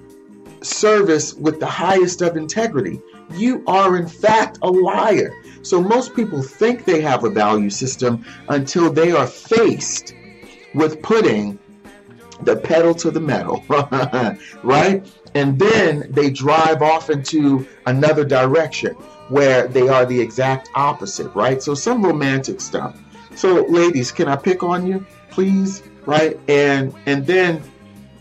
service 0.62 1.34
with 1.34 1.60
the 1.60 1.66
highest 1.66 2.22
of 2.22 2.36
integrity. 2.36 3.00
You 3.32 3.64
are, 3.66 3.96
in 3.96 4.06
fact, 4.06 4.58
a 4.62 4.70
liar. 4.70 5.32
So 5.62 5.80
most 5.80 6.14
people 6.14 6.42
think 6.42 6.84
they 6.84 7.00
have 7.00 7.24
a 7.24 7.30
value 7.30 7.70
system 7.70 8.24
until 8.48 8.92
they 8.92 9.12
are 9.12 9.26
faced 9.26 10.14
with 10.74 11.02
putting 11.02 11.58
the 12.42 12.56
pedal 12.56 12.94
to 12.96 13.10
the 13.10 13.20
metal, 13.20 13.64
right? 14.62 15.06
And 15.34 15.58
then 15.58 16.06
they 16.10 16.30
drive 16.30 16.82
off 16.82 17.10
into 17.10 17.66
another 17.86 18.24
direction 18.24 18.96
where 19.28 19.68
they 19.68 19.88
are 19.88 20.04
the 20.04 20.20
exact 20.20 20.68
opposite, 20.74 21.34
right? 21.34 21.62
So 21.62 21.74
some 21.74 22.04
romantic 22.04 22.60
stuff. 22.60 22.96
So 23.34 23.64
ladies, 23.66 24.12
can 24.12 24.28
I 24.28 24.36
pick 24.36 24.62
on 24.62 24.86
you, 24.86 25.06
please? 25.30 25.82
Right? 26.04 26.38
And 26.48 26.94
and 27.06 27.26
then 27.26 27.62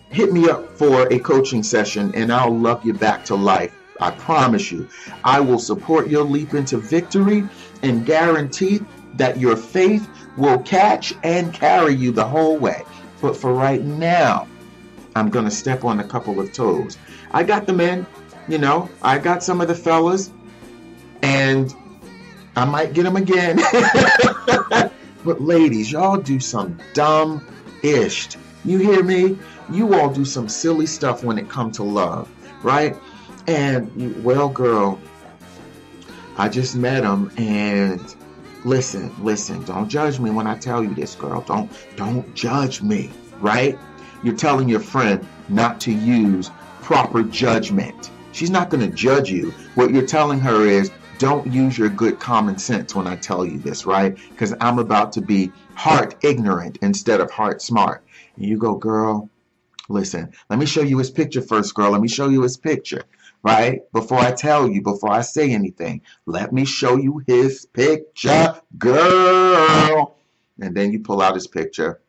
hit 0.09 0.31
me 0.33 0.49
up 0.49 0.69
for 0.77 1.07
a 1.11 1.19
coaching 1.19 1.63
session 1.63 2.13
and 2.15 2.31
I'll 2.31 2.55
love 2.57 2.85
you 2.85 2.93
back 2.93 3.25
to 3.25 3.35
life. 3.35 3.73
I 3.99 4.11
promise 4.11 4.71
you. 4.71 4.89
I 5.23 5.39
will 5.39 5.59
support 5.59 6.07
your 6.07 6.23
leap 6.23 6.53
into 6.53 6.77
victory 6.77 7.47
and 7.83 8.05
guarantee 8.05 8.81
that 9.15 9.39
your 9.39 9.55
faith 9.55 10.09
will 10.37 10.59
catch 10.59 11.13
and 11.23 11.53
carry 11.53 11.93
you 11.93 12.11
the 12.11 12.25
whole 12.25 12.57
way. 12.57 12.83
But 13.21 13.37
for 13.37 13.53
right 13.53 13.81
now, 13.83 14.47
I'm 15.15 15.29
going 15.29 15.45
to 15.45 15.51
step 15.51 15.83
on 15.83 15.99
a 15.99 16.03
couple 16.03 16.39
of 16.39 16.51
toes. 16.53 16.97
I 17.31 17.43
got 17.43 17.67
the 17.67 17.73
men, 17.73 18.07
you 18.47 18.57
know, 18.57 18.89
I 19.01 19.19
got 19.19 19.43
some 19.43 19.61
of 19.61 19.67
the 19.67 19.75
fellas, 19.75 20.31
and 21.21 21.73
I 22.55 22.65
might 22.65 22.93
get 22.93 23.03
them 23.03 23.15
again. 23.15 23.57
but 25.23 25.41
ladies, 25.41 25.91
y'all 25.91 26.17
do 26.17 26.39
some 26.39 26.79
dumb 26.93 27.45
ish 27.83 28.29
You 28.65 28.77
hear 28.77 29.03
me? 29.03 29.37
You 29.71 29.93
all 29.95 30.11
do 30.11 30.25
some 30.25 30.49
silly 30.49 30.85
stuff 30.85 31.23
when 31.23 31.37
it 31.37 31.49
comes 31.49 31.77
to 31.77 31.83
love, 31.83 32.29
right? 32.63 32.95
And 33.47 34.23
well, 34.23 34.49
girl, 34.49 34.99
I 36.37 36.49
just 36.49 36.75
met 36.75 37.03
him 37.03 37.31
and 37.37 38.15
listen, 38.65 39.13
listen, 39.23 39.63
don't 39.63 39.89
judge 39.89 40.19
me 40.19 40.29
when 40.29 40.47
I 40.47 40.57
tell 40.57 40.83
you 40.83 40.93
this, 40.93 41.15
girl. 41.15 41.41
Don't 41.41 41.71
don't 41.95 42.33
judge 42.35 42.81
me, 42.81 43.11
right? 43.39 43.79
You're 44.23 44.35
telling 44.35 44.69
your 44.69 44.79
friend 44.79 45.25
not 45.49 45.79
to 45.81 45.91
use 45.91 46.51
proper 46.81 47.23
judgment. 47.23 48.11
She's 48.33 48.49
not 48.49 48.69
going 48.69 48.87
to 48.87 48.95
judge 48.95 49.29
you. 49.29 49.51
What 49.75 49.91
you're 49.91 50.05
telling 50.05 50.39
her 50.39 50.65
is 50.65 50.91
don't 51.21 51.53
use 51.53 51.77
your 51.77 51.89
good 51.89 52.19
common 52.19 52.57
sense 52.57 52.95
when 52.95 53.05
I 53.05 53.15
tell 53.15 53.45
you 53.45 53.59
this, 53.59 53.85
right? 53.85 54.17
Because 54.29 54.55
I'm 54.59 54.79
about 54.79 55.11
to 55.13 55.21
be 55.21 55.51
heart 55.75 56.15
ignorant 56.23 56.79
instead 56.81 57.21
of 57.21 57.29
heart 57.29 57.61
smart. 57.61 58.03
And 58.35 58.45
you 58.45 58.57
go, 58.57 58.73
girl, 58.73 59.29
listen, 59.87 60.33
let 60.49 60.57
me 60.57 60.65
show 60.65 60.81
you 60.81 60.97
his 60.97 61.11
picture 61.11 61.43
first, 61.43 61.75
girl. 61.75 61.91
Let 61.91 62.01
me 62.01 62.07
show 62.07 62.27
you 62.29 62.41
his 62.41 62.57
picture, 62.57 63.03
right? 63.43 63.81
Before 63.93 64.17
I 64.17 64.31
tell 64.31 64.67
you, 64.67 64.81
before 64.81 65.11
I 65.11 65.21
say 65.21 65.51
anything, 65.51 66.01
let 66.25 66.51
me 66.51 66.65
show 66.65 66.97
you 66.97 67.21
his 67.27 67.67
picture, 67.67 68.55
girl. 68.79 70.17
And 70.59 70.75
then 70.75 70.91
you 70.91 71.01
pull 71.01 71.21
out 71.21 71.35
his 71.35 71.45
picture 71.45 72.01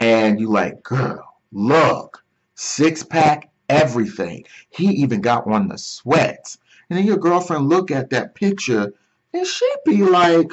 and 0.00 0.40
you 0.40 0.48
like, 0.48 0.82
girl, 0.82 1.22
look, 1.52 2.24
six 2.54 3.02
pack, 3.02 3.50
everything. 3.68 4.44
He 4.70 4.86
even 5.02 5.20
got 5.20 5.46
on 5.46 5.68
the 5.68 5.76
sweats. 5.76 6.56
And 6.92 6.98
then 6.98 7.06
your 7.06 7.16
girlfriend 7.16 7.70
look 7.70 7.90
at 7.90 8.10
that 8.10 8.34
picture 8.34 8.92
and 9.32 9.46
she 9.46 9.66
be 9.86 10.02
like, 10.02 10.52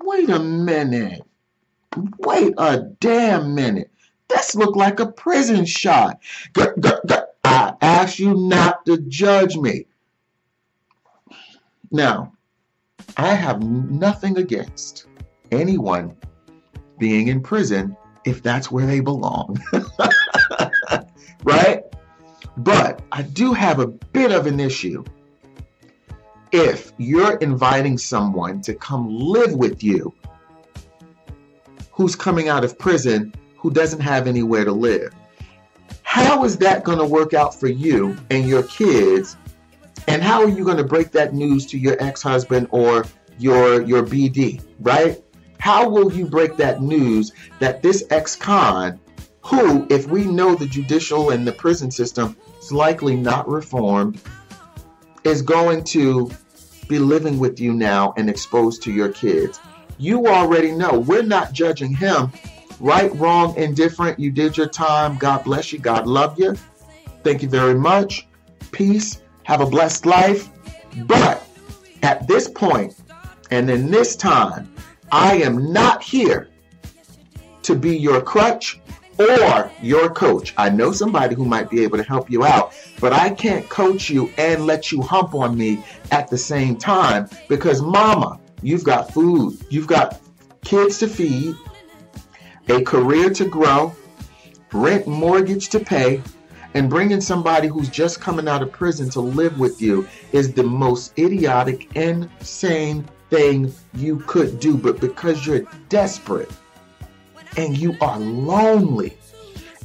wait 0.00 0.30
a 0.30 0.38
minute. 0.38 1.22
Wait 2.20 2.54
a 2.56 2.82
damn 3.00 3.52
minute. 3.52 3.90
This 4.28 4.54
look 4.54 4.76
like 4.76 5.00
a 5.00 5.10
prison 5.10 5.64
shot. 5.64 6.20
I 6.56 7.74
ask 7.82 8.20
you 8.20 8.32
not 8.32 8.86
to 8.86 8.98
judge 8.98 9.56
me. 9.56 9.86
Now, 11.90 12.34
I 13.16 13.34
have 13.34 13.60
nothing 13.60 14.38
against 14.38 15.08
anyone 15.50 16.16
being 17.00 17.26
in 17.26 17.42
prison 17.42 17.96
if 18.24 18.40
that's 18.40 18.70
where 18.70 18.86
they 18.86 19.00
belong. 19.00 19.60
right? 21.42 21.82
But 22.58 23.02
I 23.12 23.22
do 23.22 23.52
have 23.52 23.78
a 23.78 23.86
bit 23.86 24.32
of 24.32 24.46
an 24.46 24.58
issue 24.58 25.04
if 26.50 26.92
you're 26.98 27.36
inviting 27.36 27.98
someone 27.98 28.60
to 28.62 28.74
come 28.74 29.08
live 29.08 29.52
with 29.52 29.82
you 29.84 30.12
who's 31.92 32.16
coming 32.16 32.48
out 32.48 32.64
of 32.64 32.78
prison 32.78 33.32
who 33.56 33.70
doesn't 33.70 34.00
have 34.00 34.26
anywhere 34.26 34.64
to 34.64 34.72
live. 34.72 35.14
How 36.02 36.44
is 36.44 36.56
that 36.58 36.82
going 36.82 36.98
to 36.98 37.04
work 37.04 37.32
out 37.32 37.54
for 37.54 37.68
you 37.68 38.16
and 38.30 38.48
your 38.48 38.64
kids? 38.64 39.36
And 40.08 40.20
how 40.20 40.42
are 40.42 40.48
you 40.48 40.64
going 40.64 40.78
to 40.78 40.84
break 40.84 41.12
that 41.12 41.34
news 41.34 41.64
to 41.66 41.78
your 41.78 41.96
ex-husband 42.02 42.68
or 42.70 43.04
your 43.38 43.82
your 43.82 44.02
BD, 44.02 44.60
right? 44.80 45.22
How 45.60 45.88
will 45.88 46.12
you 46.12 46.26
break 46.26 46.56
that 46.56 46.82
news 46.82 47.32
that 47.60 47.82
this 47.82 48.04
ex-con 48.10 48.98
who, 49.42 49.86
if 49.90 50.06
we 50.06 50.24
know 50.24 50.54
the 50.54 50.66
judicial 50.66 51.30
and 51.30 51.46
the 51.46 51.52
prison 51.52 51.90
system 51.90 52.36
is 52.68 52.72
likely 52.72 53.16
not 53.16 53.48
reformed, 53.48 54.20
is 55.24 55.40
going 55.40 55.82
to 55.82 56.30
be 56.86 56.98
living 56.98 57.38
with 57.38 57.58
you 57.58 57.72
now 57.72 58.12
and 58.18 58.28
exposed 58.28 58.82
to 58.82 58.92
your 58.92 59.08
kids. 59.08 59.58
You 59.96 60.26
already 60.26 60.72
know 60.72 60.98
we're 60.98 61.22
not 61.22 61.52
judging 61.52 61.94
him. 61.94 62.30
Right, 62.78 63.14
wrong, 63.16 63.56
indifferent. 63.56 64.20
You 64.20 64.30
did 64.30 64.56
your 64.56 64.68
time. 64.68 65.16
God 65.16 65.44
bless 65.44 65.72
you. 65.72 65.78
God 65.78 66.06
love 66.06 66.38
you. 66.38 66.54
Thank 67.24 67.42
you 67.42 67.48
very 67.48 67.74
much. 67.74 68.28
Peace. 68.70 69.22
Have 69.44 69.60
a 69.62 69.66
blessed 69.66 70.04
life. 70.04 70.50
But 71.06 71.42
at 72.02 72.28
this 72.28 72.48
point 72.48 72.94
and 73.50 73.70
in 73.70 73.90
this 73.90 74.14
time, 74.14 74.72
I 75.10 75.38
am 75.38 75.72
not 75.72 76.02
here 76.02 76.50
to 77.62 77.74
be 77.74 77.96
your 77.96 78.20
crutch 78.20 78.78
or 79.18 79.70
your 79.82 80.08
coach. 80.10 80.54
I 80.56 80.70
know 80.70 80.92
somebody 80.92 81.34
who 81.34 81.44
might 81.44 81.70
be 81.70 81.82
able 81.82 81.98
to 81.98 82.04
help 82.04 82.30
you 82.30 82.44
out, 82.44 82.72
but 83.00 83.12
I 83.12 83.30
can't 83.30 83.68
coach 83.68 84.08
you 84.08 84.32
and 84.38 84.66
let 84.66 84.92
you 84.92 85.02
hump 85.02 85.34
on 85.34 85.56
me 85.56 85.82
at 86.10 86.28
the 86.28 86.38
same 86.38 86.76
time 86.76 87.28
because, 87.48 87.82
mama, 87.82 88.40
you've 88.62 88.84
got 88.84 89.12
food, 89.12 89.58
you've 89.70 89.86
got 89.86 90.20
kids 90.62 90.98
to 90.98 91.08
feed, 91.08 91.54
a 92.68 92.82
career 92.82 93.30
to 93.30 93.44
grow, 93.44 93.94
rent, 94.72 95.06
mortgage 95.06 95.68
to 95.70 95.80
pay, 95.80 96.22
and 96.74 96.90
bringing 96.90 97.20
somebody 97.20 97.66
who's 97.66 97.88
just 97.88 98.20
coming 98.20 98.46
out 98.46 98.62
of 98.62 98.70
prison 98.70 99.08
to 99.10 99.20
live 99.20 99.58
with 99.58 99.80
you 99.80 100.06
is 100.32 100.52
the 100.52 100.62
most 100.62 101.18
idiotic, 101.18 101.96
insane 101.96 103.08
thing 103.30 103.72
you 103.94 104.18
could 104.20 104.60
do. 104.60 104.76
But 104.76 105.00
because 105.00 105.46
you're 105.46 105.64
desperate, 105.88 106.50
and 107.58 107.76
you 107.76 107.96
are 108.00 108.20
lonely 108.20 109.18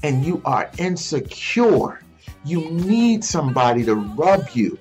and 0.03 0.23
you 0.23 0.39
are 0.45 0.69
insecure, 0.77 1.99
you 2.45 2.69
need 2.69 3.23
somebody 3.23 3.83
to 3.83 3.95
rub 3.95 4.47
you 4.53 4.77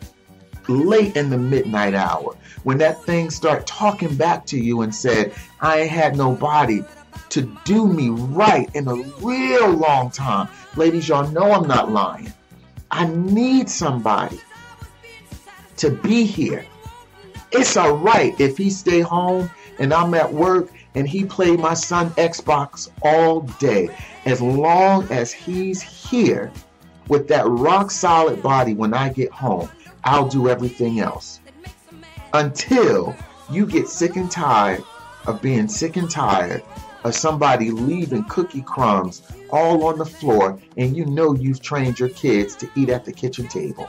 late 0.69 1.17
in 1.17 1.31
the 1.31 1.39
midnight 1.39 1.95
hour 1.95 2.37
when 2.65 2.77
that 2.79 3.03
thing 3.05 3.31
start 3.31 3.67
talking 3.67 4.15
back 4.15 4.45
to 4.45 4.61
you 4.61 4.83
and 4.83 4.95
said, 4.95 5.33
I 5.61 5.81
ain't 5.81 5.91
had 5.91 6.17
nobody 6.17 6.85
to 7.31 7.43
do 7.65 7.87
me 7.87 8.11
right 8.11 8.69
in 8.75 8.87
a 8.87 8.95
real 9.23 9.71
long 9.71 10.11
time. 10.11 10.49
Ladies, 10.77 11.09
y'all 11.09 11.29
know 11.31 11.51
I'm 11.51 11.67
not 11.67 11.91
lying. 11.91 12.31
I 12.91 13.07
need 13.07 13.71
somebody 13.71 14.39
to 15.79 15.91
be 15.91 16.25
here. 16.25 16.67
It's 17.53 17.75
all 17.79 17.97
right 17.97 18.39
if 18.39 18.59
he 18.59 18.69
stay 18.69 19.01
home 19.01 19.51
and 19.79 19.95
I'm 19.95 20.13
at 20.13 20.31
work 20.31 20.69
and 20.95 21.09
he 21.09 21.25
played 21.25 21.59
my 21.59 21.75
son 21.75 22.11
Xbox 22.11 22.91
all 23.03 23.41
day. 23.59 23.89
As 24.27 24.41
long 24.41 25.11
as 25.11 25.33
he's 25.33 25.81
here 25.81 26.53
with 27.09 27.29
that 27.29 27.47
rock 27.47 27.91
solid 27.91 28.43
body 28.43 28.75
when 28.75 28.95
I 28.95 29.09
get 29.09 29.31
home, 29.31 29.69
I'll 30.05 30.29
do 30.29 30.49
everything 30.49 31.01
else. 31.01 31.41
Until 32.35 33.15
you 33.51 33.67
get 33.67 33.89
sick 33.89 34.17
and 34.17 34.31
tired 34.31 34.83
of 35.27 35.43
being 35.43 35.69
sick 35.69 35.97
and 35.97 36.11
tired 36.11 36.63
of 37.05 37.15
somebody 37.15 37.71
leaving 37.71 38.25
cookie 38.25 38.63
crumbs 38.63 39.23
all 39.51 39.85
on 39.85 39.99
the 39.99 40.05
floor 40.05 40.59
and 40.77 40.97
you 40.97 41.05
know 41.05 41.35
you've 41.35 41.61
trained 41.61 41.99
your 41.99 42.09
kids 42.11 42.55
to 42.57 42.69
eat 42.75 42.89
at 42.89 43.05
the 43.05 43.13
kitchen 43.13 43.49
table. 43.49 43.89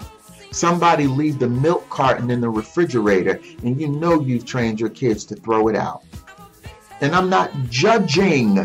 Somebody 0.52 1.08
leave 1.08 1.40
the 1.40 1.48
milk 1.48 1.90
carton 1.90 2.30
in 2.30 2.42
the 2.42 2.50
refrigerator 2.50 3.40
and 3.64 3.80
you 3.80 3.88
know 3.88 4.22
you've 4.22 4.46
trained 4.46 4.80
your 4.80 4.90
kids 4.90 5.26
to 5.26 5.36
throw 5.36 5.68
it 5.68 5.76
out. 5.76 6.04
And 7.04 7.14
I'm 7.14 7.30
not 7.30 7.52
judging 7.70 8.56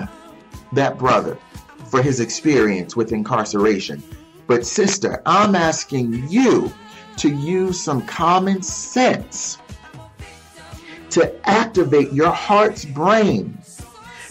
that 0.73 0.97
brother 0.97 1.37
for 1.87 2.01
his 2.01 2.21
experience 2.21 2.95
with 2.95 3.11
incarceration. 3.11 4.01
But, 4.47 4.65
sister, 4.65 5.21
I'm 5.27 5.57
asking 5.57 6.29
you 6.29 6.73
to 7.17 7.31
use 7.35 7.81
some 7.81 8.01
common 8.07 8.63
sense 8.63 9.59
to 11.11 11.35
activate 11.51 12.13
your 12.13 12.31
heart's 12.31 12.85
brain, 12.85 13.59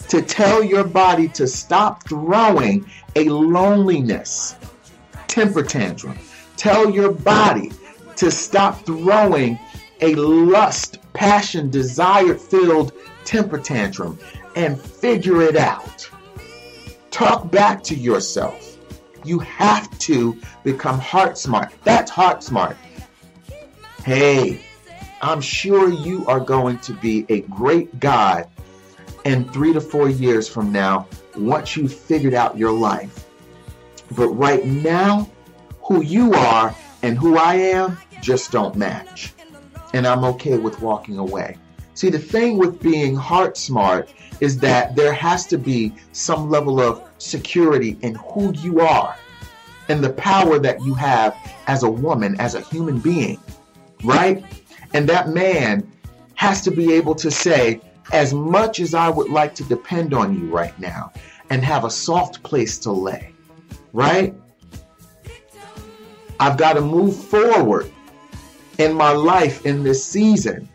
to 0.08 0.22
tell 0.22 0.64
your 0.64 0.84
body 0.84 1.28
to 1.28 1.46
stop 1.46 2.08
throwing 2.08 2.86
a 3.14 3.24
loneliness 3.24 4.56
temper 5.26 5.62
tantrum. 5.62 6.18
Tell 6.56 6.88
your 6.88 7.12
body 7.12 7.72
to 8.16 8.30
stop 8.30 8.86
throwing 8.86 9.58
a 10.00 10.14
lust, 10.14 10.96
passion, 11.12 11.68
desire 11.68 12.34
filled 12.34 12.94
temper 13.28 13.58
tantrum 13.58 14.18
and 14.56 14.80
figure 14.80 15.42
it 15.42 15.54
out. 15.54 16.08
Talk 17.10 17.50
back 17.50 17.82
to 17.84 17.94
yourself. 17.94 18.78
You 19.22 19.38
have 19.40 19.96
to 19.98 20.40
become 20.64 20.98
heart 20.98 21.36
smart. 21.36 21.74
That's 21.84 22.10
heart 22.10 22.42
smart. 22.42 22.78
Hey, 24.02 24.64
I'm 25.20 25.42
sure 25.42 25.92
you 25.92 26.26
are 26.26 26.40
going 26.40 26.78
to 26.78 26.94
be 26.94 27.26
a 27.28 27.42
great 27.42 28.00
guy 28.00 28.46
in 29.26 29.44
three 29.50 29.74
to 29.74 29.80
four 29.80 30.08
years 30.08 30.48
from 30.48 30.72
now 30.72 31.06
once 31.36 31.76
you've 31.76 31.92
figured 31.92 32.32
out 32.32 32.56
your 32.56 32.72
life. 32.72 33.26
But 34.16 34.28
right 34.28 34.64
now, 34.64 35.28
who 35.82 36.02
you 36.02 36.32
are 36.32 36.74
and 37.02 37.18
who 37.18 37.36
I 37.36 37.56
am 37.56 37.98
just 38.22 38.52
don't 38.52 38.74
match. 38.74 39.34
And 39.92 40.06
I'm 40.06 40.24
okay 40.24 40.56
with 40.56 40.80
walking 40.80 41.18
away. 41.18 41.58
See, 41.98 42.10
the 42.10 42.18
thing 42.20 42.58
with 42.58 42.80
being 42.80 43.16
heart 43.16 43.56
smart 43.56 44.08
is 44.38 44.56
that 44.58 44.94
there 44.94 45.12
has 45.12 45.46
to 45.46 45.58
be 45.58 45.92
some 46.12 46.48
level 46.48 46.80
of 46.80 47.02
security 47.18 47.98
in 48.02 48.14
who 48.14 48.52
you 48.52 48.78
are 48.78 49.16
and 49.88 50.04
the 50.04 50.10
power 50.10 50.60
that 50.60 50.80
you 50.80 50.94
have 50.94 51.36
as 51.66 51.82
a 51.82 51.90
woman, 51.90 52.40
as 52.40 52.54
a 52.54 52.60
human 52.60 53.00
being, 53.00 53.40
right? 54.04 54.44
And 54.94 55.08
that 55.08 55.30
man 55.30 55.90
has 56.36 56.62
to 56.62 56.70
be 56.70 56.92
able 56.92 57.16
to 57.16 57.32
say, 57.32 57.80
as 58.12 58.32
much 58.32 58.78
as 58.78 58.94
I 58.94 59.08
would 59.08 59.30
like 59.30 59.56
to 59.56 59.64
depend 59.64 60.14
on 60.14 60.38
you 60.38 60.54
right 60.54 60.78
now, 60.78 61.12
and 61.50 61.64
have 61.64 61.84
a 61.84 61.90
soft 61.90 62.44
place 62.44 62.78
to 62.78 62.92
lay, 62.92 63.32
right? 63.92 64.32
I've 66.38 66.58
got 66.58 66.74
to 66.74 66.80
move 66.80 67.16
forward 67.16 67.90
in 68.78 68.92
my 68.94 69.10
life 69.10 69.66
in 69.66 69.82
this 69.82 70.04
season 70.04 70.68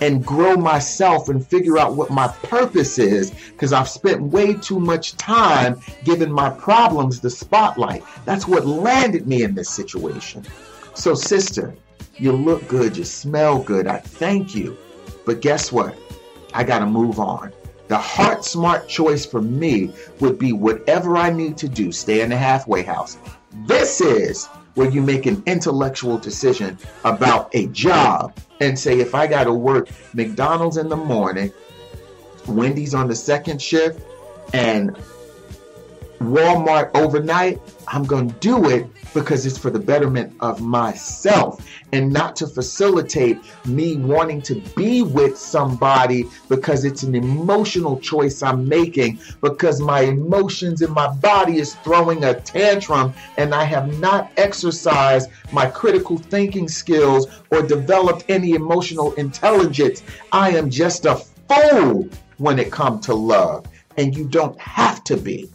and 0.00 0.24
grow 0.24 0.56
myself 0.56 1.28
and 1.28 1.46
figure 1.46 1.78
out 1.78 1.94
what 1.94 2.10
my 2.10 2.28
purpose 2.28 2.98
is 2.98 3.30
because 3.30 3.72
I've 3.72 3.88
spent 3.88 4.22
way 4.22 4.54
too 4.54 4.80
much 4.80 5.16
time 5.16 5.80
giving 6.04 6.30
my 6.30 6.50
problems 6.50 7.20
the 7.20 7.30
spotlight. 7.30 8.02
That's 8.24 8.46
what 8.46 8.66
landed 8.66 9.26
me 9.26 9.42
in 9.42 9.54
this 9.54 9.70
situation. 9.70 10.44
So, 10.94 11.14
sister, 11.14 11.74
you 12.16 12.32
look 12.32 12.66
good, 12.68 12.96
you 12.96 13.04
smell 13.04 13.62
good. 13.62 13.86
I 13.86 13.98
thank 13.98 14.54
you. 14.54 14.76
But 15.24 15.40
guess 15.40 15.70
what? 15.70 15.96
I 16.52 16.64
got 16.64 16.80
to 16.80 16.86
move 16.86 17.20
on. 17.20 17.52
The 17.88 17.98
heart 17.98 18.44
smart 18.44 18.88
choice 18.88 19.26
for 19.26 19.42
me 19.42 19.92
would 20.20 20.38
be 20.38 20.52
whatever 20.52 21.16
I 21.16 21.30
need 21.30 21.56
to 21.58 21.68
do, 21.68 21.90
stay 21.90 22.20
in 22.20 22.30
the 22.30 22.36
halfway 22.36 22.82
house. 22.82 23.18
This 23.66 24.00
is 24.00 24.48
where 24.74 24.88
you 24.88 25.02
make 25.02 25.26
an 25.26 25.42
intellectual 25.46 26.18
decision 26.18 26.78
about 27.04 27.50
a 27.54 27.66
job 27.68 28.36
and 28.60 28.78
say, 28.78 29.00
if 29.00 29.14
I 29.14 29.26
got 29.26 29.44
to 29.44 29.52
work 29.52 29.88
McDonald's 30.14 30.76
in 30.76 30.88
the 30.88 30.96
morning, 30.96 31.52
Wendy's 32.46 32.94
on 32.94 33.08
the 33.08 33.16
second 33.16 33.60
shift, 33.60 34.00
and 34.52 34.96
Walmart 36.20 36.90
overnight, 36.94 37.60
I'm 37.88 38.04
going 38.04 38.28
to 38.30 38.36
do 38.40 38.68
it 38.68 38.86
because 39.14 39.46
it's 39.46 39.56
for 39.56 39.70
the 39.70 39.78
betterment 39.78 40.34
of 40.40 40.60
myself 40.60 41.66
and 41.92 42.12
not 42.12 42.36
to 42.36 42.46
facilitate 42.46 43.38
me 43.64 43.96
wanting 43.96 44.42
to 44.42 44.56
be 44.76 45.00
with 45.00 45.38
somebody 45.38 46.26
because 46.50 46.84
it's 46.84 47.04
an 47.04 47.14
emotional 47.14 47.98
choice 48.00 48.42
I'm 48.42 48.68
making 48.68 49.18
because 49.40 49.80
my 49.80 50.02
emotions 50.02 50.82
in 50.82 50.92
my 50.92 51.08
body 51.08 51.56
is 51.56 51.74
throwing 51.76 52.22
a 52.24 52.38
tantrum 52.38 53.14
and 53.38 53.54
I 53.54 53.64
have 53.64 53.98
not 53.98 54.30
exercised 54.36 55.30
my 55.52 55.66
critical 55.66 56.18
thinking 56.18 56.68
skills 56.68 57.28
or 57.50 57.62
developed 57.62 58.26
any 58.28 58.52
emotional 58.52 59.14
intelligence. 59.14 60.02
I 60.32 60.50
am 60.50 60.68
just 60.68 61.06
a 61.06 61.16
fool 61.48 62.10
when 62.36 62.58
it 62.58 62.70
comes 62.70 63.06
to 63.06 63.14
love 63.14 63.66
and 63.96 64.14
you 64.14 64.28
don't 64.28 64.58
have 64.60 65.02
to 65.04 65.16
be. 65.16 65.50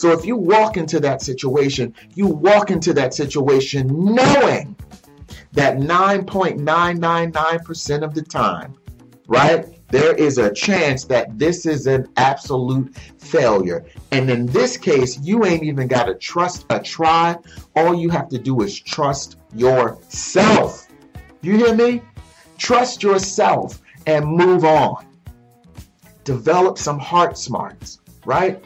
So 0.00 0.10
if 0.12 0.24
you 0.24 0.34
walk 0.34 0.78
into 0.78 0.98
that 1.00 1.20
situation, 1.20 1.92
you 2.14 2.26
walk 2.26 2.70
into 2.70 2.94
that 2.94 3.12
situation 3.12 3.86
knowing 3.86 4.74
that 5.52 5.76
9.999% 5.76 8.02
of 8.02 8.14
the 8.14 8.22
time, 8.22 8.74
right? 9.28 9.66
There 9.88 10.14
is 10.14 10.38
a 10.38 10.50
chance 10.54 11.04
that 11.04 11.38
this 11.38 11.66
is 11.66 11.86
an 11.86 12.08
absolute 12.16 12.96
failure. 13.18 13.84
And 14.10 14.30
in 14.30 14.46
this 14.46 14.78
case, 14.78 15.20
you 15.20 15.44
ain't 15.44 15.64
even 15.64 15.86
got 15.86 16.04
to 16.04 16.14
trust 16.14 16.64
a 16.70 16.80
try. 16.80 17.36
All 17.76 17.94
you 17.94 18.08
have 18.08 18.30
to 18.30 18.38
do 18.38 18.62
is 18.62 18.80
trust 18.80 19.36
yourself. 19.54 20.88
You 21.42 21.58
hear 21.58 21.74
me? 21.74 22.00
Trust 22.56 23.02
yourself 23.02 23.82
and 24.06 24.24
move 24.24 24.64
on. 24.64 25.04
Develop 26.24 26.78
some 26.78 26.98
heart 26.98 27.36
smarts, 27.36 28.00
right? 28.24 28.64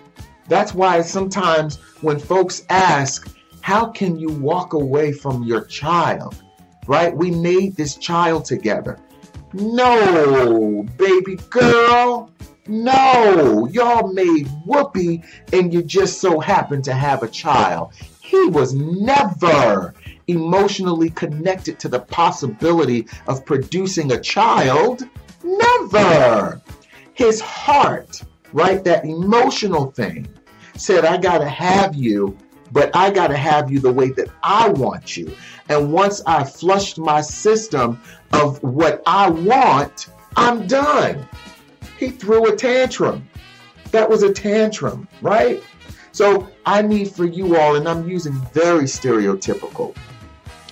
That's 0.49 0.75
why 0.75 1.01
sometimes 1.03 1.77
when 2.01 2.19
folks 2.19 2.65
ask, 2.69 3.29
how 3.61 3.87
can 3.87 4.19
you 4.19 4.29
walk 4.29 4.75
away 4.75 5.13
from 5.13 5.43
your 5.43 5.65
child? 5.65 6.37
Right? 6.87 7.17
We 7.17 7.31
made 7.31 7.77
this 7.77 7.97
child 7.97 8.45
together. 8.45 8.99
No, 9.55 10.85
baby 10.99 11.37
girl. 11.49 12.31
No, 12.67 13.69
y'all 13.71 14.13
made 14.13 14.49
Whoopi 14.67 15.25
and 15.53 15.73
you 15.73 15.83
just 15.83 16.21
so 16.21 16.41
happen 16.41 16.83
to 16.83 16.95
have 16.95 17.23
a 17.23 17.29
child. 17.29 17.93
He 18.21 18.47
was 18.47 18.75
never 18.75 19.95
emotionally 20.27 21.11
connected 21.11 21.79
to 21.81 21.89
the 21.89 22.01
possibility 22.01 23.07
of 23.29 23.45
producing 23.45 24.13
a 24.13 24.21
child. 24.21 25.03
Never. 25.43 26.61
His 27.13 27.41
heart 27.41 28.23
right? 28.55 28.83
That 28.85 29.05
emotional 29.05 29.91
thing 29.91 30.27
said, 30.77 31.05
I 31.05 31.19
got 31.19 31.39
to 31.39 31.49
have 31.49 31.95
you, 31.95 32.39
but 32.73 32.95
I 32.97 33.11
got 33.11 33.27
to 33.27 33.37
have 33.37 33.71
you 33.71 33.81
the 33.81 33.93
way 33.93 34.11
that 34.13 34.29
I 34.43 34.71
want 34.71 35.17
you. 35.17 35.35
And 35.69 35.93
once 35.93 36.23
I 36.27 36.45
flushed 36.45 36.97
my 36.97 37.21
system 37.21 38.01
of 38.33 38.63
what 38.63 39.03
I 39.07 39.29
want, 39.29 40.09
I'm 40.37 40.67
done. 40.67 41.29
He 41.99 42.11
threw 42.11 42.47
a 42.53 42.57
tantrum. 42.57 43.29
That 43.91 44.09
was 44.09 44.23
a 44.23 44.33
tantrum, 44.33 45.09
right? 45.21 45.63
So 46.13 46.49
I 46.65 46.83
need 46.83 47.11
for 47.11 47.25
you 47.25 47.57
all, 47.57 47.75
and 47.77 47.89
I'm 47.89 48.09
using 48.09 48.35
very 48.53 48.85
stereotypical, 48.85 49.97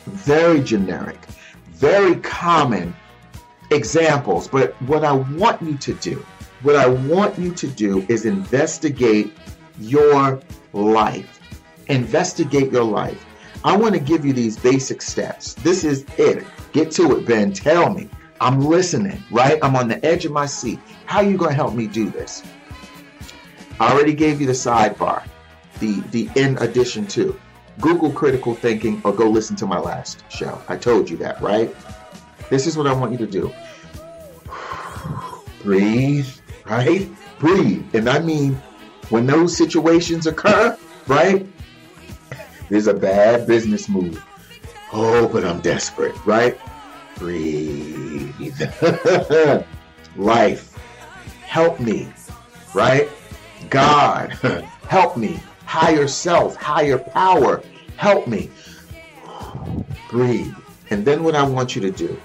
very 0.06 0.62
generic, 0.62 1.18
very 1.72 2.16
common 2.16 2.94
examples. 3.70 4.46
But 4.46 4.80
what 4.82 5.04
I 5.04 5.12
want 5.12 5.62
you 5.62 5.76
to 5.78 5.94
do 5.94 6.24
what 6.62 6.76
I 6.76 6.86
want 6.86 7.38
you 7.38 7.52
to 7.54 7.66
do 7.66 8.06
is 8.08 8.24
investigate 8.24 9.32
your 9.80 10.40
life. 10.72 11.40
Investigate 11.88 12.70
your 12.70 12.84
life. 12.84 13.24
I 13.64 13.76
want 13.76 13.94
to 13.94 14.00
give 14.00 14.24
you 14.24 14.32
these 14.32 14.56
basic 14.56 15.02
steps. 15.02 15.54
This 15.54 15.84
is 15.84 16.04
it. 16.18 16.44
Get 16.72 16.90
to 16.92 17.16
it, 17.16 17.26
Ben. 17.26 17.52
Tell 17.52 17.92
me. 17.92 18.08
I'm 18.40 18.60
listening, 18.60 19.22
right? 19.30 19.58
I'm 19.62 19.76
on 19.76 19.86
the 19.86 20.04
edge 20.04 20.24
of 20.24 20.32
my 20.32 20.46
seat. 20.46 20.80
How 21.06 21.18
are 21.18 21.24
you 21.24 21.36
going 21.36 21.50
to 21.50 21.54
help 21.54 21.74
me 21.74 21.86
do 21.86 22.10
this? 22.10 22.42
I 23.78 23.92
already 23.92 24.14
gave 24.14 24.40
you 24.40 24.46
the 24.46 24.52
sidebar, 24.52 25.24
the 25.78 26.00
the 26.10 26.28
in 26.36 26.58
addition 26.58 27.06
to. 27.08 27.38
Google 27.80 28.10
critical 28.10 28.54
thinking 28.54 29.00
or 29.04 29.12
go 29.12 29.28
listen 29.28 29.56
to 29.56 29.66
my 29.66 29.78
last 29.78 30.24
show. 30.30 30.60
I 30.68 30.76
told 30.76 31.08
you 31.08 31.16
that, 31.18 31.40
right? 31.40 31.74
This 32.50 32.66
is 32.66 32.76
what 32.76 32.86
I 32.86 32.92
want 32.92 33.12
you 33.12 33.18
to 33.18 33.26
do. 33.26 33.52
Breathe 35.62 36.28
right? 36.64 37.08
Breathe. 37.38 37.94
And 37.94 38.08
I 38.08 38.18
mean, 38.18 38.54
when 39.08 39.26
those 39.26 39.56
situations 39.56 40.26
occur, 40.26 40.76
right? 41.06 41.46
There's 42.68 42.86
a 42.86 42.94
bad 42.94 43.46
business 43.46 43.88
move. 43.88 44.24
Oh, 44.92 45.28
but 45.28 45.44
I'm 45.44 45.60
desperate, 45.60 46.14
right? 46.24 46.58
Breathe. 47.18 48.60
Life, 50.16 50.78
help 51.42 51.80
me, 51.80 52.12
right? 52.74 53.08
God, 53.70 54.30
help 54.88 55.16
me. 55.16 55.40
Higher 55.64 56.06
self, 56.06 56.56
higher 56.56 56.98
power, 56.98 57.62
help 57.96 58.26
me. 58.26 58.50
Breathe. 60.10 60.54
And 60.90 61.04
then 61.04 61.24
what 61.24 61.34
I 61.34 61.42
want 61.42 61.74
you 61.74 61.80
to 61.82 61.90
do, 61.90 62.20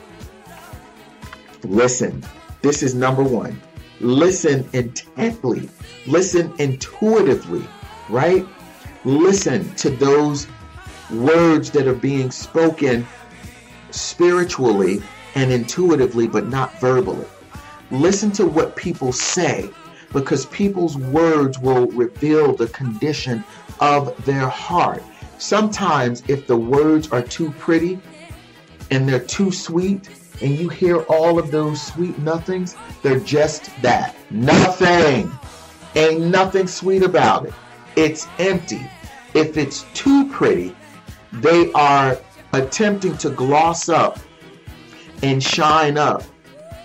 listen. 1.63 2.23
This 2.61 2.83
is 2.83 2.95
number 2.95 3.23
one 3.23 3.61
listen 3.99 4.67
intently, 4.73 5.69
listen 6.05 6.53
intuitively, 6.59 7.67
right? 8.09 8.45
Listen 9.03 9.73
to 9.75 9.89
those 9.89 10.47
words 11.11 11.71
that 11.71 11.87
are 11.87 11.95
being 11.95 12.31
spoken 12.31 13.07
spiritually 13.91 15.01
and 15.35 15.51
intuitively, 15.51 16.27
but 16.27 16.47
not 16.47 16.79
verbally. 16.79 17.25
Listen 17.91 18.31
to 18.31 18.45
what 18.45 18.75
people 18.75 19.11
say 19.11 19.69
because 20.13 20.45
people's 20.47 20.97
words 20.97 21.59
will 21.59 21.87
reveal 21.87 22.53
the 22.53 22.67
condition 22.67 23.43
of 23.79 24.25
their 24.25 24.47
heart. 24.47 25.03
Sometimes, 25.37 26.23
if 26.27 26.47
the 26.47 26.57
words 26.57 27.11
are 27.11 27.21
too 27.21 27.51
pretty 27.51 27.99
and 28.89 29.07
they're 29.07 29.19
too 29.19 29.51
sweet, 29.51 30.09
and 30.41 30.57
you 30.57 30.69
hear 30.69 31.01
all 31.03 31.39
of 31.39 31.51
those 31.51 31.81
sweet 31.81 32.17
nothings, 32.19 32.75
they're 33.01 33.19
just 33.19 33.69
that. 33.81 34.15
Nothing. 34.29 35.31
Ain't 35.95 36.21
nothing 36.21 36.67
sweet 36.67 37.03
about 37.03 37.45
it. 37.45 37.53
It's 37.95 38.27
empty. 38.37 38.87
If 39.33 39.57
it's 39.57 39.85
too 39.93 40.29
pretty, 40.29 40.75
they 41.33 41.71
are 41.73 42.19
attempting 42.53 43.17
to 43.17 43.29
gloss 43.29 43.89
up 43.89 44.19
and 45.23 45.41
shine 45.41 45.97
up 45.97 46.23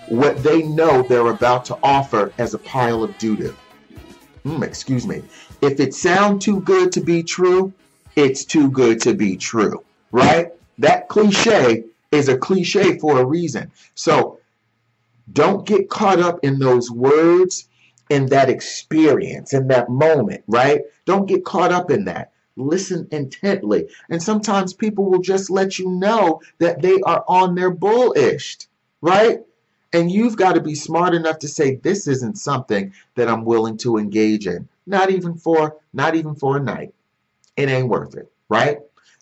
what 0.09 0.41
they 0.43 0.63
know 0.63 1.03
they're 1.03 1.27
about 1.27 1.65
to 1.65 1.77
offer 1.83 2.33
as 2.37 2.53
a 2.53 2.59
pile 2.59 3.03
of 3.03 3.17
doo-doo. 3.17 3.55
Mm, 4.45 4.63
excuse 4.63 5.07
me. 5.07 5.23
If 5.61 5.79
it 5.79 5.93
sounds 5.93 6.43
too 6.43 6.59
good 6.61 6.91
to 6.93 7.01
be 7.01 7.23
true, 7.23 7.71
it's 8.15 8.43
too 8.43 8.69
good 8.69 8.99
to 9.01 9.13
be 9.13 9.37
true, 9.37 9.83
right? 10.11 10.51
That 10.77 11.07
cliche 11.07 11.85
is 12.13 12.29
a 12.29 12.37
cliche 12.37 12.97
for 12.99 13.19
a 13.19 13.25
reason. 13.25 13.71
So 13.95 14.39
don't 15.31 15.65
get 15.65 15.89
caught 15.89 16.19
up 16.19 16.39
in 16.43 16.59
those 16.59 16.91
words, 16.91 17.67
in 18.09 18.27
that 18.27 18.49
experience, 18.49 19.53
in 19.53 19.67
that 19.69 19.89
moment, 19.89 20.43
right? 20.47 20.81
Don't 21.05 21.25
get 21.25 21.45
caught 21.45 21.71
up 21.71 21.89
in 21.89 22.05
that. 22.05 22.31
Listen 22.55 23.07
intently. 23.11 23.87
And 24.09 24.21
sometimes 24.21 24.73
people 24.73 25.05
will 25.09 25.21
just 25.21 25.49
let 25.49 25.79
you 25.79 25.89
know 25.89 26.41
that 26.59 26.81
they 26.81 27.01
are 27.01 27.25
on 27.27 27.55
their 27.55 27.71
bullish, 27.71 28.57
right? 29.01 29.39
And 29.91 30.11
you've 30.11 30.37
got 30.37 30.53
to 30.53 30.61
be 30.61 30.75
smart 30.75 31.13
enough 31.15 31.39
to 31.39 31.47
say 31.47 31.75
this 31.75 32.07
isn't 32.07 32.37
something 32.37 32.93
that 33.15 33.27
I'm 33.27 33.45
willing 33.45 33.77
to 33.77 33.97
engage 33.97 34.47
in. 34.47 34.67
Not 34.85 35.09
even 35.09 35.35
for 35.35 35.77
not 35.93 36.15
even 36.15 36.35
for 36.35 36.57
a 36.57 36.59
night. 36.59 36.93
It 37.55 37.69
ain't 37.69 37.87
worth 37.87 38.15
it, 38.15 38.31
right? 38.49 38.79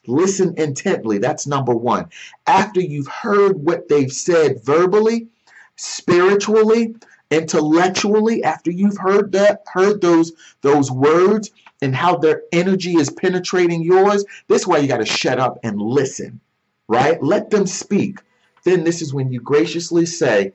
Listen 0.08 0.54
intently. 0.58 1.18
That's 1.20 1.45
number 1.45 1.74
1. 1.74 2.10
After 2.47 2.82
you've 2.82 3.08
heard 3.08 3.64
what 3.64 3.88
they've 3.88 4.12
said 4.12 4.64
verbally, 4.64 5.28
spiritually, 5.76 6.95
intellectually, 7.30 8.43
after 8.43 8.72
you've 8.72 8.97
heard 8.97 9.32
that 9.34 9.64
heard 9.72 10.02
those 10.02 10.34
those 10.62 10.91
words 10.91 11.52
and 11.82 11.95
how 11.95 12.18
their 12.18 12.43
energy 12.52 12.95
is 12.95 13.10
penetrating 13.10 13.84
yours, 13.84 14.26
this 14.47 14.62
is 14.62 14.68
why 14.68 14.78
you 14.78 14.88
got 14.88 14.97
to 14.97 15.06
shut 15.06 15.39
up 15.39 15.60
and 15.64 15.82
listen. 15.82 16.39
Right? 16.88 17.22
Let 17.22 17.49
them 17.49 17.68
speak. 17.68 18.20
Then 18.64 18.84
this 18.84 19.02
is 19.02 19.14
when 19.14 19.32
you 19.32 19.39
graciously 19.39 20.06
say, 20.06 20.54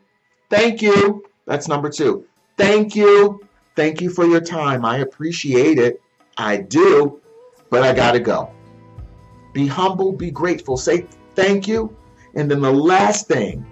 Thank 0.50 0.82
you. 0.82 1.24
That's 1.46 1.68
number 1.68 1.90
two. 1.90 2.24
Thank 2.56 2.94
you. 2.94 3.40
Thank 3.74 4.00
you 4.00 4.10
for 4.10 4.24
your 4.24 4.40
time. 4.40 4.84
I 4.84 4.98
appreciate 4.98 5.78
it. 5.78 6.00
I 6.38 6.58
do, 6.58 7.20
but 7.70 7.82
I 7.82 7.92
got 7.92 8.12
to 8.12 8.20
go. 8.20 8.55
Be 9.56 9.66
humble, 9.66 10.12
be 10.12 10.30
grateful. 10.30 10.76
Say 10.76 11.06
thank 11.34 11.66
you. 11.66 11.96
And 12.34 12.50
then 12.50 12.60
the 12.60 12.70
last 12.70 13.26
thing, 13.26 13.64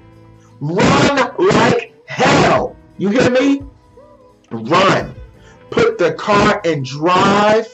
run 0.58 1.34
like 1.38 1.92
hell. 2.06 2.74
You 2.96 3.10
hear 3.10 3.28
me? 3.28 3.62
Run. 4.50 5.14
Put 5.68 5.98
the 5.98 6.14
car 6.14 6.62
in 6.64 6.84
drive 6.84 7.68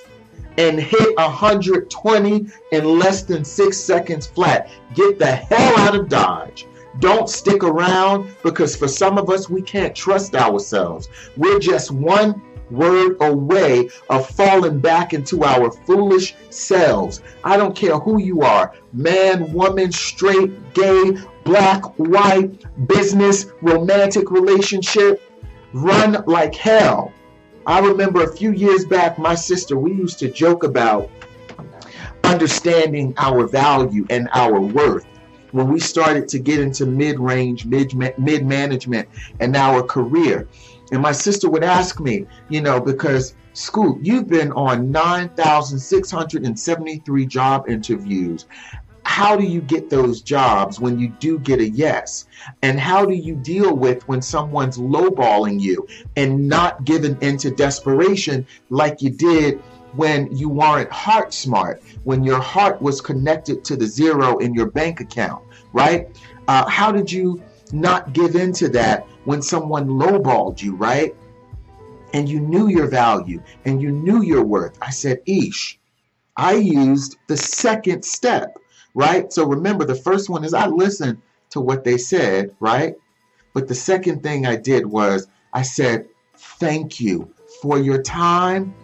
and 0.58 0.80
hit 0.80 1.16
120 1.18 2.46
in 2.72 2.84
less 2.98 3.22
than 3.22 3.44
six 3.44 3.76
seconds 3.76 4.26
flat. 4.26 4.68
Get 4.94 5.20
the 5.20 5.30
hell 5.30 5.78
out 5.78 5.94
of 5.94 6.08
Dodge. 6.08 6.66
Don't 6.98 7.28
stick 7.28 7.62
around 7.62 8.34
because 8.42 8.74
for 8.74 8.88
some 8.88 9.18
of 9.18 9.30
us, 9.30 9.48
we 9.48 9.62
can't 9.62 9.94
trust 9.94 10.34
ourselves. 10.34 11.08
We're 11.36 11.60
just 11.60 11.92
one 11.92 12.42
word 12.70 13.16
away 13.20 13.88
of 14.08 14.28
falling 14.30 14.80
back 14.80 15.12
into 15.12 15.44
our 15.44 15.70
foolish 15.70 16.34
selves. 16.50 17.22
I 17.44 17.56
don't 17.56 17.76
care 17.76 17.98
who 17.98 18.20
you 18.20 18.42
are 18.42 18.72
man, 18.92 19.52
woman, 19.52 19.92
straight, 19.92 20.74
gay, 20.74 21.12
black, 21.44 21.82
white, 21.98 22.64
business, 22.88 23.46
romantic 23.62 24.30
relationship. 24.30 25.22
Run 25.72 26.24
like 26.26 26.54
hell. 26.54 27.12
I 27.66 27.78
remember 27.80 28.24
a 28.24 28.32
few 28.32 28.52
years 28.52 28.84
back, 28.84 29.18
my 29.18 29.34
sister, 29.34 29.76
we 29.76 29.92
used 29.92 30.18
to 30.20 30.30
joke 30.30 30.64
about 30.64 31.10
understanding 32.24 33.14
our 33.16 33.46
value 33.46 34.06
and 34.10 34.28
our 34.32 34.60
worth 34.60 35.06
when 35.52 35.68
we 35.68 35.80
started 35.80 36.28
to 36.28 36.38
get 36.38 36.60
into 36.60 36.86
mid-range, 36.86 37.66
mid 37.66 37.94
mid 38.18 38.46
management, 38.46 39.08
and 39.40 39.56
our 39.56 39.82
career. 39.82 40.48
And 40.92 41.02
my 41.02 41.12
sister 41.12 41.48
would 41.48 41.64
ask 41.64 42.00
me, 42.00 42.26
you 42.48 42.60
know, 42.60 42.80
because 42.80 43.34
Scoop, 43.52 43.98
you've 44.02 44.28
been 44.28 44.52
on 44.52 44.90
9,673 44.90 47.26
job 47.26 47.68
interviews. 47.68 48.46
How 49.02 49.36
do 49.36 49.44
you 49.44 49.60
get 49.60 49.90
those 49.90 50.20
jobs 50.20 50.78
when 50.78 50.98
you 50.98 51.08
do 51.18 51.38
get 51.38 51.60
a 51.60 51.68
yes? 51.68 52.26
And 52.62 52.78
how 52.78 53.04
do 53.04 53.14
you 53.14 53.34
deal 53.34 53.74
with 53.74 54.06
when 54.08 54.22
someone's 54.22 54.78
lowballing 54.78 55.60
you 55.60 55.86
and 56.16 56.48
not 56.48 56.84
giving 56.84 57.20
into 57.20 57.50
desperation 57.50 58.46
like 58.68 59.02
you 59.02 59.10
did 59.10 59.60
when 59.94 60.34
you 60.34 60.48
weren't 60.48 60.90
heart 60.90 61.34
smart, 61.34 61.82
when 62.04 62.22
your 62.22 62.40
heart 62.40 62.80
was 62.80 63.00
connected 63.00 63.64
to 63.64 63.76
the 63.76 63.86
zero 63.86 64.38
in 64.38 64.54
your 64.54 64.70
bank 64.70 65.00
account, 65.00 65.42
right? 65.72 66.08
Uh, 66.46 66.68
how 66.68 66.92
did 66.92 67.10
you 67.10 67.42
not 67.72 68.12
give 68.12 68.36
in 68.36 68.52
to 68.54 68.68
that 68.70 69.06
when 69.24 69.42
someone 69.42 69.88
lowballed 69.88 70.62
you, 70.62 70.74
right? 70.76 71.14
And 72.12 72.28
you 72.28 72.40
knew 72.40 72.68
your 72.68 72.88
value 72.88 73.42
and 73.64 73.80
you 73.80 73.92
knew 73.92 74.22
your 74.22 74.44
worth. 74.44 74.76
I 74.82 74.90
said, 74.90 75.20
Ish, 75.26 75.78
I 76.36 76.54
used 76.54 77.18
the 77.28 77.36
second 77.36 78.04
step, 78.04 78.58
right? 78.94 79.32
So 79.32 79.46
remember, 79.46 79.84
the 79.84 79.94
first 79.94 80.28
one 80.28 80.44
is 80.44 80.54
I 80.54 80.66
listened 80.66 81.20
to 81.50 81.60
what 81.60 81.84
they 81.84 81.98
said, 81.98 82.54
right? 82.60 82.94
But 83.54 83.68
the 83.68 83.74
second 83.74 84.22
thing 84.22 84.46
I 84.46 84.56
did 84.56 84.86
was 84.86 85.28
I 85.52 85.62
said, 85.62 86.06
Thank 86.36 87.00
you 87.00 87.32
for 87.60 87.78
your 87.78 88.02
time 88.02 88.74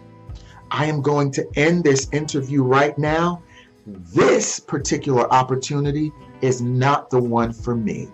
I 0.71 0.85
am 0.85 1.01
going 1.01 1.31
to 1.31 1.47
end 1.55 1.83
this 1.83 2.07
interview 2.11 2.63
right 2.63 2.97
now. 2.97 3.41
This 3.85 4.59
particular 4.59 5.31
opportunity 5.31 6.11
is 6.41 6.61
not 6.61 7.09
the 7.09 7.19
one 7.19 7.53
for 7.53 7.75
me. 7.75 8.09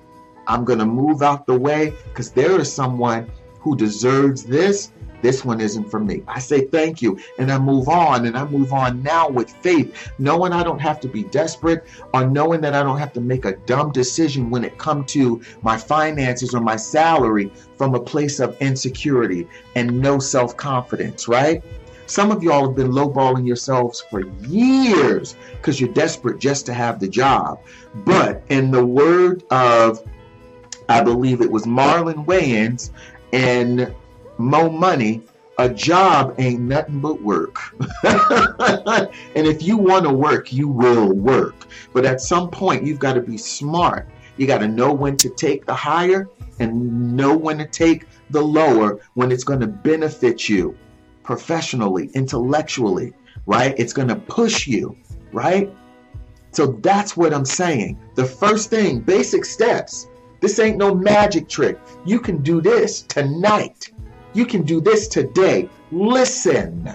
I'm 0.54 0.66
going 0.66 0.78
to 0.78 0.86
move 0.86 1.24
out 1.24 1.48
the 1.48 1.58
way 1.58 1.96
because 2.06 2.30
there 2.30 2.60
is 2.60 2.72
someone 2.72 3.28
who 3.60 3.76
deserves 3.76 4.44
this. 4.44 4.92
This 5.24 5.44
one 5.44 5.60
isn't 5.60 5.90
for 5.90 6.00
me. 6.00 6.22
I 6.28 6.38
say 6.38 6.68
thank 6.68 7.02
you 7.02 7.18
and 7.40 7.52
I 7.52 7.58
move 7.58 7.90
on 7.90 8.28
and 8.28 8.38
I 8.38 8.46
move 8.46 8.72
on 8.72 9.02
now 9.02 9.28
with 9.28 9.50
faith, 9.50 10.12
knowing 10.20 10.52
I 10.52 10.62
don't 10.62 10.78
have 10.80 11.00
to 11.00 11.08
be 11.08 11.24
desperate 11.24 11.86
or 12.14 12.28
knowing 12.28 12.62
that 12.62 12.76
I 12.76 12.84
don't 12.84 13.00
have 13.00 13.14
to 13.14 13.22
make 13.22 13.46
a 13.46 13.56
dumb 13.66 13.92
decision 13.92 14.52
when 14.52 14.64
it 14.64 14.78
comes 14.78 15.12
to 15.14 15.42
my 15.64 15.76
finances 15.76 16.54
or 16.54 16.62
my 16.62 16.76
salary 16.76 17.52
from 17.76 17.96
a 17.96 18.00
place 18.00 18.40
of 18.40 18.56
insecurity 18.62 19.48
and 19.76 20.02
no 20.02 20.20
self 20.20 20.56
confidence, 20.56 21.28
right? 21.28 21.64
Some 22.06 22.32
of 22.32 22.44
y'all 22.44 22.68
have 22.68 22.76
been 22.76 22.92
lowballing 22.92 23.48
yourselves 23.48 24.04
for 24.12 24.28
years 24.46 25.36
because 25.54 25.82
you're 25.82 25.94
desperate 25.94 26.38
just 26.38 26.66
to 26.68 26.74
have 26.74 27.00
the 27.00 27.08
job. 27.08 27.60
But 28.06 28.44
in 28.50 28.70
the 28.70 28.86
word 28.86 29.44
of, 29.50 30.04
I 30.94 31.02
believe 31.02 31.42
it 31.42 31.50
was 31.50 31.66
Marlon 31.66 32.24
Wayans 32.28 32.92
and 33.32 33.96
Mo 34.38 34.70
Money, 34.70 35.24
a 35.58 35.68
job 35.68 36.36
ain't 36.38 36.62
nothing 36.62 37.00
but 37.00 37.20
work. 37.20 37.58
and 38.04 39.48
if 39.48 39.64
you 39.64 39.76
want 39.76 40.06
to 40.06 40.14
work, 40.14 40.54
you 40.54 40.68
will 40.68 41.12
work. 41.12 41.56
But 41.94 42.06
at 42.06 42.22
some 42.22 42.52
point, 42.52 42.86
you've 42.86 43.00
got 43.00 43.14
to 43.14 43.22
be 43.22 43.38
smart. 43.38 44.08
You 44.38 44.46
got 44.46 44.60
to 44.60 44.68
know 44.68 44.94
when 44.94 45.18
to 45.18 45.30
take 45.30 45.66
the 45.66 45.74
higher 45.74 46.30
and 46.60 47.18
know 47.18 47.36
when 47.36 47.58
to 47.58 47.66
take 47.66 48.06
the 48.30 48.44
lower 48.44 49.00
when 49.16 49.32
it's 49.32 49.44
going 49.44 49.62
to 49.62 49.68
benefit 49.68 50.48
you 50.48 50.78
professionally, 51.24 52.12
intellectually, 52.14 53.14
right? 53.48 53.74
It's 53.80 53.94
going 53.94 54.10
to 54.10 54.16
push 54.16 54.68
you, 54.68 54.96
right? 55.32 55.74
So 56.52 56.68
that's 56.68 57.18
what 57.18 57.34
I'm 57.34 57.46
saying. 57.46 58.00
The 58.14 58.26
first 58.26 58.70
thing, 58.70 59.00
basic 59.00 59.44
steps. 59.44 60.08
This 60.44 60.60
ain't 60.60 60.76
no 60.76 60.94
magic 60.94 61.48
trick. 61.48 61.80
You 62.04 62.20
can 62.20 62.44
do 62.44 62.60
this 62.60 63.04
tonight. 63.04 63.90
You 64.34 64.46
can 64.46 64.64
do 64.64 64.82
this 64.82 65.08
today. 65.08 65.70
Listen. 65.90 66.94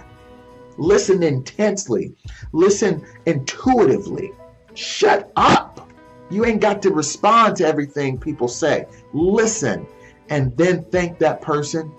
Listen 0.76 1.22
intensely. 1.22 2.14
Listen 2.52 3.06
intuitively. 3.24 4.32
Shut 4.74 5.32
up. 5.36 5.90
You 6.28 6.44
ain't 6.44 6.60
got 6.60 6.82
to 6.82 6.90
respond 6.90 7.56
to 7.56 7.66
everything 7.66 8.18
people 8.18 8.48
say. 8.48 8.84
Listen 9.14 9.86
and 10.28 10.54
then 10.58 10.84
thank 10.84 11.18
that 11.18 11.40
person 11.40 11.90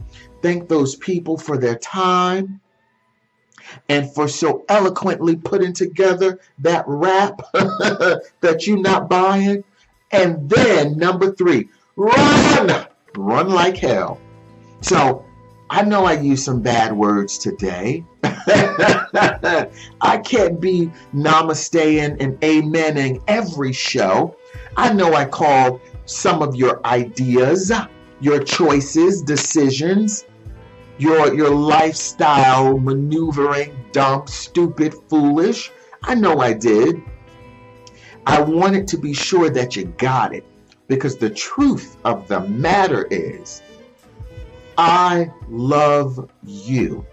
thank 0.44 0.70
those 0.70 0.96
people 0.98 1.36
for 1.36 1.58
their 1.58 1.78
time 1.80 2.62
and 3.90 4.14
for 4.14 4.28
so 4.28 4.66
eloquently 4.70 5.36
putting 5.36 5.74
together 5.74 6.40
that 6.60 6.84
rap 6.88 7.42
that 7.54 8.64
you're 8.66 8.80
not 8.80 9.10
buying. 9.10 9.64
And 10.12 10.50
then 10.50 10.98
number 10.98 11.32
three, 11.34 11.70
run, 11.96 12.88
run 13.16 13.50
like 13.50 13.78
hell. 13.78 14.20
So 14.82 15.26
I 15.70 15.84
know 15.84 16.06
I 16.06 16.14
used 16.14 16.44
some 16.44 16.62
bad 16.62 16.94
words 16.94 17.38
today. 17.38 18.04
I 18.24 20.22
can't 20.24 20.60
be 20.60 20.92
namasteing 21.14 22.18
and 22.20 22.40
amening 22.42 23.22
every 23.28 23.74
show. 23.74 24.36
I 24.78 24.94
know 24.94 25.14
I 25.14 25.26
called 25.26 25.82
some 26.06 26.42
of 26.42 26.56
your 26.56 26.86
ideas, 26.86 27.72
your 28.20 28.44
choices, 28.44 29.22
decisions, 29.22 30.26
your 31.00 31.34
your 31.34 31.50
lifestyle 31.50 32.78
maneuvering 32.78 33.74
dumb 33.94 34.28
stupid 34.28 34.94
foolish 35.08 35.72
i 36.04 36.14
know 36.14 36.40
i 36.40 36.52
did 36.52 37.02
i 38.30 38.40
wanted 38.42 38.88
to 38.88 38.98
be 38.98 39.14
sure 39.14 39.50
that 39.50 39.76
you 39.76 39.86
got 39.98 40.34
it. 40.34 40.46
Because 40.88 41.18
the 41.18 41.30
truth 41.30 41.98
of 42.06 42.28
the 42.28 42.42
matter 42.42 43.08
is 43.10 43.62
i 44.78 45.32
love 45.50 46.30
you. 46.46 47.06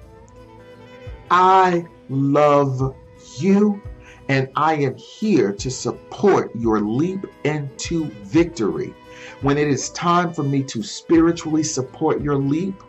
I 1.31 1.87
love 2.09 2.95
you. 3.39 3.83
And 4.29 4.49
i 4.57 4.75
am 4.75 4.95
here 4.97 5.53
to 5.53 5.71
support 5.71 6.55
your 6.55 6.81
leap 6.81 7.25
into 7.45 8.05
victory. 8.37 8.95
When 9.41 9.57
it 9.57 9.69
is 9.69 9.91
time 9.91 10.33
for 10.33 10.43
me 10.43 10.63
to 10.65 10.83
spiritually 10.83 11.63
support 11.63 12.21
your 12.21 12.37
leap 12.37 12.83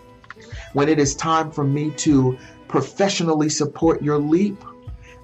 when 0.74 0.90
it 0.90 1.00
is 1.00 1.16
time 1.16 1.52
for 1.52 1.64
me 1.64 1.92
to 1.92 2.38
professionally 2.68 3.50
support 3.50 4.02
your 4.02 4.18
leap, 4.18 4.64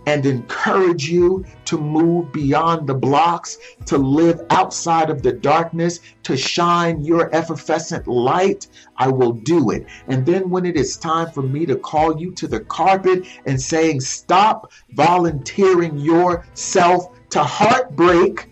and 0.06 0.26
encourage 0.26 1.10
you 1.10 1.46
to 1.66 1.78
move 1.78 2.32
beyond 2.32 2.88
the 2.88 2.94
blocks, 2.94 3.58
to 3.86 3.98
live 3.98 4.42
outside 4.50 5.10
of 5.10 5.22
the 5.22 5.32
darkness, 5.32 6.00
to 6.24 6.36
shine 6.36 7.04
your 7.04 7.34
effervescent 7.34 8.08
light, 8.08 8.68
I 8.98 9.08
will 9.10 9.34
do 9.34 9.72
it. 9.72 9.86
And 10.08 10.26
then 10.26 10.50
when 10.50 10.66
it 10.66 10.76
is 10.76 10.98
time 10.98 11.32
for 11.32 11.42
me 11.42 11.66
to 11.66 11.76
call 11.76 12.20
you 12.20 12.32
to 12.34 12.48
the 12.48 12.60
carpet 12.62 13.26
and 13.46 13.62
saying, 13.62 14.02
stop 14.02 14.72
volunteering 14.92 15.98
yourself 15.98 17.08
to 17.32 17.44
heartbreak 17.44 18.50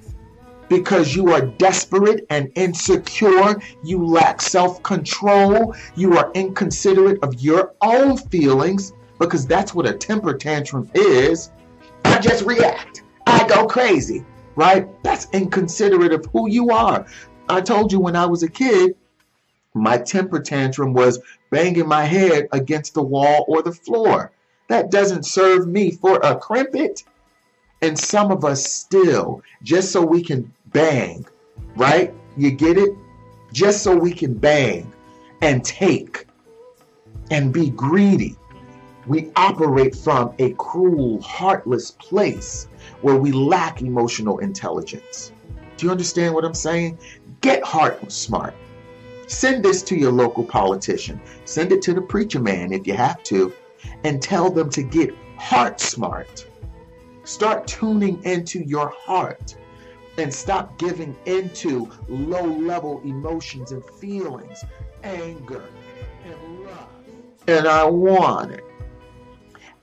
because 0.70 1.14
you 1.14 1.34
are 1.34 1.42
desperate 1.42 2.26
and 2.30 2.50
insecure, 2.56 3.62
you 3.84 4.06
lack 4.06 4.42
self 4.42 4.82
control, 4.84 5.76
you 5.96 6.18
are 6.18 6.32
inconsiderate 6.34 7.22
of 7.24 7.42
your 7.42 7.74
own 7.82 8.16
feelings 8.16 8.94
because 9.22 9.46
that's 9.46 9.74
what 9.76 9.88
a 9.88 9.94
temper 9.94 10.34
tantrum 10.34 10.90
is. 10.96 11.52
I 12.04 12.18
just 12.18 12.44
react. 12.44 13.04
I 13.28 13.48
go 13.48 13.68
crazy, 13.68 14.26
right? 14.56 14.88
That's 15.04 15.28
inconsiderate 15.32 16.12
of 16.12 16.26
who 16.34 16.50
you 16.50 16.72
are. 16.72 17.06
I 17.48 17.62
told 17.62 17.92
you 17.92 18.00
when 18.00 18.16
I 18.16 18.26
was 18.26 18.42
a 18.42 18.50
kid, 18.50 18.96
my 19.76 20.00
temper 20.00 20.40
tantrum 20.40 20.94
was 20.94 21.20
banging 21.52 21.88
my 21.88 22.04
head 22.04 22.48
against 22.52 22.96
the 22.96 23.04
wall 23.04 23.46
or 23.48 23.62
the 23.62 23.72
floor. 23.72 24.32
That 24.70 24.90
doesn't 24.90 25.28
serve 25.28 25.68
me 25.68 25.92
for 25.92 26.18
a 26.18 26.36
Krimpet. 26.36 27.04
And 27.84 27.98
some 27.98 28.32
of 28.32 28.44
us 28.44 28.66
still, 28.66 29.44
just 29.62 29.92
so 29.92 30.02
we 30.04 30.24
can 30.24 30.52
bang, 30.68 31.28
right? 31.76 32.12
You 32.38 32.52
get 32.52 32.78
it? 32.78 32.92
Just 33.54 33.84
so 33.84 33.96
we 33.96 34.14
can 34.14 34.34
bang 34.34 34.92
and 35.42 35.64
take 35.64 36.26
and 37.30 37.54
be 37.54 37.70
greedy 37.70 38.36
we 39.08 39.32
operate 39.36 39.96
from 39.96 40.34
a 40.40 40.54
cruel, 40.54 41.22
heartless 41.22 41.92
place 41.92 42.68
where 43.02 43.16
we 43.16 43.32
lack 43.32 43.82
emotional 43.82 44.38
intelligence. 44.40 45.32
Do 45.78 45.88
you 45.88 45.92
understand 45.92 46.34
what 46.34 46.46
I'm 46.46 46.54
saying? 46.54 47.00
Get 47.42 47.64
heart 47.64 48.12
smart. 48.12 48.54
Send 49.28 49.64
this 49.66 49.82
to 49.84 49.96
your 49.96 50.12
local 50.12 50.44
politician. 50.44 51.20
Send 51.46 51.72
it 51.72 51.82
to 51.84 51.94
the 51.94 52.02
preacher 52.02 52.40
man 52.40 52.72
if 52.72 52.86
you 52.86 52.94
have 52.94 53.24
to, 53.24 53.54
and 54.04 54.22
tell 54.22 54.52
them 54.52 54.70
to 54.72 54.84
get 54.84 55.16
heart 55.38 55.80
smart. 55.80 56.46
Start 57.24 57.66
tuning 57.66 58.24
into 58.24 58.60
your 58.60 58.90
heart 58.90 59.56
and 60.18 60.32
stop 60.32 60.78
giving 60.78 61.16
into 61.26 61.90
low 62.08 62.44
level 62.46 63.02
emotions 63.04 63.72
and 63.72 63.84
feelings, 63.84 64.64
anger 65.04 65.64
and 66.26 66.66
love. 66.66 66.90
And 67.48 67.68
I 67.68 67.86
want 67.86 68.52
it 68.52 68.64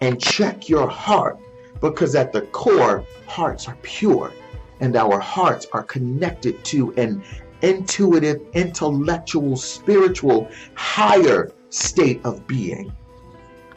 and 0.01 0.21
check 0.21 0.69
your 0.69 0.89
heart 0.89 1.39
because 1.81 2.15
at 2.15 2.33
the 2.33 2.43
core, 2.43 3.05
hearts 3.27 3.69
are 3.69 3.79
pure 3.83 4.33
and 4.81 4.97
our 4.97 5.19
hearts 5.19 5.67
are 5.73 5.83
connected 5.83 6.65
to 6.65 6.93
an 6.95 7.23
intuitive, 7.63 8.41
intellectual, 8.53 9.57
spiritual, 9.57 10.49
higher 10.75 11.53
state 11.71 12.21
of 12.25 12.47
being 12.47 12.93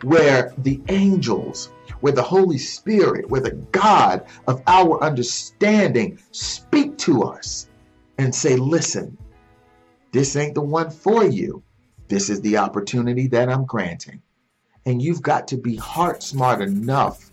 where 0.01 0.53
the 0.59 0.82
angels, 0.89 1.72
where 1.99 2.13
the 2.13 2.24
Holy 2.24 2.57
Spirit, 2.57 3.30
where 3.30 3.41
the 3.41 3.51
God 3.72 4.26
of 4.47 4.61
our 4.67 5.01
understanding 5.03 6.17
speak 6.32 6.97
to 6.99 7.24
us 7.24 7.69
and 8.17 8.34
say, 8.34 8.55
listen, 8.55 9.17
this 10.11 10.36
ain't 10.36 10.55
the 10.55 10.61
one 10.61 10.89
for 10.89 11.24
you. 11.24 11.63
This 12.07 12.30
is 12.30 12.41
the 12.41 12.57
opportunity 12.57 13.28
that 13.28 13.49
I'm 13.49 13.65
granting. 13.65 14.22
And 14.86 15.01
you've 15.01 15.21
got 15.21 15.47
to 15.49 15.57
be 15.57 15.75
heart 15.75 16.23
smart 16.23 16.61
enough 16.61 17.29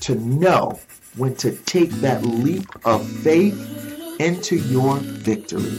to 0.00 0.14
know 0.16 0.78
when 1.16 1.34
to 1.36 1.52
take 1.52 1.90
that 1.90 2.24
leap 2.24 2.66
of 2.84 3.06
faith 3.08 4.18
into 4.20 4.56
your 4.56 4.96
victory. 4.96 5.72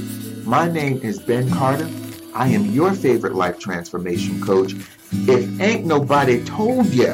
My 0.44 0.70
name 0.70 1.00
is 1.02 1.20
Ben 1.20 1.50
Carter. 1.52 1.90
I 2.34 2.48
am 2.48 2.66
your 2.66 2.94
favorite 2.94 3.36
life 3.36 3.60
transformation 3.60 4.42
coach. 4.42 4.74
If 5.12 5.62
ain't 5.62 5.86
nobody 5.86 6.44
told 6.44 6.88
you 6.88 7.14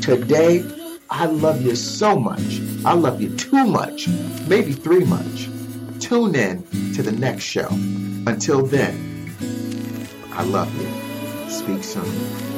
today, 0.00 0.64
I 1.10 1.26
love 1.26 1.60
you 1.60 1.74
so 1.74 2.18
much. 2.18 2.60
I 2.84 2.94
love 2.94 3.20
you 3.20 3.36
too 3.36 3.64
much, 3.64 4.08
maybe 4.46 4.72
three 4.72 5.04
much. 5.04 5.48
Tune 6.00 6.34
in 6.34 6.62
to 6.94 7.02
the 7.02 7.12
next 7.12 7.44
show. 7.44 7.68
Until 8.26 8.64
then, 8.64 9.30
I 10.32 10.44
love 10.44 10.72
you. 10.80 11.50
Speak 11.50 11.84
soon. 11.84 12.51